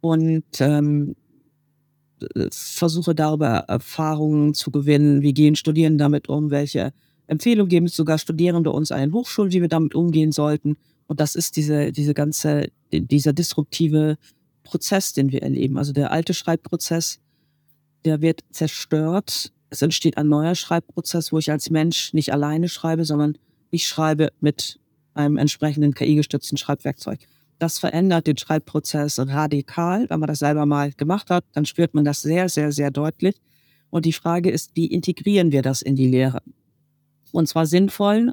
und 0.00 0.44
ähm, 0.60 1.14
versuche 2.50 3.14
darüber 3.14 3.66
Erfahrungen 3.68 4.54
zu 4.54 4.70
gewinnen. 4.70 5.20
Wie 5.20 5.34
gehen 5.34 5.56
Studierende 5.56 6.02
damit 6.02 6.30
um? 6.30 6.50
Welche 6.50 6.94
Empfehlungen 7.26 7.68
geben 7.68 7.84
es 7.84 7.96
sogar 7.96 8.16
Studierende 8.16 8.70
uns 8.70 8.90
an 8.90 9.00
den 9.00 9.12
Hochschulen, 9.12 9.52
wie 9.52 9.60
wir 9.60 9.68
damit 9.68 9.94
umgehen 9.94 10.32
sollten? 10.32 10.78
Und 11.06 11.20
das 11.20 11.34
ist 11.34 11.56
diese, 11.56 11.92
diese 11.92 12.14
ganze, 12.14 12.68
dieser 12.90 13.34
disruptive 13.34 14.16
Prozess, 14.64 15.12
den 15.12 15.30
wir 15.30 15.42
erleben. 15.42 15.78
Also 15.78 15.92
der 15.92 16.10
alte 16.10 16.34
Schreibprozess, 16.34 17.20
der 18.04 18.20
wird 18.20 18.40
zerstört. 18.50 19.52
Es 19.70 19.82
entsteht 19.82 20.16
ein 20.18 20.28
neuer 20.28 20.54
Schreibprozess, 20.54 21.32
wo 21.32 21.38
ich 21.38 21.50
als 21.50 21.70
Mensch 21.70 22.12
nicht 22.12 22.32
alleine 22.32 22.68
schreibe, 22.68 23.04
sondern 23.04 23.38
ich 23.70 23.86
schreibe 23.86 24.32
mit 24.40 24.80
einem 25.14 25.36
entsprechenden 25.36 25.94
KI-gestützten 25.94 26.58
Schreibwerkzeug. 26.58 27.20
Das 27.58 27.78
verändert 27.78 28.26
den 28.26 28.36
Schreibprozess 28.36 29.18
radikal. 29.18 30.10
Wenn 30.10 30.20
man 30.20 30.26
das 30.26 30.40
selber 30.40 30.66
mal 30.66 30.92
gemacht 30.92 31.30
hat, 31.30 31.44
dann 31.52 31.66
spürt 31.66 31.94
man 31.94 32.04
das 32.04 32.22
sehr, 32.22 32.48
sehr, 32.48 32.72
sehr 32.72 32.90
deutlich. 32.90 33.36
Und 33.90 34.06
die 34.06 34.12
Frage 34.12 34.50
ist, 34.50 34.72
wie 34.74 34.86
integrieren 34.86 35.52
wir 35.52 35.62
das 35.62 35.80
in 35.80 35.94
die 35.94 36.08
Lehre? 36.08 36.42
Und 37.32 37.48
zwar 37.48 37.66
sinnvoll 37.66 38.32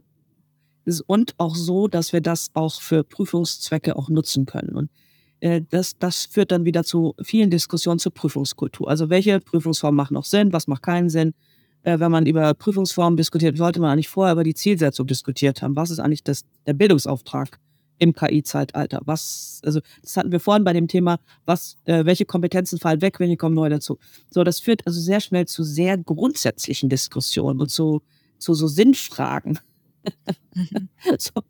und 1.06 1.36
auch 1.38 1.56
so, 1.56 1.88
dass 1.88 2.14
wir 2.14 2.22
das 2.22 2.50
auch 2.54 2.82
für 2.82 3.04
Prüfungszwecke 3.04 3.96
auch 3.96 4.10
nutzen 4.10 4.46
können. 4.46 4.76
Und 4.76 4.90
das, 5.70 5.98
das 5.98 6.26
führt 6.26 6.52
dann 6.52 6.66
wieder 6.66 6.84
zu 6.84 7.16
vielen 7.24 7.50
Diskussionen 7.50 7.98
zur 7.98 8.14
Prüfungskultur. 8.14 8.88
Also 8.88 9.10
welche 9.10 9.40
Prüfungsformen 9.40 9.96
machen 9.96 10.14
noch 10.14 10.26
Sinn, 10.26 10.54
was 10.54 10.68
macht 10.68 10.84
keinen 10.84 11.10
Sinn? 11.10 11.34
äh, 11.84 12.00
wenn 12.00 12.12
man 12.12 12.26
über 12.26 12.54
Prüfungsformen 12.54 13.18
diskutiert, 13.18 13.58
sollte 13.58 13.80
man 13.80 13.92
eigentlich 13.92 14.10
vorher 14.10 14.34
über 14.34 14.44
die 14.44 14.54
Zielsetzung 14.54 15.08
diskutiert 15.08 15.62
haben. 15.62 15.76
Was 15.76 15.90
ist 15.90 16.00
eigentlich 16.00 16.24
das, 16.24 16.46
der 16.66 16.74
Bildungsauftrag 16.74 17.60
im 17.98 18.14
KI-Zeitalter? 18.14 19.02
Was, 19.06 19.62
also 19.66 19.80
das 20.02 20.18
hatten 20.18 20.32
wir 20.32 20.40
vorhin 20.40 20.64
bei 20.64 20.74
dem 20.74 20.88
Thema, 20.88 21.20
was, 21.46 21.78
äh, 21.86 22.06
welche 22.06 22.26
Kompetenzen 22.26 22.80
fallen 22.80 23.02
weg, 23.02 23.20
welche 23.20 23.38
kommen 23.38 23.56
neu 23.56 23.70
dazu. 23.70 23.98
So, 24.30 24.44
das 24.44 24.60
führt 24.60 24.86
also 24.86 25.00
sehr 25.00 25.22
schnell 25.22 25.48
zu 25.48 25.64
sehr 25.64 25.98
grundsätzlichen 25.98 26.90
Diskussionen 26.90 27.60
und 27.60 27.70
zu, 27.70 28.02
zu 28.38 28.54
so 28.54 28.68
Sinnfragen. 28.68 29.60
Mhm. 30.54 30.90
so, 31.18 31.42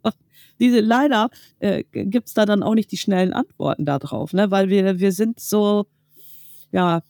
diese 0.60 0.80
leider 0.80 1.30
äh, 1.60 1.84
gibt 1.92 2.28
es 2.28 2.34
da 2.34 2.46
dann 2.46 2.64
auch 2.64 2.76
nicht 2.76 2.92
die 2.92 2.98
schnellen 2.98 3.34
Antworten 3.34 3.86
darauf, 3.86 4.34
ne? 4.34 4.52
Weil 4.52 4.70
wir, 4.70 5.00
wir 5.00 5.12
sind 5.12 5.40
so, 5.40 5.88
ja, 6.72 7.02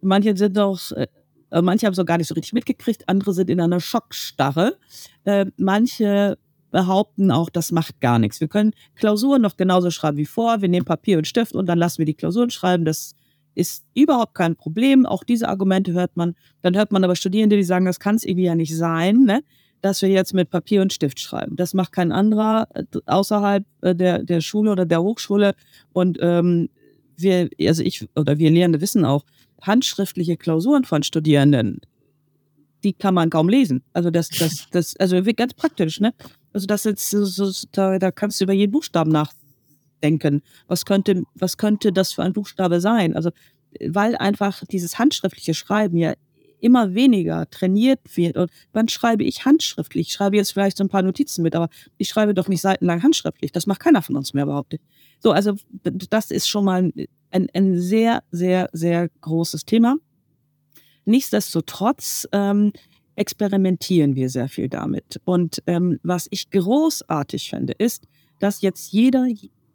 manche 0.00 0.36
sind 0.36 0.58
auch 0.58 0.92
äh, 0.92 1.06
äh, 1.50 1.62
manche 1.62 1.86
haben 1.86 1.92
es 1.92 1.98
auch 1.98 2.06
gar 2.06 2.18
nicht 2.18 2.28
so 2.28 2.34
richtig 2.34 2.52
mitgekriegt, 2.52 3.08
andere 3.08 3.32
sind 3.32 3.50
in 3.50 3.60
einer 3.60 3.80
Schockstarre. 3.80 4.76
Äh, 5.24 5.46
manche 5.56 6.38
behaupten 6.70 7.30
auch, 7.30 7.48
das 7.48 7.72
macht 7.72 8.00
gar 8.00 8.18
nichts. 8.18 8.40
Wir 8.40 8.48
können 8.48 8.72
Klausuren 8.94 9.42
noch 9.42 9.56
genauso 9.56 9.90
schreiben 9.90 10.18
wie 10.18 10.26
vor. 10.26 10.60
Wir 10.60 10.68
nehmen 10.68 10.84
Papier 10.84 11.18
und 11.18 11.26
Stift 11.26 11.54
und 11.54 11.66
dann 11.66 11.78
lassen 11.78 11.98
wir 11.98 12.06
die 12.06 12.14
Klausuren 12.14 12.50
schreiben. 12.50 12.84
Das 12.84 13.14
ist 13.54 13.86
überhaupt 13.94 14.34
kein 14.34 14.54
Problem. 14.54 15.06
Auch 15.06 15.24
diese 15.24 15.48
Argumente 15.48 15.92
hört 15.92 16.16
man. 16.16 16.34
Dann 16.62 16.76
hört 16.76 16.92
man 16.92 17.02
aber 17.04 17.16
Studierende, 17.16 17.56
die 17.56 17.64
sagen, 17.64 17.86
das 17.86 18.00
kann 18.00 18.16
es 18.16 18.24
irgendwie 18.24 18.44
ja 18.44 18.54
nicht 18.54 18.76
sein, 18.76 19.24
ne? 19.24 19.42
Dass 19.80 20.02
wir 20.02 20.08
jetzt 20.08 20.34
mit 20.34 20.50
Papier 20.50 20.82
und 20.82 20.92
Stift 20.92 21.20
schreiben. 21.20 21.56
Das 21.56 21.74
macht 21.74 21.92
kein 21.92 22.12
anderer 22.12 22.68
äh, 22.74 22.84
außerhalb 23.06 23.64
der, 23.82 24.22
der 24.22 24.40
Schule 24.40 24.72
oder 24.72 24.86
der 24.86 25.02
Hochschule. 25.02 25.54
Und 25.92 26.18
ähm, 26.20 26.68
wir, 27.16 27.48
also 27.60 27.82
ich 27.82 28.08
oder 28.16 28.38
wir 28.38 28.50
Lehrende 28.50 28.80
wissen 28.80 29.04
auch, 29.04 29.24
handschriftliche 29.62 30.36
Klausuren 30.36 30.84
von 30.84 31.02
Studierenden, 31.02 31.80
die 32.84 32.92
kann 32.92 33.14
man 33.14 33.30
kaum 33.30 33.48
lesen. 33.48 33.82
Also 33.92 34.10
das, 34.10 34.28
das, 34.28 34.68
das, 34.70 34.96
also 34.96 35.20
ganz 35.34 35.54
praktisch, 35.54 36.00
ne? 36.00 36.14
Also 36.52 36.66
das 36.66 36.84
jetzt 36.84 37.10
so, 37.10 37.50
da, 37.72 37.98
da 37.98 38.10
kannst 38.10 38.40
du 38.40 38.44
über 38.44 38.52
jeden 38.52 38.72
Buchstaben 38.72 39.10
nachdenken. 39.10 40.42
Was 40.68 40.84
könnte, 40.84 41.24
was 41.34 41.56
könnte 41.56 41.92
das 41.92 42.12
für 42.12 42.22
ein 42.22 42.32
Buchstabe 42.32 42.80
sein? 42.80 43.16
Also 43.16 43.30
weil 43.86 44.16
einfach 44.16 44.64
dieses 44.64 44.98
handschriftliche 44.98 45.54
Schreiben 45.54 45.98
ja 45.98 46.14
immer 46.60 46.94
weniger 46.94 47.48
trainiert 47.50 48.00
wird. 48.14 48.36
Und 48.36 48.50
wann 48.72 48.88
schreibe 48.88 49.24
ich 49.24 49.44
handschriftlich? 49.44 50.08
Ich 50.08 50.12
schreibe 50.12 50.36
jetzt 50.36 50.52
vielleicht 50.52 50.76
so 50.76 50.84
ein 50.84 50.88
paar 50.88 51.02
Notizen 51.02 51.42
mit, 51.42 51.54
aber 51.54 51.68
ich 51.96 52.08
schreibe 52.08 52.34
doch 52.34 52.48
nicht 52.48 52.60
seitenlang 52.60 53.02
handschriftlich. 53.02 53.52
Das 53.52 53.66
macht 53.66 53.80
keiner 53.80 54.02
von 54.02 54.16
uns 54.16 54.34
mehr, 54.34 54.46
behauptet. 54.46 54.80
So, 55.20 55.32
also 55.32 55.54
das 55.82 56.30
ist 56.30 56.48
schon 56.48 56.64
mal 56.64 56.92
ein, 57.30 57.48
ein 57.52 57.78
sehr, 57.78 58.22
sehr, 58.30 58.68
sehr 58.72 59.08
großes 59.20 59.64
Thema. 59.64 59.96
Nichtsdestotrotz 61.04 62.28
ähm, 62.32 62.72
experimentieren 63.16 64.14
wir 64.14 64.28
sehr 64.28 64.48
viel 64.48 64.68
damit. 64.68 65.20
Und 65.24 65.62
ähm, 65.66 65.98
was 66.02 66.28
ich 66.30 66.50
großartig 66.50 67.50
finde, 67.50 67.72
ist, 67.72 68.06
dass 68.38 68.60
jetzt 68.60 68.92
jeder 68.92 69.26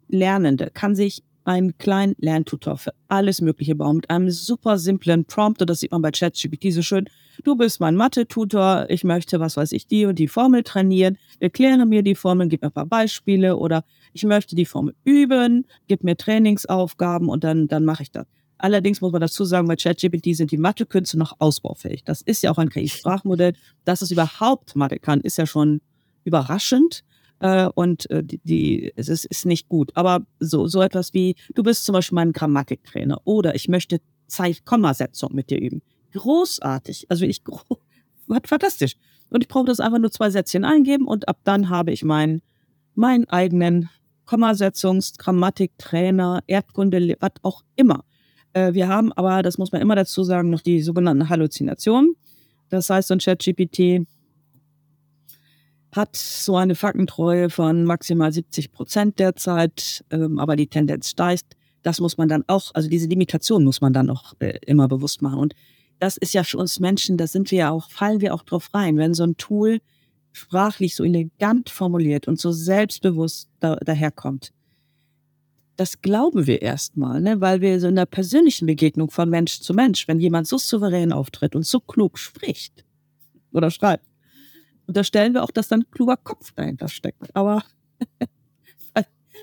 Lernende 0.08 0.70
kann 0.72 0.94
sich 0.94 1.22
einen 1.44 1.76
kleinen 1.78 2.14
Lerntutor 2.18 2.76
für 2.78 2.92
alles 3.08 3.40
Mögliche 3.40 3.74
bauen 3.74 3.96
mit 3.96 4.10
einem 4.10 4.30
super 4.30 4.78
simplen 4.78 5.24
Prompt. 5.24 5.60
Und 5.60 5.70
das 5.70 5.80
sieht 5.80 5.92
man 5.92 6.02
bei 6.02 6.10
ChatGPT 6.10 6.72
so 6.72 6.82
schön. 6.82 7.06
Du 7.42 7.56
bist 7.56 7.80
mein 7.80 7.96
Mathe-Tutor. 7.96 8.86
Ich 8.88 9.04
möchte, 9.04 9.40
was 9.40 9.56
weiß 9.56 9.72
ich, 9.72 9.86
die 9.86 10.06
und 10.06 10.18
die 10.18 10.28
Formel 10.28 10.62
trainieren. 10.62 11.18
Erkläre 11.40 11.86
mir 11.86 12.02
die 12.02 12.14
Formeln, 12.14 12.48
gib 12.48 12.62
mir 12.62 12.68
ein 12.68 12.72
paar 12.72 12.86
Beispiele 12.86 13.56
oder 13.56 13.84
ich 14.12 14.24
möchte 14.24 14.56
die 14.56 14.64
Formel 14.64 14.94
üben, 15.04 15.66
gib 15.88 16.04
mir 16.04 16.16
Trainingsaufgaben 16.16 17.28
und 17.28 17.44
dann, 17.44 17.68
dann 17.68 17.84
mache 17.84 18.04
ich 18.04 18.10
das. 18.10 18.26
Allerdings 18.56 19.00
muss 19.00 19.12
man 19.12 19.20
dazu 19.20 19.44
sagen, 19.44 19.66
bei 19.66 19.76
ChatGPT 19.76 20.36
sind 20.36 20.50
die 20.50 20.56
Mathekünste 20.56 21.18
noch 21.18 21.34
ausbaufähig. 21.40 22.04
Das 22.04 22.22
ist 22.22 22.42
ja 22.42 22.50
auch 22.50 22.58
ein 22.58 22.70
KI-Sprachmodell. 22.70 23.54
Dass 23.84 24.00
es 24.00 24.10
überhaupt 24.10 24.76
Mathe 24.76 24.98
kann, 24.98 25.20
ist 25.20 25.38
ja 25.38 25.46
schon 25.46 25.80
überraschend. 26.24 27.04
Äh, 27.40 27.68
und 27.74 28.08
äh, 28.10 28.22
die, 28.22 28.40
die, 28.44 28.92
es 28.96 29.08
ist, 29.08 29.24
ist 29.26 29.46
nicht 29.46 29.68
gut. 29.68 29.90
Aber 29.94 30.24
so, 30.40 30.66
so 30.66 30.82
etwas 30.82 31.14
wie, 31.14 31.36
du 31.54 31.62
bist 31.62 31.84
zum 31.84 31.94
Beispiel 31.94 32.16
mein 32.16 32.32
Grammatiktrainer 32.32 33.20
oder 33.24 33.54
ich 33.54 33.68
möchte 33.68 34.00
Zeit-Kommasetzung 34.26 35.34
mit 35.34 35.50
dir 35.50 35.60
üben. 35.60 35.82
Großartig. 36.12 37.06
Also 37.08 37.24
ich, 37.24 37.42
fantastisch. 38.44 38.96
Und 39.30 39.42
ich 39.42 39.48
brauche 39.48 39.66
das 39.66 39.80
einfach 39.80 39.98
nur 39.98 40.10
zwei 40.10 40.30
Sätzchen 40.30 40.64
eingeben 40.64 41.06
und 41.06 41.28
ab 41.28 41.38
dann 41.44 41.68
habe 41.68 41.90
ich 41.92 42.04
meinen, 42.04 42.42
meinen 42.94 43.28
eigenen 43.28 43.88
Kommasetzungs-, 44.26 45.18
Grammatiktrainer, 45.18 46.42
Erdkunde, 46.46 47.16
was 47.20 47.32
auch 47.42 47.62
immer. 47.76 48.04
Äh, 48.52 48.74
wir 48.74 48.88
haben 48.88 49.12
aber, 49.12 49.42
das 49.42 49.58
muss 49.58 49.72
man 49.72 49.82
immer 49.82 49.96
dazu 49.96 50.22
sagen, 50.22 50.50
noch 50.50 50.60
die 50.60 50.80
sogenannten 50.82 51.28
Halluzinationen. 51.28 52.16
Das 52.70 52.88
heißt, 52.90 53.08
so 53.08 53.14
ein 53.14 53.18
ChatGPT 53.18 54.06
hat 55.94 56.16
so 56.16 56.56
eine 56.56 56.74
Faktentreue 56.74 57.50
von 57.50 57.84
maximal 57.84 58.32
70 58.32 58.72
Prozent 58.72 59.18
derzeit, 59.18 60.04
ähm, 60.10 60.38
aber 60.38 60.56
die 60.56 60.66
Tendenz 60.66 61.10
steigt. 61.10 61.56
Das 61.82 62.00
muss 62.00 62.16
man 62.16 62.28
dann 62.28 62.44
auch, 62.48 62.70
also 62.74 62.88
diese 62.88 63.06
Limitation 63.06 63.64
muss 63.64 63.80
man 63.80 63.92
dann 63.92 64.10
auch 64.10 64.34
äh, 64.40 64.58
immer 64.66 64.88
bewusst 64.88 65.22
machen. 65.22 65.38
Und 65.38 65.54
das 66.00 66.16
ist 66.16 66.34
ja 66.34 66.42
für 66.42 66.58
uns 66.58 66.80
Menschen, 66.80 67.16
da 67.16 67.26
sind 67.26 67.50
wir 67.50 67.58
ja 67.58 67.70
auch, 67.70 67.90
fallen 67.90 68.20
wir 68.20 68.34
auch 68.34 68.42
drauf 68.42 68.70
rein, 68.74 68.96
wenn 68.96 69.14
so 69.14 69.24
ein 69.24 69.36
Tool 69.36 69.80
sprachlich 70.32 70.96
so 70.96 71.04
elegant 71.04 71.70
formuliert 71.70 72.26
und 72.26 72.40
so 72.40 72.50
selbstbewusst 72.50 73.48
da, 73.60 73.76
daherkommt. 73.76 74.52
Das 75.76 76.02
glauben 76.02 76.46
wir 76.46 76.62
erstmal, 76.62 77.20
ne? 77.20 77.40
weil 77.40 77.60
wir 77.60 77.78
so 77.80 77.88
in 77.88 77.96
der 77.96 78.06
persönlichen 78.06 78.66
Begegnung 78.66 79.10
von 79.10 79.28
Mensch 79.28 79.60
zu 79.60 79.74
Mensch, 79.74 80.08
wenn 80.08 80.20
jemand 80.20 80.48
so 80.48 80.58
souverän 80.58 81.12
auftritt 81.12 81.54
und 81.54 81.66
so 81.66 81.80
klug 81.80 82.18
spricht 82.18 82.84
oder 83.52 83.70
schreibt, 83.70 84.04
unterstellen 84.86 85.34
wir 85.34 85.42
auch, 85.42 85.50
dass 85.50 85.68
dann 85.68 85.90
kluger 85.90 86.16
Kopf 86.16 86.52
dahinter 86.52 86.88
steckt. 86.88 87.34
Aber 87.34 87.62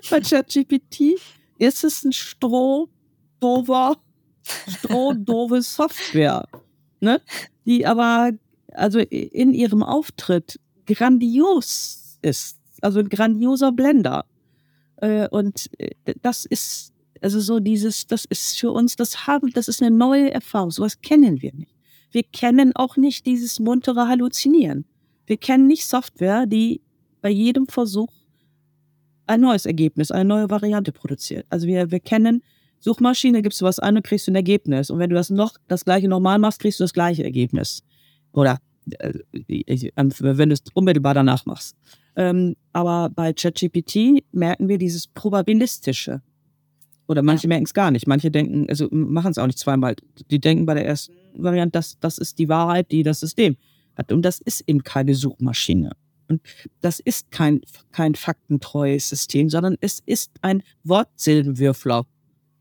bei 0.09 0.21
ChatGPT 0.21 1.19
ist 1.57 1.83
es 1.83 2.03
ein 2.03 2.13
strohdover, 2.13 3.97
strohdove 4.67 5.61
Software, 5.61 6.47
ne? 6.99 7.21
die 7.65 7.85
aber 7.85 8.31
also 8.73 8.99
in 8.99 9.53
ihrem 9.53 9.83
Auftritt 9.83 10.59
grandios 10.85 12.17
ist. 12.21 12.57
Also 12.81 12.99
ein 12.99 13.09
grandioser 13.09 13.71
Blender. 13.71 14.25
Äh, 14.97 15.27
und 15.29 15.69
äh, 15.77 15.91
das 16.21 16.45
ist, 16.45 16.93
also 17.21 17.39
so 17.39 17.59
dieses, 17.59 18.07
das 18.07 18.25
ist 18.25 18.59
für 18.59 18.71
uns, 18.71 18.95
das 18.95 19.27
haben, 19.27 19.51
das 19.51 19.67
ist 19.67 19.81
eine 19.81 19.95
neue 19.95 20.31
Erfahrung. 20.31 20.71
Sowas 20.71 21.01
kennen 21.01 21.41
wir 21.41 21.53
nicht. 21.53 21.75
Wir 22.11 22.23
kennen 22.23 22.75
auch 22.75 22.97
nicht 22.97 23.25
dieses 23.25 23.59
muntere 23.59 24.07
Halluzinieren. 24.07 24.85
Wir 25.25 25.37
kennen 25.37 25.67
nicht 25.67 25.85
Software, 25.85 26.45
die 26.45 26.81
bei 27.21 27.29
jedem 27.29 27.67
Versuch 27.67 28.11
ein 29.27 29.41
neues 29.41 29.65
Ergebnis, 29.65 30.11
eine 30.11 30.25
neue 30.25 30.49
Variante 30.49 30.91
produziert. 30.91 31.45
Also 31.49 31.67
wir, 31.67 31.91
wir 31.91 31.99
kennen 31.99 32.43
Suchmaschine, 32.79 33.41
gibst 33.41 33.61
du 33.61 33.65
was 33.65 33.79
an 33.79 33.95
und 33.95 34.03
kriegst 34.03 34.27
du 34.27 34.31
ein 34.31 34.35
Ergebnis. 34.35 34.89
Und 34.89 34.99
wenn 34.99 35.09
du 35.09 35.15
das 35.15 35.29
noch 35.29 35.55
das 35.67 35.85
gleiche 35.85 36.07
normal 36.07 36.39
machst, 36.39 36.59
kriegst 36.59 36.79
du 36.79 36.83
das 36.83 36.93
gleiche 36.93 37.23
Ergebnis. 37.23 37.83
Oder 38.33 38.59
äh, 38.99 39.13
wenn 39.47 40.49
du 40.49 40.53
es 40.53 40.63
unmittelbar 40.73 41.13
danach 41.13 41.45
machst. 41.45 41.75
Ähm, 42.15 42.55
aber 42.73 43.09
bei 43.09 43.33
ChatGPT 43.33 44.23
merken 44.31 44.67
wir 44.67 44.77
dieses 44.77 45.07
probabilistische. 45.07 46.21
Oder 47.07 47.21
manche 47.21 47.43
ja. 47.43 47.49
merken 47.49 47.65
es 47.65 47.73
gar 47.73 47.91
nicht. 47.91 48.07
Manche 48.07 48.31
denken, 48.31 48.67
also 48.69 48.87
machen 48.91 49.31
es 49.31 49.37
auch 49.37 49.47
nicht 49.47 49.59
zweimal. 49.59 49.95
Die 50.29 50.39
denken 50.39 50.65
bei 50.65 50.73
der 50.73 50.85
ersten 50.85 51.13
Variante, 51.35 51.73
das, 51.73 51.97
das 51.99 52.17
ist 52.17 52.39
die 52.39 52.49
Wahrheit, 52.49 52.91
die 52.91 53.03
das 53.03 53.19
System 53.19 53.55
hat. 53.95 54.11
Und 54.11 54.23
das 54.23 54.39
ist 54.39 54.63
eben 54.67 54.83
keine 54.83 55.15
Suchmaschine. 55.15 55.91
Und 56.27 56.41
das 56.79 56.99
ist 56.99 57.31
kein, 57.31 57.61
kein 57.91 58.15
faktentreues 58.15 59.09
System, 59.09 59.49
sondern 59.49 59.75
es 59.81 60.01
ist 60.05 60.31
ein 60.41 60.63
Wortsilbenwürfler 60.83 62.05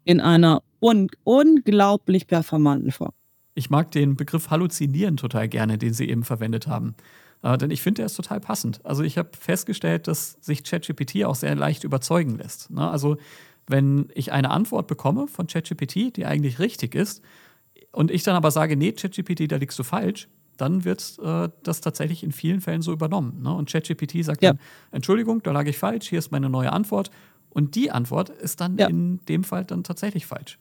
in 0.05 0.21
einer 0.21 0.63
un 0.81 1.09
unglaublich 1.25 2.27
performanten 2.27 2.91
Form. 2.91 3.13
Ich 3.55 3.71
mag 3.71 3.91
den 3.93 4.17
Begriff 4.17 4.51
halluzinieren 4.51 5.17
total 5.17 5.49
gerne, 5.49 5.79
den 5.79 5.93
Sie 5.93 6.09
eben 6.09 6.25
verwendet 6.25 6.67
haben. 6.67 6.95
Äh, 7.43 7.59
denn 7.59 7.71
ich 7.71 7.83
finde, 7.83 7.99
der 7.99 8.07
ist 8.07 8.15
total 8.15 8.41
passend. 8.41 8.85
Also 8.85 9.03
ich 9.03 9.19
habe 9.19 9.31
festgestellt, 9.39 10.09
dass 10.09 10.39
sich 10.41 10.65
ChatGPT 10.65 11.25
auch 11.25 11.35
sehr 11.35 11.55
leicht 11.55 11.85
überzeugen 11.85 12.39
lässt. 12.39 12.71
Ne? 12.71 12.89
Also 12.89 13.19
wenn 13.67 14.09
ich 14.15 14.33
eine 14.33 14.51
Antwort 14.51 14.87
bekomme 14.89 15.29
von 15.29 15.47
ChatGPT, 15.47 16.17
die 16.17 16.27
eigentlich 16.27 16.59
richtig 16.59 16.95
ist, 16.95 17.23
und 17.93 18.11
ich 18.11 18.23
dann 18.23 18.37
aber 18.37 18.51
sage, 18.51 18.77
nee, 18.77 18.93
ChatGPT, 18.93 19.51
da 19.51 19.57
liegst 19.57 19.79
du 19.79 19.83
falsch, 19.83 20.29
dann 20.61 20.85
wird 20.85 21.19
äh, 21.23 21.49
das 21.63 21.81
tatsächlich 21.81 22.23
in 22.23 22.33
vielen 22.33 22.61
Fällen 22.61 22.83
so 22.83 22.93
übernommen. 22.93 23.43
Ne? 23.43 23.53
Und 23.55 23.71
ChatGPT 23.71 24.25
sagt 24.25 24.43
ja. 24.43 24.53
dann, 24.53 24.61
Entschuldigung, 24.93 25.43
da 25.43 25.53
lag 25.53 25.67
ich 25.67 25.79
falsch, 25.79 26.09
hier 26.09 26.19
ist 26.19 26.31
meine 26.31 26.49
neue 26.49 26.73
Antwort. 26.73 27.11
Und 27.49 27.75
die 27.75 27.91
Antwort 27.91 28.29
ist 28.29 28.61
dann 28.61 28.77
ja. 28.79 28.87
in 28.87 29.21
dem 29.27 29.45
Fall 29.45 29.65
dann 29.65 29.83
tatsächlich 29.83 30.27
falsch. 30.27 30.59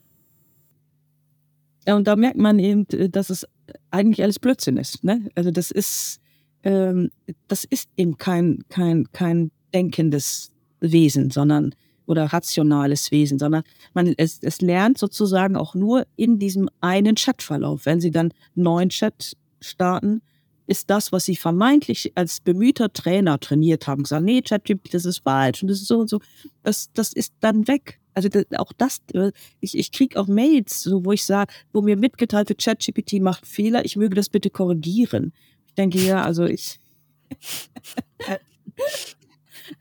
Ja, 1.88 1.96
und 1.96 2.08
da 2.08 2.16
merkt 2.16 2.38
man 2.38 2.60
eben, 2.60 2.86
äh, 2.92 3.10
dass 3.10 3.30
es 3.30 3.46
eigentlich 3.92 4.24
alles 4.24 4.40
Blödsinn 4.40 4.78
ist. 4.78 5.04
Ne? 5.04 5.30
Also 5.36 5.52
das 5.52 5.72
ist, 5.72 6.20
ähm, 6.64 7.10
das 7.48 7.64
ist 7.64 7.90
eben 7.98 8.18
kein, 8.18 8.64
kein, 8.70 9.12
kein 9.12 9.52
denkendes 9.74 10.52
Wesen, 10.80 11.30
sondern 11.30 11.74
oder 12.06 12.26
rationales 12.26 13.12
Wesen, 13.12 13.38
sondern 13.38 13.62
man 13.94 14.16
es, 14.18 14.40
es 14.42 14.62
lernt 14.62 14.98
sozusagen 14.98 15.56
auch 15.56 15.76
nur 15.76 16.08
in 16.16 16.40
diesem 16.40 16.68
einen 16.82 17.16
Chatverlauf. 17.16 17.86
Wenn 17.86 18.02
Sie 18.02 18.10
dann 18.10 18.34
neuen 18.56 18.90
Chat 18.90 19.38
starten, 19.62 20.22
ist 20.68 20.90
das, 20.90 21.12
was 21.12 21.26
Sie 21.26 21.36
vermeintlich 21.36 22.12
als 22.16 22.40
bemühter 22.42 22.94
Trainer 22.94 23.40
trainiert 23.40 23.88
haben, 23.88 24.04
gesagt, 24.04 24.24
nee, 24.24 24.42
ChatGPT, 24.42 24.94
das 24.94 25.06
ist 25.06 25.24
falsch 25.24 25.64
und 25.64 25.68
das 25.70 25.82
ist 25.82 25.88
so 25.88 26.00
und 26.00 26.10
so, 26.10 26.20
das, 26.64 26.92
das 26.94 27.12
ist 27.12 27.34
dann 27.40 27.68
weg. 27.68 28.00
Also 28.14 28.30
das, 28.30 28.46
auch 28.58 28.72
das, 28.78 29.02
ich, 29.62 29.78
ich 29.78 29.92
kriege 29.92 30.20
auch 30.20 30.28
Mails, 30.28 30.84
so, 30.84 31.06
wo 31.06 31.12
ich 31.12 31.26
sage, 31.26 31.54
wo 31.74 31.82
mir 31.82 31.98
mitgeteilt 31.98 32.50
wird, 32.50 32.62
ChatGPT 32.62 33.14
macht 33.22 33.48
Fehler, 33.48 33.84
ich 33.84 33.96
möge 33.96 34.16
das 34.16 34.30
bitte 34.30 34.50
korrigieren. 34.50 35.34
Ich 35.66 35.74
denke, 35.74 36.00
ja, 36.00 36.24
also 36.24 36.46
ich. 36.46 36.80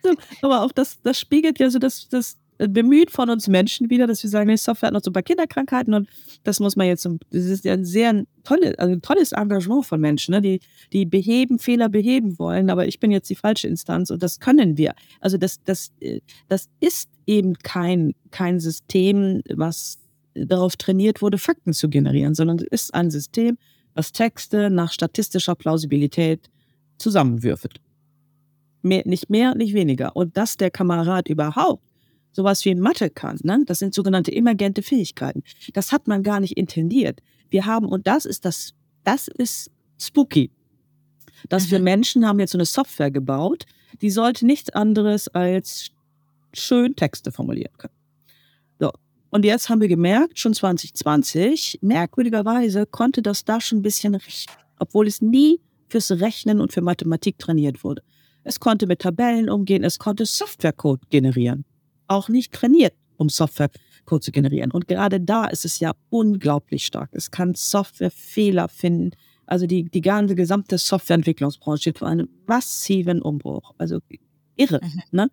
so, 0.03 0.15
aber 0.43 0.63
auch 0.63 0.73
das, 0.73 1.01
das 1.03 1.19
spiegelt 1.19 1.59
ja 1.59 1.69
so 1.69 1.79
das, 1.79 2.09
das 2.09 2.39
bemüht 2.59 3.11
von 3.11 3.31
uns 3.31 3.47
Menschen 3.47 3.89
wieder, 3.89 4.07
dass 4.07 4.23
wir 4.23 4.31
sagen, 4.31 4.49
die 4.49 4.57
Software 4.57 4.89
hat 4.89 4.95
noch 4.95 5.03
so 5.03 5.11
ein 5.11 5.13
paar 5.13 5.23
Kinderkrankheiten 5.23 5.95
und 5.95 6.09
das 6.43 6.59
muss 6.59 6.75
man 6.77 6.89
jetzt, 6.89 7.05
das 7.05 7.45
ist 7.45 7.65
ja 7.65 7.73
ein 7.73 7.85
sehr 7.85 8.25
tolles, 8.43 8.77
also 8.79 8.93
ein 8.93 9.03
tolles 9.03 9.33
Engagement 9.33 9.87
von 9.87 10.01
Menschen, 10.01 10.33
ne? 10.33 10.43
die, 10.43 10.61
die 10.93 11.07
beheben, 11.07 11.59
Fehler 11.59 11.89
beheben 11.89 12.39
wollen, 12.39 12.71
aber 12.71 12.87
ich 12.87 12.99
bin 12.99 13.13
jetzt 13.13 13.31
die 13.31 13.37
falsche 13.37 13.69
Instanz 13.69 14.11
und 14.11 14.23
das 14.23 14.41
können 14.41 14.77
wir. 14.77 14.95
Also 15.21 15.39
das, 15.39 15.63
das, 15.65 15.93
äh, 16.01 16.21
das 16.49 16.69
ist 16.81 17.09
eben 17.27 17.55
kein, 17.59 18.15
kein 18.31 18.59
System, 18.59 19.43
was 19.55 19.99
darauf 20.35 20.77
trainiert 20.77 21.23
wurde, 21.23 21.39
Fakten 21.39 21.73
zu 21.73 21.89
generieren, 21.89 22.35
sondern 22.35 22.59
es 22.59 22.67
ist 22.83 22.95
ein 22.95 23.11
System, 23.11 23.57
was 23.95 24.13
Texte 24.13 24.71
nach 24.71 24.93
statistischer 24.93 25.55
Plausibilität 25.55 26.51
zusammenwürfelt. 26.99 27.81
Mehr, 28.83 29.03
nicht 29.07 29.29
mehr, 29.29 29.55
nicht 29.55 29.75
weniger. 29.75 30.15
Und 30.15 30.37
dass 30.37 30.57
der 30.57 30.71
Kamerad 30.71 31.29
überhaupt 31.29 31.88
sowas 32.39 32.65
wie 32.65 32.73
Mathe 32.77 33.11
kann, 33.11 33.37
ne? 33.43 33.65
das 33.67 33.81
sind 33.81 33.93
sogenannte 33.93 34.33
emergente 34.33 34.81
Fähigkeiten. 34.83 35.43
Das 35.73 35.91
hat 35.91 36.07
man 36.07 36.23
gar 36.23 36.39
nicht 36.39 36.57
intendiert. 36.57 37.21
Wir 37.51 37.67
haben, 37.67 37.87
und 37.87 38.07
das 38.07 38.27
ist 38.27 38.45
das, 38.45 38.75
das 39.03 39.27
ist 39.27 39.73
spooky. 40.01 40.53
Dass 41.49 41.67
mhm. 41.67 41.71
wir 41.73 41.81
Menschen 41.81 42.25
haben 42.25 42.39
jetzt 42.39 42.53
so 42.53 42.59
eine 42.59 42.65
Software 42.65 43.11
gebaut, 43.11 43.65
die 44.03 44.11
sollte 44.11 44.47
nichts 44.47 44.71
anderes 44.71 45.27
als 45.27 45.91
schön 46.53 46.95
Texte 46.95 47.33
formulieren 47.33 47.73
können. 47.77 47.95
So. 48.79 48.93
Und 49.31 49.45
jetzt 49.45 49.69
haben 49.69 49.81
wir 49.81 49.89
gemerkt, 49.89 50.39
schon 50.39 50.55
2020, 50.55 51.81
merkwürdigerweise 51.83 52.87
konnte 52.87 53.21
das 53.21 53.45
da 53.45 53.61
schon 53.61 53.79
ein 53.79 53.83
bisschen 53.83 54.15
rechnen, 54.15 54.55
obwohl 54.79 55.09
es 55.09 55.21
nie 55.21 55.61
fürs 55.89 56.13
Rechnen 56.13 56.61
und 56.61 56.73
für 56.73 56.83
Mathematik 56.83 57.37
trainiert 57.41 57.83
wurde. 57.83 58.05
Es 58.45 58.61
konnte 58.61 58.87
mit 58.87 59.01
Tabellen 59.01 59.51
umgehen, 59.51 59.83
es 59.83 59.99
konnte 59.99 60.25
Softwarecode 60.25 61.01
generieren. 61.11 61.65
Auch 62.09 62.29
nicht 62.29 62.53
trainiert, 62.53 62.95
um 63.17 63.29
Softwarecode 63.29 64.25
zu 64.25 64.33
generieren. 64.33 64.71
Und 64.73 64.89
gerade 64.89 65.21
da 65.21 65.47
ist 65.47 65.65
es 65.65 65.79
ja 65.81 65.93
unglaublich 66.11 66.85
stark. 66.85 67.11
Es 67.13 67.31
kann 67.31 67.55
Softwarefehler 67.55 68.69
finden. 68.69 69.13
Also 69.47 69.67
die, 69.67 69.85
die 69.85 70.01
ganze 70.01 70.35
gesamte 70.35 70.77
Softwareentwicklungsbranche 70.77 71.81
steht 71.81 71.99
vor 71.99 72.09
einem 72.09 72.29
massiven 72.47 73.23
Umbruch. 73.23 73.75
Also 73.79 74.01
irre, 74.57 74.81
mhm. 74.83 75.03
ne? 75.11 75.31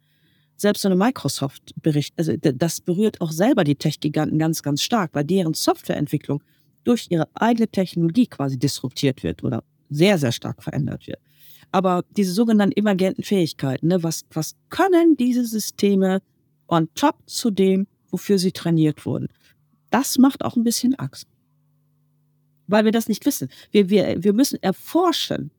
Selbst 0.58 0.84
so 0.84 0.88
eine 0.88 0.96
Microsoft-Bericht, 0.96 2.14
also 2.18 2.34
das 2.38 2.80
berührt 2.80 3.20
auch 3.20 3.32
selber 3.32 3.66
die 3.66 3.76
Tech-Giganten 3.76 4.40
ganz, 4.40 4.64
ganz 4.64 4.82
stark, 4.82 5.10
weil 5.14 5.26
deren 5.26 5.54
Softwareentwicklung 5.54 6.42
durch 6.86 7.08
ihre 7.10 7.28
eigene 7.34 7.68
Technologie 7.68 8.28
quasi 8.28 8.58
disruptiert 8.58 9.22
wird 9.24 9.44
oder 9.44 9.66
sehr, 9.90 10.18
sehr 10.18 10.32
stark 10.32 10.64
verändert 10.64 11.08
wird. 11.08 11.20
Aber 11.72 12.06
diese 12.16 12.32
sogenannten 12.32 12.78
emergenten 12.78 13.24
Fähigkeiten, 13.24 13.88
ne, 13.88 14.02
was, 14.02 14.24
was 14.32 14.56
können 14.70 15.18
diese 15.18 15.46
Systeme 15.46 16.22
on 16.68 16.90
top 16.96 17.18
zu 17.26 17.52
dem, 17.52 17.88
wofür 18.10 18.38
sie 18.38 18.52
trainiert 18.52 19.06
wurden? 19.06 19.28
Das 19.90 20.18
macht 20.18 20.44
auch 20.44 20.56
ein 20.56 20.64
bisschen 20.64 20.96
Angst. 20.96 21.28
Weil 22.68 22.86
wir 22.86 22.92
das 22.92 23.08
nicht 23.08 23.26
wissen. 23.26 23.50
Wir, 23.72 23.90
wir, 23.90 24.24
wir 24.24 24.34
müssen 24.34 24.62
erforschen. 24.62 25.52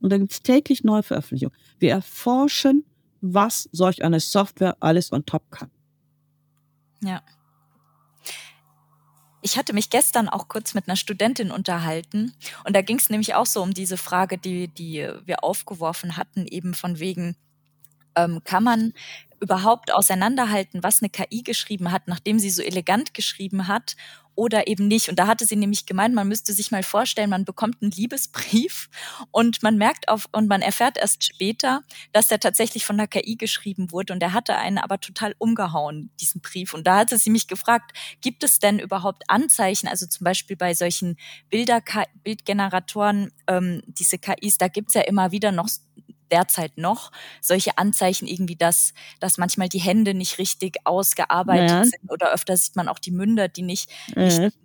Und 0.00 0.10
da 0.10 0.18
gibt 0.18 0.32
es 0.32 0.42
täglich 0.42 0.82
neue 0.82 1.02
Veröffentlichungen. 1.02 1.56
Wir 1.78 1.92
erforschen, 1.92 2.84
was 3.20 3.68
solch 3.72 4.04
eine 4.04 4.20
Software 4.20 4.76
alles 4.80 5.12
on 5.12 5.24
top 5.24 5.50
kann. 5.50 5.70
Ja. 7.02 7.22
Ich 9.40 9.56
hatte 9.56 9.72
mich 9.72 9.90
gestern 9.90 10.28
auch 10.28 10.48
kurz 10.48 10.74
mit 10.74 10.88
einer 10.88 10.96
Studentin 10.96 11.50
unterhalten 11.50 12.32
und 12.64 12.76
da 12.76 12.82
ging 12.82 12.98
es 12.98 13.10
nämlich 13.10 13.34
auch 13.34 13.46
so 13.46 13.60
um 13.60 13.74
diese 13.74 13.96
Frage, 13.96 14.38
die, 14.38 14.68
die 14.68 15.08
wir 15.24 15.42
aufgeworfen 15.42 16.16
hatten, 16.16 16.46
eben 16.46 16.74
von 16.74 17.00
wegen, 17.00 17.36
ähm, 18.16 18.40
kann 18.44 18.64
man 18.64 18.92
überhaupt 19.40 19.92
auseinanderhalten, 19.92 20.84
was 20.84 21.02
eine 21.02 21.10
KI 21.10 21.42
geschrieben 21.42 21.90
hat, 21.90 22.06
nachdem 22.06 22.38
sie 22.38 22.50
so 22.50 22.62
elegant 22.62 23.12
geschrieben 23.12 23.66
hat 23.66 23.96
oder 24.34 24.66
eben 24.66 24.88
nicht. 24.88 25.08
Und 25.08 25.18
da 25.18 25.26
hatte 25.26 25.44
sie 25.44 25.56
nämlich 25.56 25.84
gemeint, 25.84 26.14
man 26.14 26.28
müsste 26.28 26.52
sich 26.52 26.70
mal 26.70 26.82
vorstellen, 26.82 27.30
man 27.30 27.44
bekommt 27.44 27.82
einen 27.82 27.90
Liebesbrief 27.90 28.88
und 29.30 29.62
man 29.62 29.76
merkt 29.76 30.08
auf 30.08 30.26
und 30.32 30.48
man 30.48 30.62
erfährt 30.62 30.96
erst 30.96 31.24
später, 31.24 31.82
dass 32.12 32.28
der 32.28 32.40
tatsächlich 32.40 32.86
von 32.86 32.96
der 32.96 33.08
KI 33.08 33.36
geschrieben 33.36 33.90
wurde 33.90 34.12
und 34.12 34.20
der 34.20 34.32
hatte 34.32 34.56
einen 34.56 34.78
aber 34.78 35.00
total 35.00 35.34
umgehauen, 35.38 36.10
diesen 36.20 36.40
Brief. 36.40 36.72
Und 36.72 36.86
da 36.86 36.98
hatte 36.98 37.18
sie 37.18 37.30
mich 37.30 37.48
gefragt, 37.48 37.92
gibt 38.20 38.44
es 38.44 38.58
denn 38.58 38.78
überhaupt 38.78 39.24
Anzeichen, 39.28 39.88
also 39.88 40.06
zum 40.06 40.24
Beispiel 40.24 40.56
bei 40.56 40.74
solchen 40.74 41.16
Bilder, 41.50 41.82
Bildgeneratoren, 42.22 43.32
ähm, 43.48 43.82
diese 43.86 44.18
KIs, 44.18 44.58
da 44.58 44.68
gibt's 44.68 44.94
ja 44.94 45.02
immer 45.02 45.32
wieder 45.32 45.52
noch 45.52 45.68
derzeit 46.32 46.78
noch 46.78 47.12
solche 47.40 47.78
Anzeichen 47.78 48.26
irgendwie, 48.26 48.56
dass, 48.56 48.94
dass 49.20 49.38
manchmal 49.38 49.68
die 49.68 49.80
Hände 49.80 50.14
nicht 50.14 50.38
richtig 50.38 50.78
ausgearbeitet 50.84 51.70
ja. 51.70 51.84
sind 51.84 52.10
oder 52.10 52.32
öfter 52.32 52.56
sieht 52.56 52.74
man 52.74 52.88
auch 52.88 52.98
die 52.98 53.12
Münder, 53.12 53.48
die 53.48 53.62
nicht, 53.62 53.90
ja. 54.16 54.24
nicht 54.24 54.56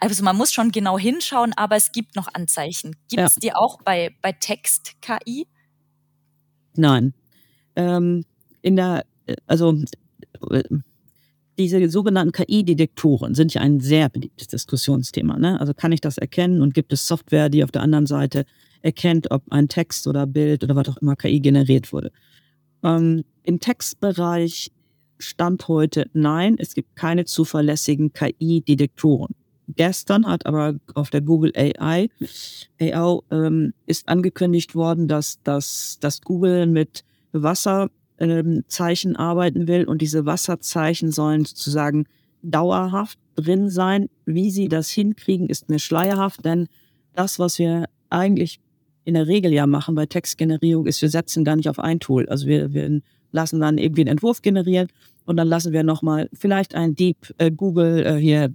also 0.00 0.24
man 0.24 0.36
muss 0.36 0.52
schon 0.52 0.72
genau 0.72 0.98
hinschauen, 0.98 1.52
aber 1.56 1.76
es 1.76 1.92
gibt 1.92 2.16
noch 2.16 2.28
Anzeichen. 2.32 2.96
Gibt 3.08 3.22
es 3.22 3.36
ja. 3.36 3.40
die 3.40 3.54
auch 3.54 3.80
bei, 3.82 4.16
bei 4.22 4.32
Text-KI? 4.32 5.46
Nein. 6.74 7.14
Ähm, 7.76 8.24
in 8.62 8.76
der, 8.76 9.04
also 9.46 9.78
diese 11.58 11.88
sogenannten 11.88 12.32
KI-Detektoren 12.32 13.34
sind 13.34 13.54
ja 13.54 13.60
ein 13.60 13.80
sehr 13.80 14.08
beliebtes 14.08 14.48
Diskussionsthema. 14.48 15.38
Ne? 15.38 15.58
Also 15.60 15.72
kann 15.72 15.92
ich 15.92 16.00
das 16.00 16.18
erkennen 16.18 16.62
und 16.62 16.74
gibt 16.74 16.92
es 16.92 17.06
Software, 17.06 17.48
die 17.48 17.64
auf 17.64 17.70
der 17.70 17.82
anderen 17.82 18.06
Seite 18.06 18.44
erkennt, 18.82 19.30
ob 19.30 19.42
ein 19.50 19.68
Text 19.68 20.06
oder 20.06 20.26
Bild 20.26 20.64
oder 20.64 20.76
was 20.76 20.88
auch 20.88 20.96
immer 20.98 21.16
KI 21.16 21.40
generiert 21.40 21.92
wurde. 21.92 22.10
Ähm, 22.82 23.24
Im 23.42 23.60
Textbereich 23.60 24.70
stand 25.18 25.68
heute 25.68 26.10
nein, 26.12 26.56
es 26.58 26.74
gibt 26.74 26.96
keine 26.96 27.24
zuverlässigen 27.24 28.12
KI-Detektoren. 28.12 29.34
Gestern 29.68 30.26
hat 30.26 30.46
aber 30.46 30.76
auf 30.94 31.10
der 31.10 31.20
Google 31.20 31.52
AI, 31.56 32.08
AI 32.80 33.18
ähm, 33.30 33.74
ist 33.86 34.08
angekündigt 34.08 34.74
worden, 34.74 35.08
dass, 35.08 35.42
dass, 35.42 35.98
dass 36.00 36.20
Google 36.20 36.66
mit 36.66 37.04
Wasser 37.32 37.90
ähm, 38.18 38.64
arbeiten 39.16 39.66
will 39.66 39.84
und 39.84 40.02
diese 40.02 40.24
Wasserzeichen 40.24 41.10
sollen 41.10 41.44
sozusagen 41.44 42.06
dauerhaft 42.42 43.18
drin 43.34 43.68
sein. 43.68 44.08
Wie 44.24 44.50
sie 44.50 44.68
das 44.68 44.88
hinkriegen, 44.90 45.48
ist 45.48 45.68
mir 45.68 45.80
schleierhaft, 45.80 46.44
denn 46.44 46.68
das, 47.14 47.38
was 47.38 47.58
wir 47.58 47.86
eigentlich 48.08 48.60
in 49.06 49.14
der 49.14 49.28
Regel 49.28 49.52
ja 49.52 49.66
machen 49.66 49.94
bei 49.94 50.04
Textgenerierung, 50.04 50.86
ist, 50.86 51.00
wir 51.00 51.08
setzen 51.08 51.44
gar 51.44 51.54
nicht 51.54 51.68
auf 51.68 51.78
ein 51.78 52.00
Tool. 52.00 52.28
Also 52.28 52.46
wir, 52.48 52.74
wir 52.74 53.00
lassen 53.30 53.60
dann 53.60 53.78
irgendwie 53.78 54.02
einen 54.02 54.10
Entwurf 54.10 54.42
generieren 54.42 54.88
und 55.24 55.36
dann 55.36 55.46
lassen 55.46 55.72
wir 55.72 55.84
nochmal 55.84 56.28
vielleicht 56.32 56.74
ein 56.74 56.96
Deep 56.96 57.32
äh, 57.38 57.52
Google 57.52 58.04
äh, 58.04 58.16
hier 58.16 58.52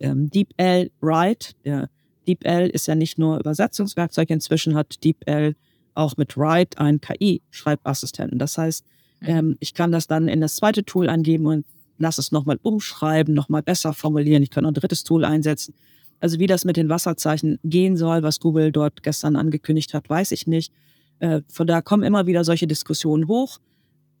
ähm, 0.00 0.28
DeepL 0.28 0.90
Write. 1.00 1.54
Der 1.64 1.88
DeepL 2.26 2.68
ist 2.68 2.88
ja 2.88 2.96
nicht 2.96 3.16
nur 3.16 3.38
Übersetzungswerkzeug, 3.38 4.28
inzwischen 4.30 4.74
hat 4.74 5.02
DeepL 5.04 5.54
auch 5.94 6.16
mit 6.16 6.36
Write 6.36 6.78
ein 6.78 7.00
KI-Schreibassistenten. 7.00 8.40
Das 8.40 8.58
heißt, 8.58 8.84
mhm. 9.20 9.28
ähm, 9.28 9.56
ich 9.60 9.72
kann 9.72 9.92
das 9.92 10.08
dann 10.08 10.26
in 10.26 10.40
das 10.40 10.56
zweite 10.56 10.84
Tool 10.84 11.08
angeben 11.08 11.46
und 11.46 11.64
lass 11.96 12.18
es 12.18 12.32
nochmal 12.32 12.58
umschreiben, 12.62 13.34
nochmal 13.34 13.62
besser 13.62 13.92
formulieren. 13.92 14.42
Ich 14.42 14.50
kann 14.50 14.66
ein 14.66 14.74
drittes 14.74 15.04
Tool 15.04 15.24
einsetzen. 15.24 15.74
Also 16.22 16.38
wie 16.38 16.46
das 16.46 16.64
mit 16.64 16.76
den 16.76 16.88
Wasserzeichen 16.88 17.58
gehen 17.64 17.96
soll, 17.96 18.22
was 18.22 18.38
Google 18.38 18.70
dort 18.70 19.02
gestern 19.02 19.34
angekündigt 19.34 19.92
hat, 19.92 20.08
weiß 20.08 20.30
ich 20.30 20.46
nicht. 20.46 20.72
Äh, 21.18 21.40
von 21.48 21.66
da 21.66 21.82
kommen 21.82 22.04
immer 22.04 22.28
wieder 22.28 22.44
solche 22.44 22.68
Diskussionen 22.68 23.26
hoch. 23.26 23.58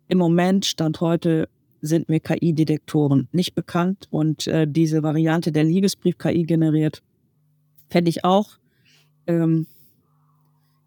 Im 0.08 0.18
Moment, 0.18 0.66
Stand 0.66 1.00
heute, 1.00 1.48
sind 1.80 2.08
mir 2.08 2.18
KI-Detektoren 2.18 3.28
nicht 3.30 3.54
bekannt 3.54 4.08
und 4.10 4.48
äh, 4.48 4.66
diese 4.68 5.04
Variante 5.04 5.52
der 5.52 5.62
Liebesbrief-KI 5.62 6.42
generiert, 6.42 7.04
fände 7.88 8.08
ich 8.08 8.24
auch 8.24 8.58
ähm, 9.28 9.68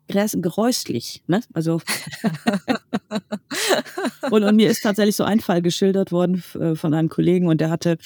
geräuslich. 0.08 1.24
Ne? 1.28 1.41
Also 1.53 1.82
und, 4.32 4.43
und, 4.43 4.56
mir 4.56 4.70
ist 4.70 4.82
tatsächlich 4.82 5.16
so 5.16 5.24
ein 5.24 5.39
Fall 5.39 5.62
geschildert 5.62 6.12
worden 6.12 6.43
äh, 6.60 6.76
von 6.76 6.93
einem 6.93 7.10
Kollegen 7.10 7.47
und 7.47 7.62
der 7.62 7.70
hatte, 7.70 7.97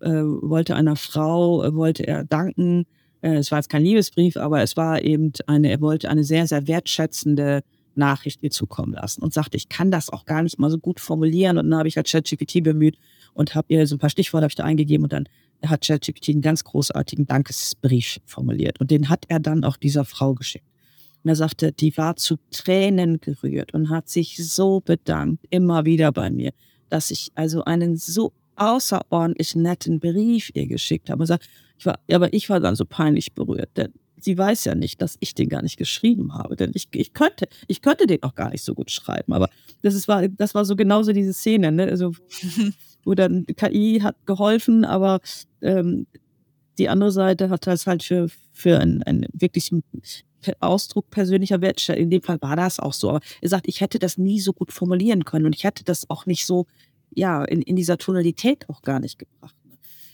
äh, 0.00 0.10
wollte 0.10 0.74
einer 0.74 0.96
Frau, 0.96 1.64
äh, 1.64 1.74
wollte 1.74 2.06
er 2.06 2.24
danken. 2.24 2.86
Äh, 3.20 3.36
es 3.36 3.50
war 3.50 3.58
jetzt 3.58 3.68
kein 3.68 3.82
Liebesbrief, 3.82 4.36
aber 4.36 4.62
es 4.62 4.76
war 4.76 5.02
eben 5.02 5.32
eine, 5.46 5.70
er 5.70 5.80
wollte 5.80 6.08
eine 6.08 6.24
sehr, 6.24 6.46
sehr 6.46 6.66
wertschätzende 6.66 7.62
Nachricht 7.94 8.42
mir 8.42 8.50
zukommen 8.50 8.94
lassen 8.94 9.22
und 9.22 9.34
sagte, 9.34 9.56
ich 9.56 9.68
kann 9.68 9.90
das 9.90 10.10
auch 10.10 10.24
gar 10.24 10.42
nicht 10.42 10.58
mal 10.58 10.70
so 10.70 10.78
gut 10.78 11.00
formulieren. 11.00 11.58
Und 11.58 11.70
dann 11.70 11.78
habe 11.78 11.88
ich 11.88 11.96
halt 11.96 12.10
ChatGPT 12.10 12.62
bemüht 12.62 12.96
und 13.34 13.54
habe 13.54 13.66
ihr 13.68 13.86
so 13.86 13.96
ein 13.96 13.98
paar 13.98 14.10
Stichworte 14.10 14.46
ich 14.46 14.54
da 14.54 14.64
eingegeben 14.64 15.04
und 15.04 15.12
dann 15.12 15.28
hat 15.64 15.86
ChatGPT 15.86 16.30
einen 16.30 16.40
ganz 16.42 16.64
großartigen 16.64 17.26
Dankesbrief 17.26 18.18
formuliert. 18.24 18.80
Und 18.80 18.90
den 18.90 19.08
hat 19.08 19.24
er 19.28 19.40
dann 19.40 19.64
auch 19.64 19.76
dieser 19.76 20.04
Frau 20.04 20.34
geschickt. 20.34 20.66
Und 21.24 21.28
er 21.28 21.36
sagte, 21.36 21.72
die 21.72 21.96
war 21.96 22.16
zu 22.16 22.36
Tränen 22.50 23.20
gerührt 23.20 23.74
und 23.74 23.90
hat 23.90 24.08
sich 24.08 24.36
so 24.36 24.80
bedankt, 24.80 25.46
immer 25.50 25.84
wieder 25.84 26.12
bei 26.12 26.30
mir, 26.30 26.52
dass 26.88 27.10
ich 27.10 27.30
also 27.34 27.64
einen 27.64 27.96
so 27.96 28.32
außerordentlich 28.56 29.54
netten 29.54 30.00
Brief 30.00 30.50
ihr 30.54 30.66
geschickt 30.66 31.10
habe. 31.10 31.22
Und 31.22 31.26
sagt, 31.26 31.48
ich 31.78 31.86
war, 31.86 31.98
aber 32.12 32.32
ich 32.32 32.50
war 32.50 32.60
dann 32.60 32.76
so 32.76 32.84
peinlich 32.84 33.32
berührt, 33.32 33.70
denn 33.76 33.92
sie 34.18 34.38
weiß 34.38 34.64
ja 34.64 34.74
nicht, 34.74 35.02
dass 35.02 35.16
ich 35.20 35.34
den 35.34 35.48
gar 35.48 35.62
nicht 35.62 35.76
geschrieben 35.76 36.34
habe. 36.34 36.56
Denn 36.56 36.72
ich, 36.74 36.88
ich 36.92 37.12
könnte, 37.12 37.46
ich 37.66 37.82
könnte 37.82 38.06
den 38.06 38.22
auch 38.22 38.34
gar 38.34 38.50
nicht 38.50 38.62
so 38.62 38.74
gut 38.74 38.90
schreiben. 38.90 39.32
Aber 39.32 39.48
das 39.82 39.94
ist, 39.94 40.08
war, 40.08 40.28
das 40.28 40.54
war 40.54 40.64
so 40.64 40.76
genauso 40.76 41.12
diese 41.12 41.32
Szene, 41.32 41.72
ne? 41.72 41.84
Also, 41.84 42.12
wo 43.04 43.14
dann 43.14 43.46
KI 43.46 44.00
hat 44.02 44.16
geholfen, 44.26 44.84
aber 44.84 45.20
ähm, 45.60 46.06
die 46.78 46.88
andere 46.88 47.10
Seite 47.10 47.50
hat 47.50 47.66
das 47.66 47.86
halt 47.86 48.02
für, 48.02 48.28
für 48.52 48.78
einen, 48.78 49.02
einen 49.02 49.26
wirklichen 49.32 49.82
Ausdruck 50.60 51.10
persönlicher 51.10 51.60
Wertschätzung. 51.60 52.02
In 52.02 52.10
dem 52.10 52.22
Fall 52.22 52.40
war 52.40 52.56
das 52.56 52.78
auch 52.78 52.92
so. 52.92 53.10
Aber 53.10 53.20
er 53.40 53.48
sagt, 53.48 53.68
ich 53.68 53.80
hätte 53.80 53.98
das 53.98 54.18
nie 54.18 54.40
so 54.40 54.52
gut 54.52 54.72
formulieren 54.72 55.24
können 55.24 55.46
und 55.46 55.54
ich 55.54 55.64
hätte 55.64 55.84
das 55.84 56.08
auch 56.10 56.26
nicht 56.26 56.46
so, 56.46 56.66
ja, 57.14 57.44
in, 57.44 57.62
in 57.62 57.76
dieser 57.76 57.98
Tonalität 57.98 58.68
auch 58.68 58.82
gar 58.82 59.00
nicht 59.00 59.18
gebracht. 59.18 59.54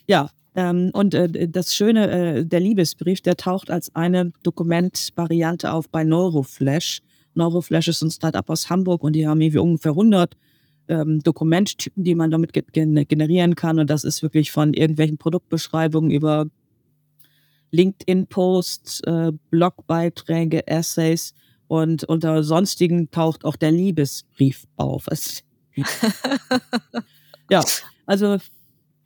Ja, 0.07 0.31
ähm, 0.55 0.91
und 0.93 1.14
äh, 1.14 1.49
das 1.49 1.74
Schöne, 1.74 2.11
äh, 2.11 2.45
der 2.45 2.61
Liebesbrief, 2.61 3.20
der 3.20 3.37
taucht 3.37 3.70
als 3.70 3.95
eine 3.95 4.33
Dokumentvariante 4.43 5.72
auf 5.72 5.89
bei 5.89 6.05
Neuroflash. 6.05 7.01
Neuroflash 7.35 7.89
ist 7.89 8.03
ein 8.03 8.11
Startup 8.11 8.49
aus 8.51 8.68
Hamburg 8.68 9.05
und 9.05 9.12
die 9.14 9.29
haben 9.29 9.41
irgendwie 9.41 9.59
ungefähr 9.59 9.93
100 9.93 10.35
ähm, 10.89 11.20
Dokumenttypen, 11.22 12.03
die 12.03 12.14
man 12.14 12.31
damit 12.31 12.53
ge 12.53 12.64
generieren 12.72 13.55
kann. 13.55 13.79
Und 13.79 13.89
das 13.91 14.05
ist 14.05 14.22
wirklich 14.22 14.51
von 14.51 14.74
irgendwelchen 14.74 15.18
Produktbeschreibungen 15.18 16.11
über 16.11 16.47
LinkedIn-Posts, 17.71 19.01
äh, 19.01 19.33
Blogbeiträge, 19.51 20.66
Essays 20.66 21.35
und 21.66 22.05
unter 22.05 22.43
sonstigen 22.43 23.11
taucht 23.11 23.45
auch 23.45 23.57
der 23.57 23.71
Liebesbrief 23.71 24.66
auf. 24.77 25.07
ja, 27.51 27.62
also 28.07 28.39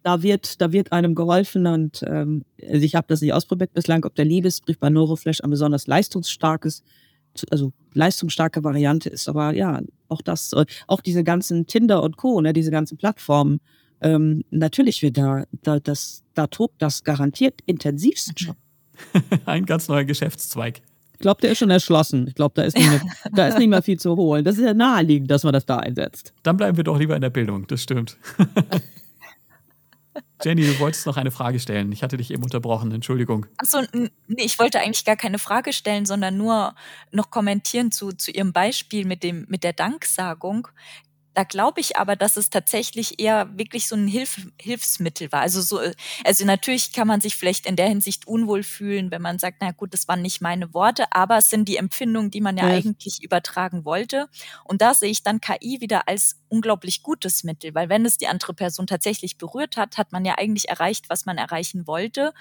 da 0.02 0.22
wird, 0.22 0.60
da 0.60 0.72
wird 0.72 0.92
einem 0.92 1.14
geholfen 1.14 1.66
und 1.66 2.02
ähm, 2.06 2.44
also 2.60 2.84
ich 2.84 2.94
habe 2.94 3.06
das 3.08 3.20
nicht 3.20 3.32
ausprobiert 3.32 3.72
bislang, 3.72 4.04
ob 4.04 4.14
der 4.14 4.24
Liebesbrief 4.24 4.78
bei 4.78 4.90
Neuroflash 4.90 5.40
ein 5.42 5.50
besonders 5.50 5.86
leistungsstarkes, 5.86 6.82
also 7.50 7.72
leistungsstarke 7.94 8.64
Variante 8.64 9.08
ist. 9.08 9.28
Aber 9.28 9.54
ja, 9.54 9.80
auch 10.08 10.22
das, 10.22 10.52
auch 10.86 11.00
diese 11.00 11.24
ganzen 11.24 11.66
Tinder 11.66 12.02
und 12.02 12.16
Co., 12.16 12.40
ne, 12.40 12.52
diese 12.52 12.70
ganzen 12.70 12.96
Plattformen, 12.96 13.60
ähm, 14.02 14.44
natürlich 14.50 15.02
wird 15.02 15.16
da, 15.16 15.44
da, 15.62 15.80
das, 15.80 16.22
da 16.34 16.46
tobt 16.46 16.80
das 16.80 17.04
garantiert 17.04 17.60
intensivst 17.66 18.38
schon. 18.38 18.56
Ein 19.46 19.64
ganz 19.64 19.88
neuer 19.88 20.04
Geschäftszweig. 20.04 20.82
Ich 21.14 21.18
glaube, 21.18 21.40
der 21.40 21.52
ist 21.52 21.58
schon 21.58 21.70
erschlossen. 21.70 22.26
Ich 22.26 22.34
glaube, 22.34 22.54
da, 22.56 22.62
ist 22.62 22.76
nicht 22.76 22.90
mehr, 22.90 23.00
da 23.32 23.46
ist 23.46 23.58
nicht 23.58 23.68
mehr 23.68 23.82
viel 23.82 23.98
zu 23.98 24.16
holen. 24.16 24.44
Das 24.44 24.58
ist 24.58 24.64
ja 24.64 24.74
naheliegend, 24.74 25.30
dass 25.30 25.44
man 25.44 25.52
das 25.52 25.64
da 25.64 25.78
einsetzt. 25.78 26.34
Dann 26.42 26.56
bleiben 26.56 26.76
wir 26.76 26.84
doch 26.84 26.98
lieber 26.98 27.14
in 27.14 27.22
der 27.22 27.30
Bildung, 27.30 27.66
das 27.68 27.82
stimmt. 27.82 28.16
Jenny, 30.44 30.62
du 30.62 30.80
wolltest 30.80 31.06
noch 31.06 31.16
eine 31.16 31.30
Frage 31.30 31.60
stellen. 31.60 31.92
Ich 31.92 32.02
hatte 32.02 32.16
dich 32.16 32.32
eben 32.32 32.42
unterbrochen, 32.42 32.90
Entschuldigung. 32.90 33.46
Achso, 33.58 33.80
nee, 33.92 34.10
ich 34.38 34.58
wollte 34.58 34.80
eigentlich 34.80 35.04
gar 35.04 35.14
keine 35.14 35.38
Frage 35.38 35.72
stellen, 35.72 36.04
sondern 36.04 36.36
nur 36.36 36.74
noch 37.12 37.30
kommentieren 37.30 37.92
zu, 37.92 38.10
zu 38.10 38.32
Ihrem 38.32 38.52
Beispiel 38.52 39.06
mit, 39.06 39.22
dem, 39.22 39.46
mit 39.48 39.62
der 39.62 39.72
Danksagung. 39.72 40.66
Da 41.34 41.44
glaube 41.44 41.80
ich 41.80 41.96
aber, 41.96 42.16
dass 42.16 42.36
es 42.36 42.50
tatsächlich 42.50 43.18
eher 43.18 43.56
wirklich 43.56 43.88
so 43.88 43.96
ein 43.96 44.06
Hilf 44.06 44.46
Hilfsmittel 44.60 45.32
war. 45.32 45.40
Also 45.40 45.60
so, 45.60 45.80
also 46.24 46.44
natürlich 46.44 46.92
kann 46.92 47.08
man 47.08 47.20
sich 47.20 47.36
vielleicht 47.36 47.66
in 47.66 47.76
der 47.76 47.88
Hinsicht 47.88 48.26
unwohl 48.26 48.62
fühlen, 48.62 49.10
wenn 49.10 49.22
man 49.22 49.38
sagt, 49.38 49.58
na 49.60 49.70
gut, 49.70 49.94
das 49.94 50.08
waren 50.08 50.22
nicht 50.22 50.40
meine 50.40 50.74
Worte, 50.74 51.06
aber 51.10 51.38
es 51.38 51.50
sind 51.50 51.68
die 51.68 51.76
Empfindungen, 51.76 52.30
die 52.30 52.40
man 52.40 52.56
ja, 52.56 52.68
ja. 52.68 52.74
eigentlich 52.74 53.22
übertragen 53.22 53.84
wollte. 53.84 54.28
Und 54.64 54.82
da 54.82 54.94
sehe 54.94 55.10
ich 55.10 55.22
dann 55.22 55.40
KI 55.40 55.80
wieder 55.80 56.08
als 56.08 56.40
unglaublich 56.48 57.02
gutes 57.02 57.44
Mittel, 57.44 57.74
weil 57.74 57.88
wenn 57.88 58.04
es 58.04 58.18
die 58.18 58.28
andere 58.28 58.54
Person 58.54 58.86
tatsächlich 58.86 59.38
berührt 59.38 59.76
hat, 59.76 59.96
hat 59.96 60.12
man 60.12 60.24
ja 60.24 60.34
eigentlich 60.36 60.68
erreicht, 60.68 61.08
was 61.08 61.24
man 61.24 61.38
erreichen 61.38 61.86
wollte, 61.86 62.34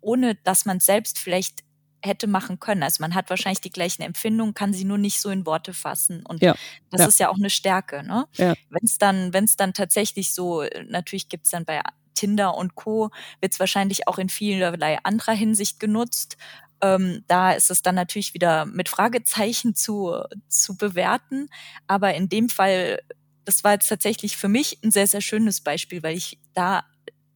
ohne 0.00 0.34
dass 0.34 0.64
man 0.64 0.80
selbst 0.80 1.18
vielleicht 1.18 1.67
hätte 2.02 2.26
machen 2.26 2.60
können. 2.60 2.82
Also 2.82 3.02
man 3.02 3.14
hat 3.14 3.30
wahrscheinlich 3.30 3.60
die 3.60 3.70
gleichen 3.70 4.02
Empfindungen, 4.02 4.54
kann 4.54 4.72
sie 4.72 4.84
nur 4.84 4.98
nicht 4.98 5.20
so 5.20 5.30
in 5.30 5.46
Worte 5.46 5.74
fassen. 5.74 6.24
Und 6.26 6.42
ja, 6.42 6.54
das 6.90 7.00
ja. 7.00 7.06
ist 7.06 7.20
ja 7.20 7.28
auch 7.28 7.36
eine 7.36 7.50
Stärke. 7.50 8.02
Ne? 8.04 8.26
Ja. 8.34 8.54
Wenn 8.70 8.84
es 8.84 8.98
dann, 8.98 9.32
wenn 9.32 9.44
es 9.44 9.56
dann 9.56 9.74
tatsächlich 9.74 10.32
so, 10.32 10.64
natürlich 10.88 11.28
gibt 11.28 11.46
es 11.46 11.50
dann 11.50 11.64
bei 11.64 11.80
Tinder 12.14 12.56
und 12.56 12.74
Co. 12.74 13.10
wird 13.40 13.52
es 13.52 13.60
wahrscheinlich 13.60 14.08
auch 14.08 14.18
in 14.18 14.28
vielerlei 14.28 14.98
anderer 15.04 15.34
Hinsicht 15.34 15.78
genutzt. 15.78 16.36
Ähm, 16.80 17.24
da 17.26 17.52
ist 17.52 17.70
es 17.70 17.82
dann 17.82 17.94
natürlich 17.94 18.34
wieder 18.34 18.66
mit 18.66 18.88
Fragezeichen 18.88 19.74
zu, 19.74 20.22
zu 20.48 20.76
bewerten. 20.76 21.48
Aber 21.86 22.14
in 22.14 22.28
dem 22.28 22.48
Fall, 22.48 23.00
das 23.44 23.64
war 23.64 23.72
jetzt 23.72 23.88
tatsächlich 23.88 24.36
für 24.36 24.48
mich 24.48 24.78
ein 24.82 24.90
sehr, 24.90 25.06
sehr 25.06 25.20
schönes 25.20 25.60
Beispiel, 25.60 26.02
weil 26.02 26.16
ich 26.16 26.38
da 26.54 26.84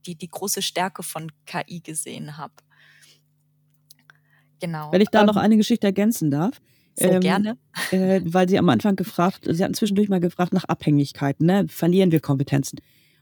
die, 0.07 0.17
die 0.17 0.31
große 0.31 0.63
Stärke 0.63 1.03
von 1.03 1.31
KI 1.47 1.81
gesehen 1.81 2.37
habe. 2.37 2.55
Genau. 4.63 4.93
Wenn 4.93 5.01
ich 5.01 5.09
da 5.09 5.21
ähm, 5.21 5.27
noch 5.27 5.37
eine 5.37 5.57
Geschichte 5.57 5.89
ergänzen 5.89 6.31
darf. 6.31 6.61
Sehr 6.95 7.15
ähm, 7.15 7.21
gerne. 7.21 7.59
Äh, 7.91 8.21
weil 8.25 8.49
Sie 8.49 8.59
am 8.59 8.69
Anfang 8.69 8.97
gefragt, 8.97 9.47
Sie 9.51 9.63
hatten 9.63 9.75
zwischendurch 9.75 10.09
mal 10.09 10.21
gefragt 10.21 10.53
nach 10.53 10.65
Abhängigkeiten, 10.65 11.47
ne? 11.47 11.67
Verlieren 11.69 12.13
wir 12.13 12.21
Kompetenzen? 12.21 12.79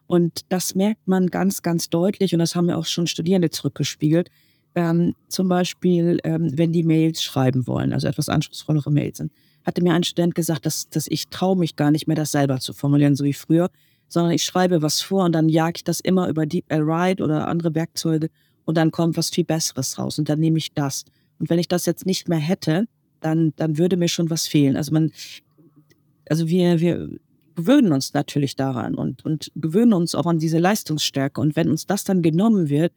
Und 0.07 0.41
das 0.49 0.75
merkt 0.75 1.09
man 1.09 1.29
ganz, 1.29 1.63
ganz 1.63 1.89
deutlich 1.89 2.33
und 2.35 2.41
das 2.41 2.55
haben 2.55 2.69
ja 2.69 2.77
auch 2.77 2.85
schon 2.85 3.07
Studierende 3.07 3.51
zurückgespiegelt. 3.51 4.29
Ähm, 4.75 5.15
zum 5.29 5.49
Beispiel, 5.49 6.19
ähm, 6.25 6.51
wenn 6.57 6.73
die 6.73 6.83
Mails 6.83 7.23
schreiben 7.23 7.67
wollen, 7.67 7.93
also 7.93 8.07
etwas 8.07 8.29
anspruchsvollere 8.29 8.91
Mails 8.91 9.19
sind, 9.19 9.33
hatte 9.65 9.83
mir 9.83 9.95
ein 9.95 10.05
Student 10.05 10.35
gesagt, 10.35 10.67
dass, 10.67 10.89
dass 10.91 11.07
ich 11.09 11.29
traue 11.29 11.57
mich 11.57 11.77
gar 11.77 11.91
nicht 11.91 12.07
mehr, 12.07 12.17
das 12.17 12.33
selber 12.33 12.61
zu 12.61 12.73
formulieren, 12.73 13.17
so 13.17 13.25
wie 13.25 13.33
früher, 13.33 13.71
sondern 14.09 14.33
ich 14.33 14.45
schreibe 14.45 14.83
was 14.83 15.01
vor 15.01 15.25
und 15.25 15.33
dann 15.33 15.49
jage 15.49 15.75
ich 15.77 15.85
das 15.85 16.01
immer 16.01 16.29
über 16.29 16.45
DeepL 16.45 16.87
Write 16.87 17.23
oder 17.23 17.49
andere 17.49 17.75
Werkzeuge 17.75 18.29
und 18.65 18.77
dann 18.77 18.91
kommt 18.91 19.17
was 19.17 19.31
viel 19.31 19.45
Besseres 19.45 19.99
raus 19.99 20.19
und 20.19 20.29
dann 20.29 20.39
nehme 20.41 20.59
ich 20.59 20.73
das. 20.75 21.05
Und 21.41 21.51
wenn 21.51 21.59
ich 21.59 21.69
das 21.69 21.87
jetzt 21.87 22.07
nicht 22.07 22.29
mehr 22.29 22.39
hätte, 22.39 22.87
dann, 23.21 23.53
dann 23.57 23.79
würde 23.79 23.97
mir 23.97 24.09
schon 24.09 24.31
was 24.31 24.47
fehlen. 24.47 24.77
Also 24.77 24.93
man, 24.93 25.11
also 26.29 26.47
wir, 26.49 26.81
wir 26.81 27.11
gewöhnen 27.57 27.93
uns 27.93 28.15
natürlich 28.15 28.57
daran 28.57 28.95
und, 28.95 29.25
und 29.25 29.51
gewöhnen 29.57 29.95
uns 29.95 30.15
auch 30.15 30.27
an 30.27 30.39
diese 30.39 30.59
Leistungsstärke. 30.59 31.41
Und 31.41 31.57
wenn 31.57 31.71
uns 31.71 31.87
das 31.87 32.05
dann 32.05 32.23
genommen 32.23 32.69
wird, 32.69 32.93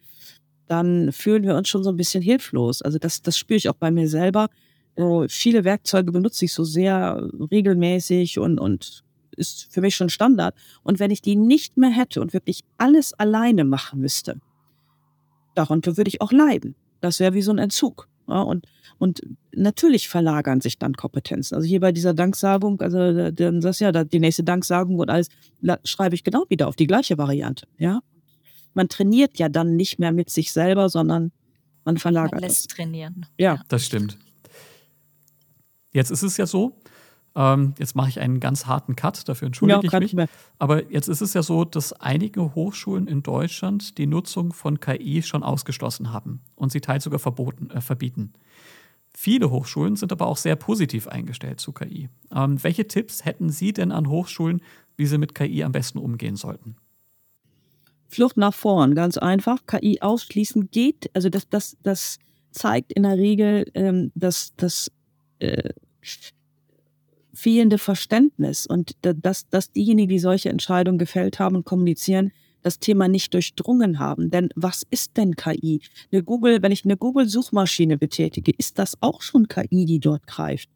dann 0.67 1.11
fühlen 1.11 1.43
wir 1.43 1.55
uns 1.55 1.69
schon 1.69 1.83
so 1.83 1.89
ein 1.89 1.97
bisschen 1.97 2.21
hilflos. 2.21 2.81
Also 2.81 2.99
das, 2.99 3.21
das 3.21 3.37
spüre 3.37 3.57
ich 3.57 3.69
auch 3.69 3.75
bei 3.75 3.91
mir 3.91 4.07
selber. 4.07 4.49
Äh, 4.95 5.27
viele 5.27 5.63
Werkzeuge 5.63 6.11
benutze 6.11 6.45
ich 6.45 6.53
so 6.53 6.63
sehr 6.63 7.29
regelmäßig 7.51 8.39
und, 8.39 8.59
und 8.59 9.03
ist 9.35 9.67
für 9.71 9.81
mich 9.81 9.95
schon 9.95 10.09
Standard. 10.09 10.55
Und 10.83 10.99
wenn 10.99 11.11
ich 11.11 11.21
die 11.21 11.35
nicht 11.35 11.77
mehr 11.77 11.89
hätte 11.89 12.21
und 12.21 12.33
wirklich 12.33 12.61
alles 12.77 13.13
alleine 13.13 13.65
machen 13.65 13.99
müsste, 13.99 14.39
darunter 15.55 15.97
würde 15.97 16.09
ich 16.09 16.21
auch 16.21 16.31
leiden. 16.31 16.75
Das 17.01 17.19
wäre 17.19 17.33
wie 17.33 17.41
so 17.41 17.51
ein 17.51 17.57
Entzug. 17.57 18.07
Ja, 18.27 18.41
und, 18.41 18.65
und 18.97 19.21
natürlich 19.53 20.07
verlagern 20.07 20.61
sich 20.61 20.79
dann 20.79 20.93
Kompetenzen. 20.93 21.55
Also 21.55 21.67
hier 21.67 21.79
bei 21.79 21.91
dieser 21.91 22.13
Danksagung, 22.13 22.81
also 22.81 23.31
dann 23.31 23.61
das 23.61 23.79
ja 23.79 23.91
die 23.91 24.19
nächste 24.19 24.43
Danksagung 24.43 24.99
und 24.99 25.09
alles, 25.09 25.27
schreibe 25.83 26.15
ich 26.15 26.23
genau 26.23 26.45
wieder 26.49 26.67
auf 26.67 26.75
die 26.75 26.87
gleiche 26.87 27.17
Variante. 27.17 27.67
Ja, 27.77 28.01
man 28.73 28.89
trainiert 28.89 29.37
ja 29.37 29.49
dann 29.49 29.75
nicht 29.75 29.99
mehr 29.99 30.11
mit 30.11 30.29
sich 30.29 30.51
selber, 30.51 30.89
sondern 30.89 31.31
man 31.85 31.97
verlagert. 31.97 32.33
Man 32.33 32.41
lässt 32.41 32.71
es. 32.71 32.75
trainieren. 32.75 33.25
Ja, 33.37 33.61
das 33.67 33.85
stimmt. 33.85 34.17
Jetzt 35.91 36.09
ist 36.09 36.23
es 36.23 36.37
ja 36.37 36.47
so, 36.47 36.79
ähm, 37.35 37.73
jetzt 37.79 37.95
mache 37.95 38.09
ich 38.09 38.19
einen 38.19 38.39
ganz 38.39 38.67
harten 38.67 38.95
Cut, 38.95 39.27
dafür 39.27 39.47
entschuldige 39.47 39.87
ja, 39.91 40.01
ich 40.01 40.13
mich. 40.13 40.29
Aber 40.59 40.91
jetzt 40.91 41.07
ist 41.07 41.21
es 41.21 41.33
ja 41.33 41.41
so, 41.41 41.65
dass 41.65 41.93
einige 41.93 42.53
Hochschulen 42.55 43.07
in 43.07 43.23
Deutschland 43.23 43.97
die 43.97 44.05
Nutzung 44.05 44.53
von 44.53 44.79
KI 44.79 45.23
schon 45.23 45.43
ausgeschlossen 45.43 46.13
haben 46.13 46.41
und 46.55 46.71
sie 46.71 46.81
teils 46.81 47.03
sogar 47.03 47.19
verboten, 47.19 47.69
äh, 47.71 47.81
verbieten. 47.81 48.33
Viele 49.15 49.51
Hochschulen 49.51 49.95
sind 49.95 50.11
aber 50.11 50.27
auch 50.27 50.37
sehr 50.37 50.55
positiv 50.55 51.07
eingestellt 51.07 51.59
zu 51.59 51.71
KI. 51.71 52.09
Ähm, 52.33 52.61
welche 52.63 52.87
Tipps 52.87 53.25
hätten 53.25 53.49
Sie 53.49 53.71
denn 53.71 53.91
an 53.91 54.09
Hochschulen, 54.09 54.61
wie 54.95 55.05
sie 55.05 55.17
mit 55.17 55.35
KI 55.35 55.63
am 55.63 55.71
besten 55.71 55.99
umgehen 55.99 56.35
sollten? 56.35 56.75
Flucht 58.07 58.37
nach 58.37 58.53
vorn, 58.53 58.95
ganz 58.95 59.17
einfach. 59.17 59.65
KI 59.65 60.01
ausschließen 60.01 60.69
geht, 60.69 61.09
also 61.13 61.29
das, 61.29 61.49
das, 61.49 61.77
das 61.81 62.19
zeigt 62.51 62.93
in 62.93 63.03
der 63.03 63.17
Regel, 63.17 63.69
ähm, 63.73 64.11
dass 64.13 64.53
das 64.55 64.91
äh, 65.39 65.69
fehlende 67.33 67.77
Verständnis 67.77 68.65
und 68.65 68.93
dass, 69.01 69.49
dass 69.49 69.71
diejenigen, 69.71 70.09
die 70.09 70.19
solche 70.19 70.49
Entscheidungen 70.49 70.99
gefällt 70.99 71.39
haben 71.39 71.55
und 71.55 71.65
kommunizieren, 71.65 72.31
das 72.61 72.79
Thema 72.79 73.07
nicht 73.07 73.33
durchdrungen 73.33 73.99
haben. 73.99 74.31
Denn 74.31 74.49
was 74.55 74.83
ist 74.89 75.17
denn 75.17 75.35
KI? 75.35 75.81
Eine 76.11 76.23
Google, 76.23 76.61
wenn 76.61 76.71
ich 76.71 76.85
eine 76.85 76.97
Google-Suchmaschine 76.97 77.97
betätige, 77.97 78.53
ist 78.57 78.79
das 78.79 78.97
auch 79.01 79.21
schon 79.21 79.47
KI, 79.47 79.85
die 79.85 79.99
dort 79.99 80.25
greift. 80.27 80.69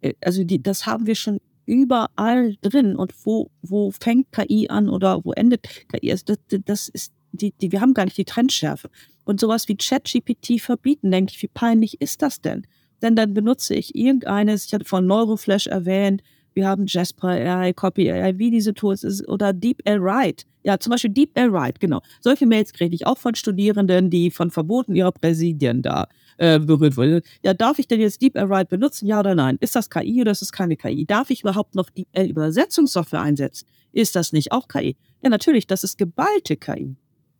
Äh, 0.00 0.14
also 0.20 0.44
die, 0.44 0.62
das 0.62 0.86
haben 0.86 1.06
wir 1.06 1.14
schon 1.14 1.38
überall 1.64 2.56
drin. 2.60 2.96
Und 2.96 3.14
wo, 3.24 3.50
wo 3.62 3.90
fängt 3.92 4.32
KI 4.32 4.68
an 4.68 4.88
oder 4.88 5.24
wo 5.24 5.32
endet 5.32 5.62
KI? 5.88 6.10
Also 6.10 6.24
das, 6.26 6.60
das 6.64 6.88
ist 6.88 7.12
die, 7.32 7.52
die, 7.52 7.72
wir 7.72 7.80
haben 7.80 7.94
gar 7.94 8.04
nicht 8.04 8.16
die 8.16 8.24
Trendschärfe. 8.24 8.90
Und 9.24 9.40
sowas 9.40 9.68
wie 9.68 9.76
ChatGPT 9.76 10.60
verbieten, 10.60 11.10
denke 11.10 11.32
ich, 11.34 11.42
wie 11.42 11.48
peinlich 11.48 12.00
ist 12.00 12.22
das 12.22 12.40
denn? 12.40 12.66
Denn 13.02 13.16
dann 13.16 13.34
benutze 13.34 13.74
ich 13.74 13.94
irgendeines, 13.94 14.66
ich 14.66 14.74
hatte 14.74 14.84
von 14.84 15.06
Neuroflash 15.06 15.66
erwähnt, 15.66 16.22
wir 16.54 16.66
haben 16.66 16.86
Jasper 16.88 17.28
AI, 17.28 17.72
Copy 17.72 18.10
AI, 18.10 18.36
wie 18.38 18.50
diese 18.50 18.74
Tools 18.74 19.04
ist, 19.04 19.28
oder 19.28 19.52
Deep 19.52 19.80
L 19.84 20.02
Write. 20.02 20.44
Ja, 20.64 20.78
zum 20.78 20.90
Beispiel 20.90 21.10
Deep 21.10 21.30
L 21.38 21.52
Write, 21.52 21.78
genau. 21.78 22.00
Solche 22.20 22.46
Mails 22.46 22.72
kriege 22.72 22.94
ich 22.94 23.06
auch 23.06 23.16
von 23.16 23.36
Studierenden, 23.36 24.10
die 24.10 24.32
von 24.32 24.50
Verboten 24.50 24.96
ihrer 24.96 25.12
Präsidien 25.12 25.82
da 25.82 26.08
äh, 26.36 26.58
berührt 26.58 26.96
wurden. 26.96 27.22
Ja, 27.44 27.54
darf 27.54 27.78
ich 27.78 27.86
denn 27.86 28.00
jetzt 28.00 28.20
Deep 28.20 28.36
L 28.36 28.48
Write 28.48 28.66
benutzen? 28.66 29.06
Ja 29.06 29.20
oder 29.20 29.36
nein? 29.36 29.56
Ist 29.60 29.76
das 29.76 29.88
KI 29.88 30.20
oder 30.20 30.32
ist 30.32 30.42
es 30.42 30.50
keine 30.50 30.76
KI? 30.76 31.06
Darf 31.06 31.30
ich 31.30 31.42
überhaupt 31.42 31.76
noch 31.76 31.90
Deep 31.90 32.08
L 32.12 32.28
Übersetzungssoftware 32.28 33.22
einsetzen? 33.22 33.68
Ist 33.92 34.16
das 34.16 34.32
nicht 34.32 34.50
auch 34.50 34.66
KI? 34.66 34.96
Ja, 35.22 35.30
natürlich, 35.30 35.68
das 35.68 35.84
ist 35.84 35.96
geballte 35.96 36.56
KI. 36.56 36.96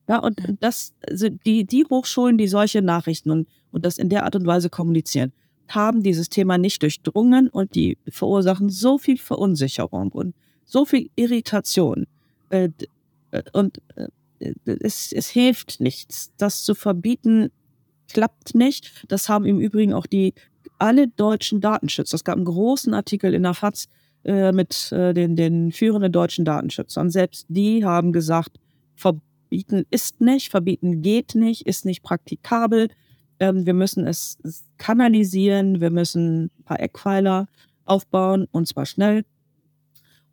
Ja, 0.08 0.20
und 0.20 0.40
das, 0.60 0.94
also 1.06 1.28
die, 1.28 1.66
die 1.66 1.84
Hochschulen, 1.84 2.38
die 2.38 2.48
solche 2.48 2.82
Nachrichten 2.82 3.30
und, 3.30 3.48
und 3.72 3.84
das 3.84 3.98
in 3.98 4.08
der 4.08 4.24
Art 4.24 4.36
und 4.36 4.46
Weise 4.46 4.70
kommunizieren, 4.70 5.32
haben 5.68 6.02
dieses 6.02 6.28
Thema 6.28 6.58
nicht 6.58 6.82
durchdrungen 6.82 7.48
und 7.48 7.74
die 7.74 7.98
verursachen 8.08 8.70
so 8.70 8.98
viel 8.98 9.18
Verunsicherung 9.18 10.10
und 10.12 10.34
so 10.64 10.84
viel 10.84 11.10
Irritation. 11.16 12.06
Äh, 12.50 12.70
äh, 13.30 13.42
und 13.52 13.80
äh, 13.96 14.08
es, 14.64 15.12
es 15.12 15.28
hilft 15.28 15.80
nichts. 15.80 16.32
Das 16.36 16.62
zu 16.62 16.74
verbieten 16.74 17.50
klappt 18.08 18.54
nicht. 18.54 19.04
Das 19.08 19.28
haben 19.28 19.44
im 19.44 19.58
Übrigen 19.58 19.92
auch 19.92 20.06
die 20.06 20.34
alle 20.78 21.08
deutschen 21.08 21.60
Datenschützer. 21.60 22.14
Es 22.14 22.24
gab 22.24 22.36
einen 22.36 22.44
großen 22.44 22.94
Artikel 22.94 23.34
in 23.34 23.42
der 23.42 23.54
FAZ 23.54 23.88
mit 24.24 24.90
den, 24.90 25.36
den 25.36 25.72
führenden 25.72 26.12
deutschen 26.12 26.44
Datenschützern. 26.44 27.08
Selbst 27.08 27.46
die 27.48 27.84
haben 27.84 28.12
gesagt, 28.12 28.58
verbieten 28.94 29.86
ist 29.90 30.20
nicht, 30.20 30.50
verbieten 30.50 31.02
geht 31.02 31.34
nicht, 31.34 31.66
ist 31.66 31.84
nicht 31.84 32.02
praktikabel. 32.02 32.88
Ähm, 33.40 33.66
wir 33.66 33.74
müssen 33.74 34.06
es, 34.06 34.38
kanalisieren, 34.78 35.80
wir 35.80 35.90
müssen 35.90 36.44
ein 36.44 36.64
paar 36.64 36.80
Eckpfeiler 36.80 37.46
aufbauen 37.84 38.46
und 38.50 38.68
zwar 38.68 38.86
schnell. 38.86 39.24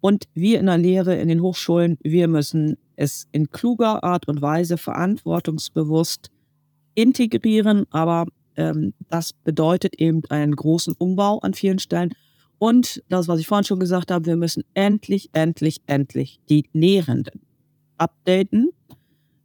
Und 0.01 0.25
wir 0.33 0.59
in 0.59 0.67
der 0.67 0.77
Lehre, 0.77 1.15
in 1.15 1.27
den 1.27 1.41
Hochschulen, 1.41 1.97
wir 2.03 2.27
müssen 2.27 2.77
es 2.95 3.27
in 3.31 3.49
kluger 3.49 4.03
Art 4.03 4.27
und 4.27 4.41
Weise 4.41 4.77
verantwortungsbewusst 4.77 6.29
integrieren, 6.93 7.85
aber 7.89 8.25
ähm, 8.55 8.93
das 9.09 9.33
bedeutet 9.33 9.95
eben 9.99 10.21
einen 10.29 10.55
großen 10.55 10.93
Umbau 10.97 11.39
an 11.39 11.53
vielen 11.53 11.79
Stellen. 11.79 12.13
Und 12.57 13.03
das, 13.09 13.27
was 13.27 13.39
ich 13.39 13.47
vorhin 13.47 13.65
schon 13.65 13.79
gesagt 13.79 14.11
habe, 14.11 14.25
wir 14.25 14.37
müssen 14.37 14.63
endlich, 14.73 15.29
endlich, 15.33 15.81
endlich 15.87 16.39
die 16.49 16.69
Lehrenden 16.71 17.41
updaten 17.97 18.69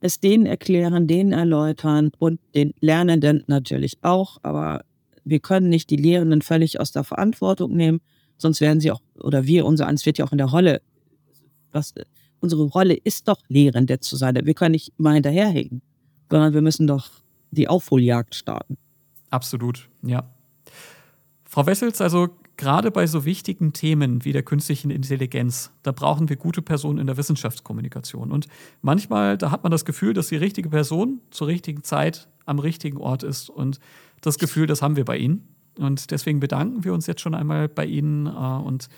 es 0.01 0.21
denen 0.21 0.47
erklären, 0.47 1.07
denen 1.07 1.33
erläutern 1.33 2.11
und 2.19 2.41
den 2.55 2.73
Lernenden 2.81 3.45
natürlich 3.47 3.99
auch. 4.03 4.39
Aber 4.43 4.85
wir 5.25 5.41
können 5.41 5.69
nicht 5.69 5.91
die 5.91 5.97
Lehrenden 5.97 6.43
völlig 6.43 6.81
aus 6.81 6.93
der 6.93 7.05
Verantwortung 7.05 7.77
nehmen, 7.77 8.01
sonst 8.39 8.61
werden 8.61 8.81
sie 8.81 8.91
auch, 8.91 9.03
oder 9.19 9.47
wir, 9.47 9.67
unser 9.67 9.87
eins 9.87 10.07
wird 10.07 10.19
ja 10.19 10.25
auch 10.25 10.33
in 10.33 10.39
der 10.39 10.49
Rolle, 10.49 10.81
was, 11.73 11.95
unsere 12.41 12.65
Rolle 12.65 12.95
ist 12.95 13.29
doch 13.29 13.41
Lehrende 13.49 14.01
zu 14.01 14.17
sein. 14.17 14.35
Wir 14.43 14.55
können 14.55 14.73
nicht 14.73 14.99
mal 14.99 15.15
hinterherhängen, 15.15 15.83
sondern 16.31 16.55
wir 16.55 16.63
müssen 16.63 16.87
doch 16.87 17.11
die 17.51 17.69
Aufholjagd 17.69 18.35
starten. 18.35 18.79
Absolut, 19.29 19.89
ja. 20.03 20.25
Frau 21.45 21.67
Wessels, 21.67 22.01
also 22.01 22.29
gerade 22.61 22.91
bei 22.91 23.07
so 23.07 23.25
wichtigen 23.25 23.73
Themen 23.73 24.25
wie 24.25 24.33
der 24.33 24.43
künstlichen 24.43 24.91
Intelligenz, 24.91 25.73
da 25.83 25.93
brauchen 25.93 26.29
wir 26.29 26.37
gute 26.37 26.61
Personen 26.61 26.99
in 26.99 27.07
der 27.07 27.17
Wissenschaftskommunikation. 27.17 28.31
Und 28.31 28.47
manchmal, 28.83 29.39
da 29.39 29.51
hat 29.51 29.63
man 29.63 29.73
das 29.73 29.87
Gefühl, 29.87 30.13
dass 30.13 30.29
die 30.29 30.37
richtige 30.37 30.69
Person 30.69 31.21
zur 31.31 31.47
richtigen 31.47 31.83
Zeit 31.85 32.29
am 32.45 32.59
richtigen 32.59 32.99
Ort 32.99 33.23
ist. 33.23 33.49
Und 33.49 33.81
das 34.21 34.39
Gefühl, 34.39 34.67
das 34.67 34.83
haben 34.83 34.97
wir 34.97 35.07
bei 35.07 35.17
Ihnen. 35.17 35.49
Und 35.79 36.11
deswegen 36.11 36.39
bedanken 36.39 36.85
wir 36.85 36.93
uns 36.93 37.07
jetzt 37.07 37.23
schon 37.23 37.35
einmal 37.35 37.67
bei 37.67 37.87
Ihnen 37.87 38.27
äh, 38.27 38.31
und 38.31 38.89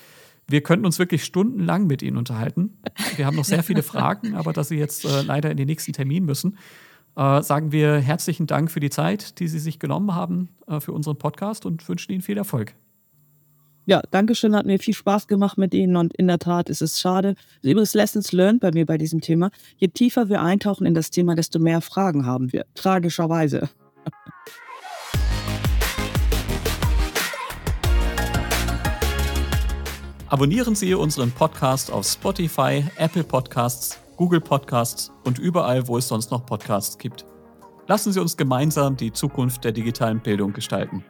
wir 0.49 0.63
könnten 0.63 0.85
uns 0.85 0.99
wirklich 0.99 1.25
stundenlang 1.25 1.87
mit 1.87 2.03
Ihnen 2.03 2.17
unterhalten. 2.17 2.79
Wir 3.17 3.27
haben 3.27 3.37
noch 3.37 3.45
sehr 3.45 3.63
viele 3.63 3.85
Fragen, 3.85 4.35
aber 4.35 4.53
dass 4.53 4.69
Sie 4.69 4.77
jetzt 4.77 5.05
äh, 5.05 5.23
leider 5.23 5.53
in 5.53 5.57
den 5.57 5.67
nächsten 5.67 5.93
Termin 5.93 6.25
müssen, 6.25 6.59
äh, 7.15 7.43
sagen 7.43 7.71
wir 7.71 7.99
herzlichen 7.99 8.49
Dank 8.49 8.73
für 8.73 8.81
die 8.81 8.91
Zeit, 8.91 9.39
die 9.39 9.47
Sie 9.47 9.61
sich 9.61 9.79
genommen 9.79 10.17
haben 10.17 10.49
äh, 10.67 10.81
für 10.81 10.93
unseren 10.93 11.17
Podcast 11.17 11.65
und 11.65 11.89
wünschen 11.89 12.11
Ihnen 12.11 12.23
viel 12.23 12.39
Erfolg. 12.39 12.75
Ja, 13.85 14.01
danke 14.13 14.37
schön, 14.37 14.55
hat 14.55 14.65
mir 14.65 14.79
viel 14.79 14.95
Spaß 14.95 15.27
gemacht 15.27 15.59
mit 15.59 15.75
Ihnen 15.75 15.97
und 15.97 16.15
in 16.15 16.29
der 16.29 16.39
Tat 16.39 16.69
ist 16.69 16.83
es 16.83 17.01
schade. 17.01 17.35
Übrigens 17.63 17.95
Lessons 17.95 18.31
learned 18.31 18.61
bei 18.61 18.71
mir 18.71 18.87
bei 18.87 18.97
diesem 18.97 19.21
Thema. 19.21 19.51
Je 19.77 19.89
tiefer 19.89 20.29
wir 20.29 20.41
eintauchen 20.41 20.87
in 20.87 20.95
das 20.95 21.11
Thema, 21.11 21.35
desto 21.35 21.59
mehr 21.59 21.81
Fragen 21.81 22.25
haben 22.25 22.53
wir. 22.53 22.65
Tragischerweise. 22.75 23.69
Abonnieren 30.29 30.77
Sie 30.77 30.95
unseren 30.95 31.33
Podcast 31.33 31.91
auf 31.91 32.07
Spotify, 32.07 32.85
Apple 32.99 33.25
Podcasts, 33.25 33.99
Google 34.17 34.41
Podcasts 34.41 35.11
und 35.25 35.41
überall, 35.41 35.89
wo 35.89 35.99
es 35.99 36.07
sonst 36.07 36.31
noch 36.31 36.47
Podcasts 36.47 36.97
gibt. 36.99 37.27
Lassen 37.89 38.13
Sie 38.13 38.21
uns 38.21 38.37
gemeinsam 38.37 38.97
die 38.97 39.13
Zukunft 39.13 39.65
der 39.65 39.73
digitalen 39.73 40.21
Bildung 40.21 40.53
gestalten. 40.53 41.05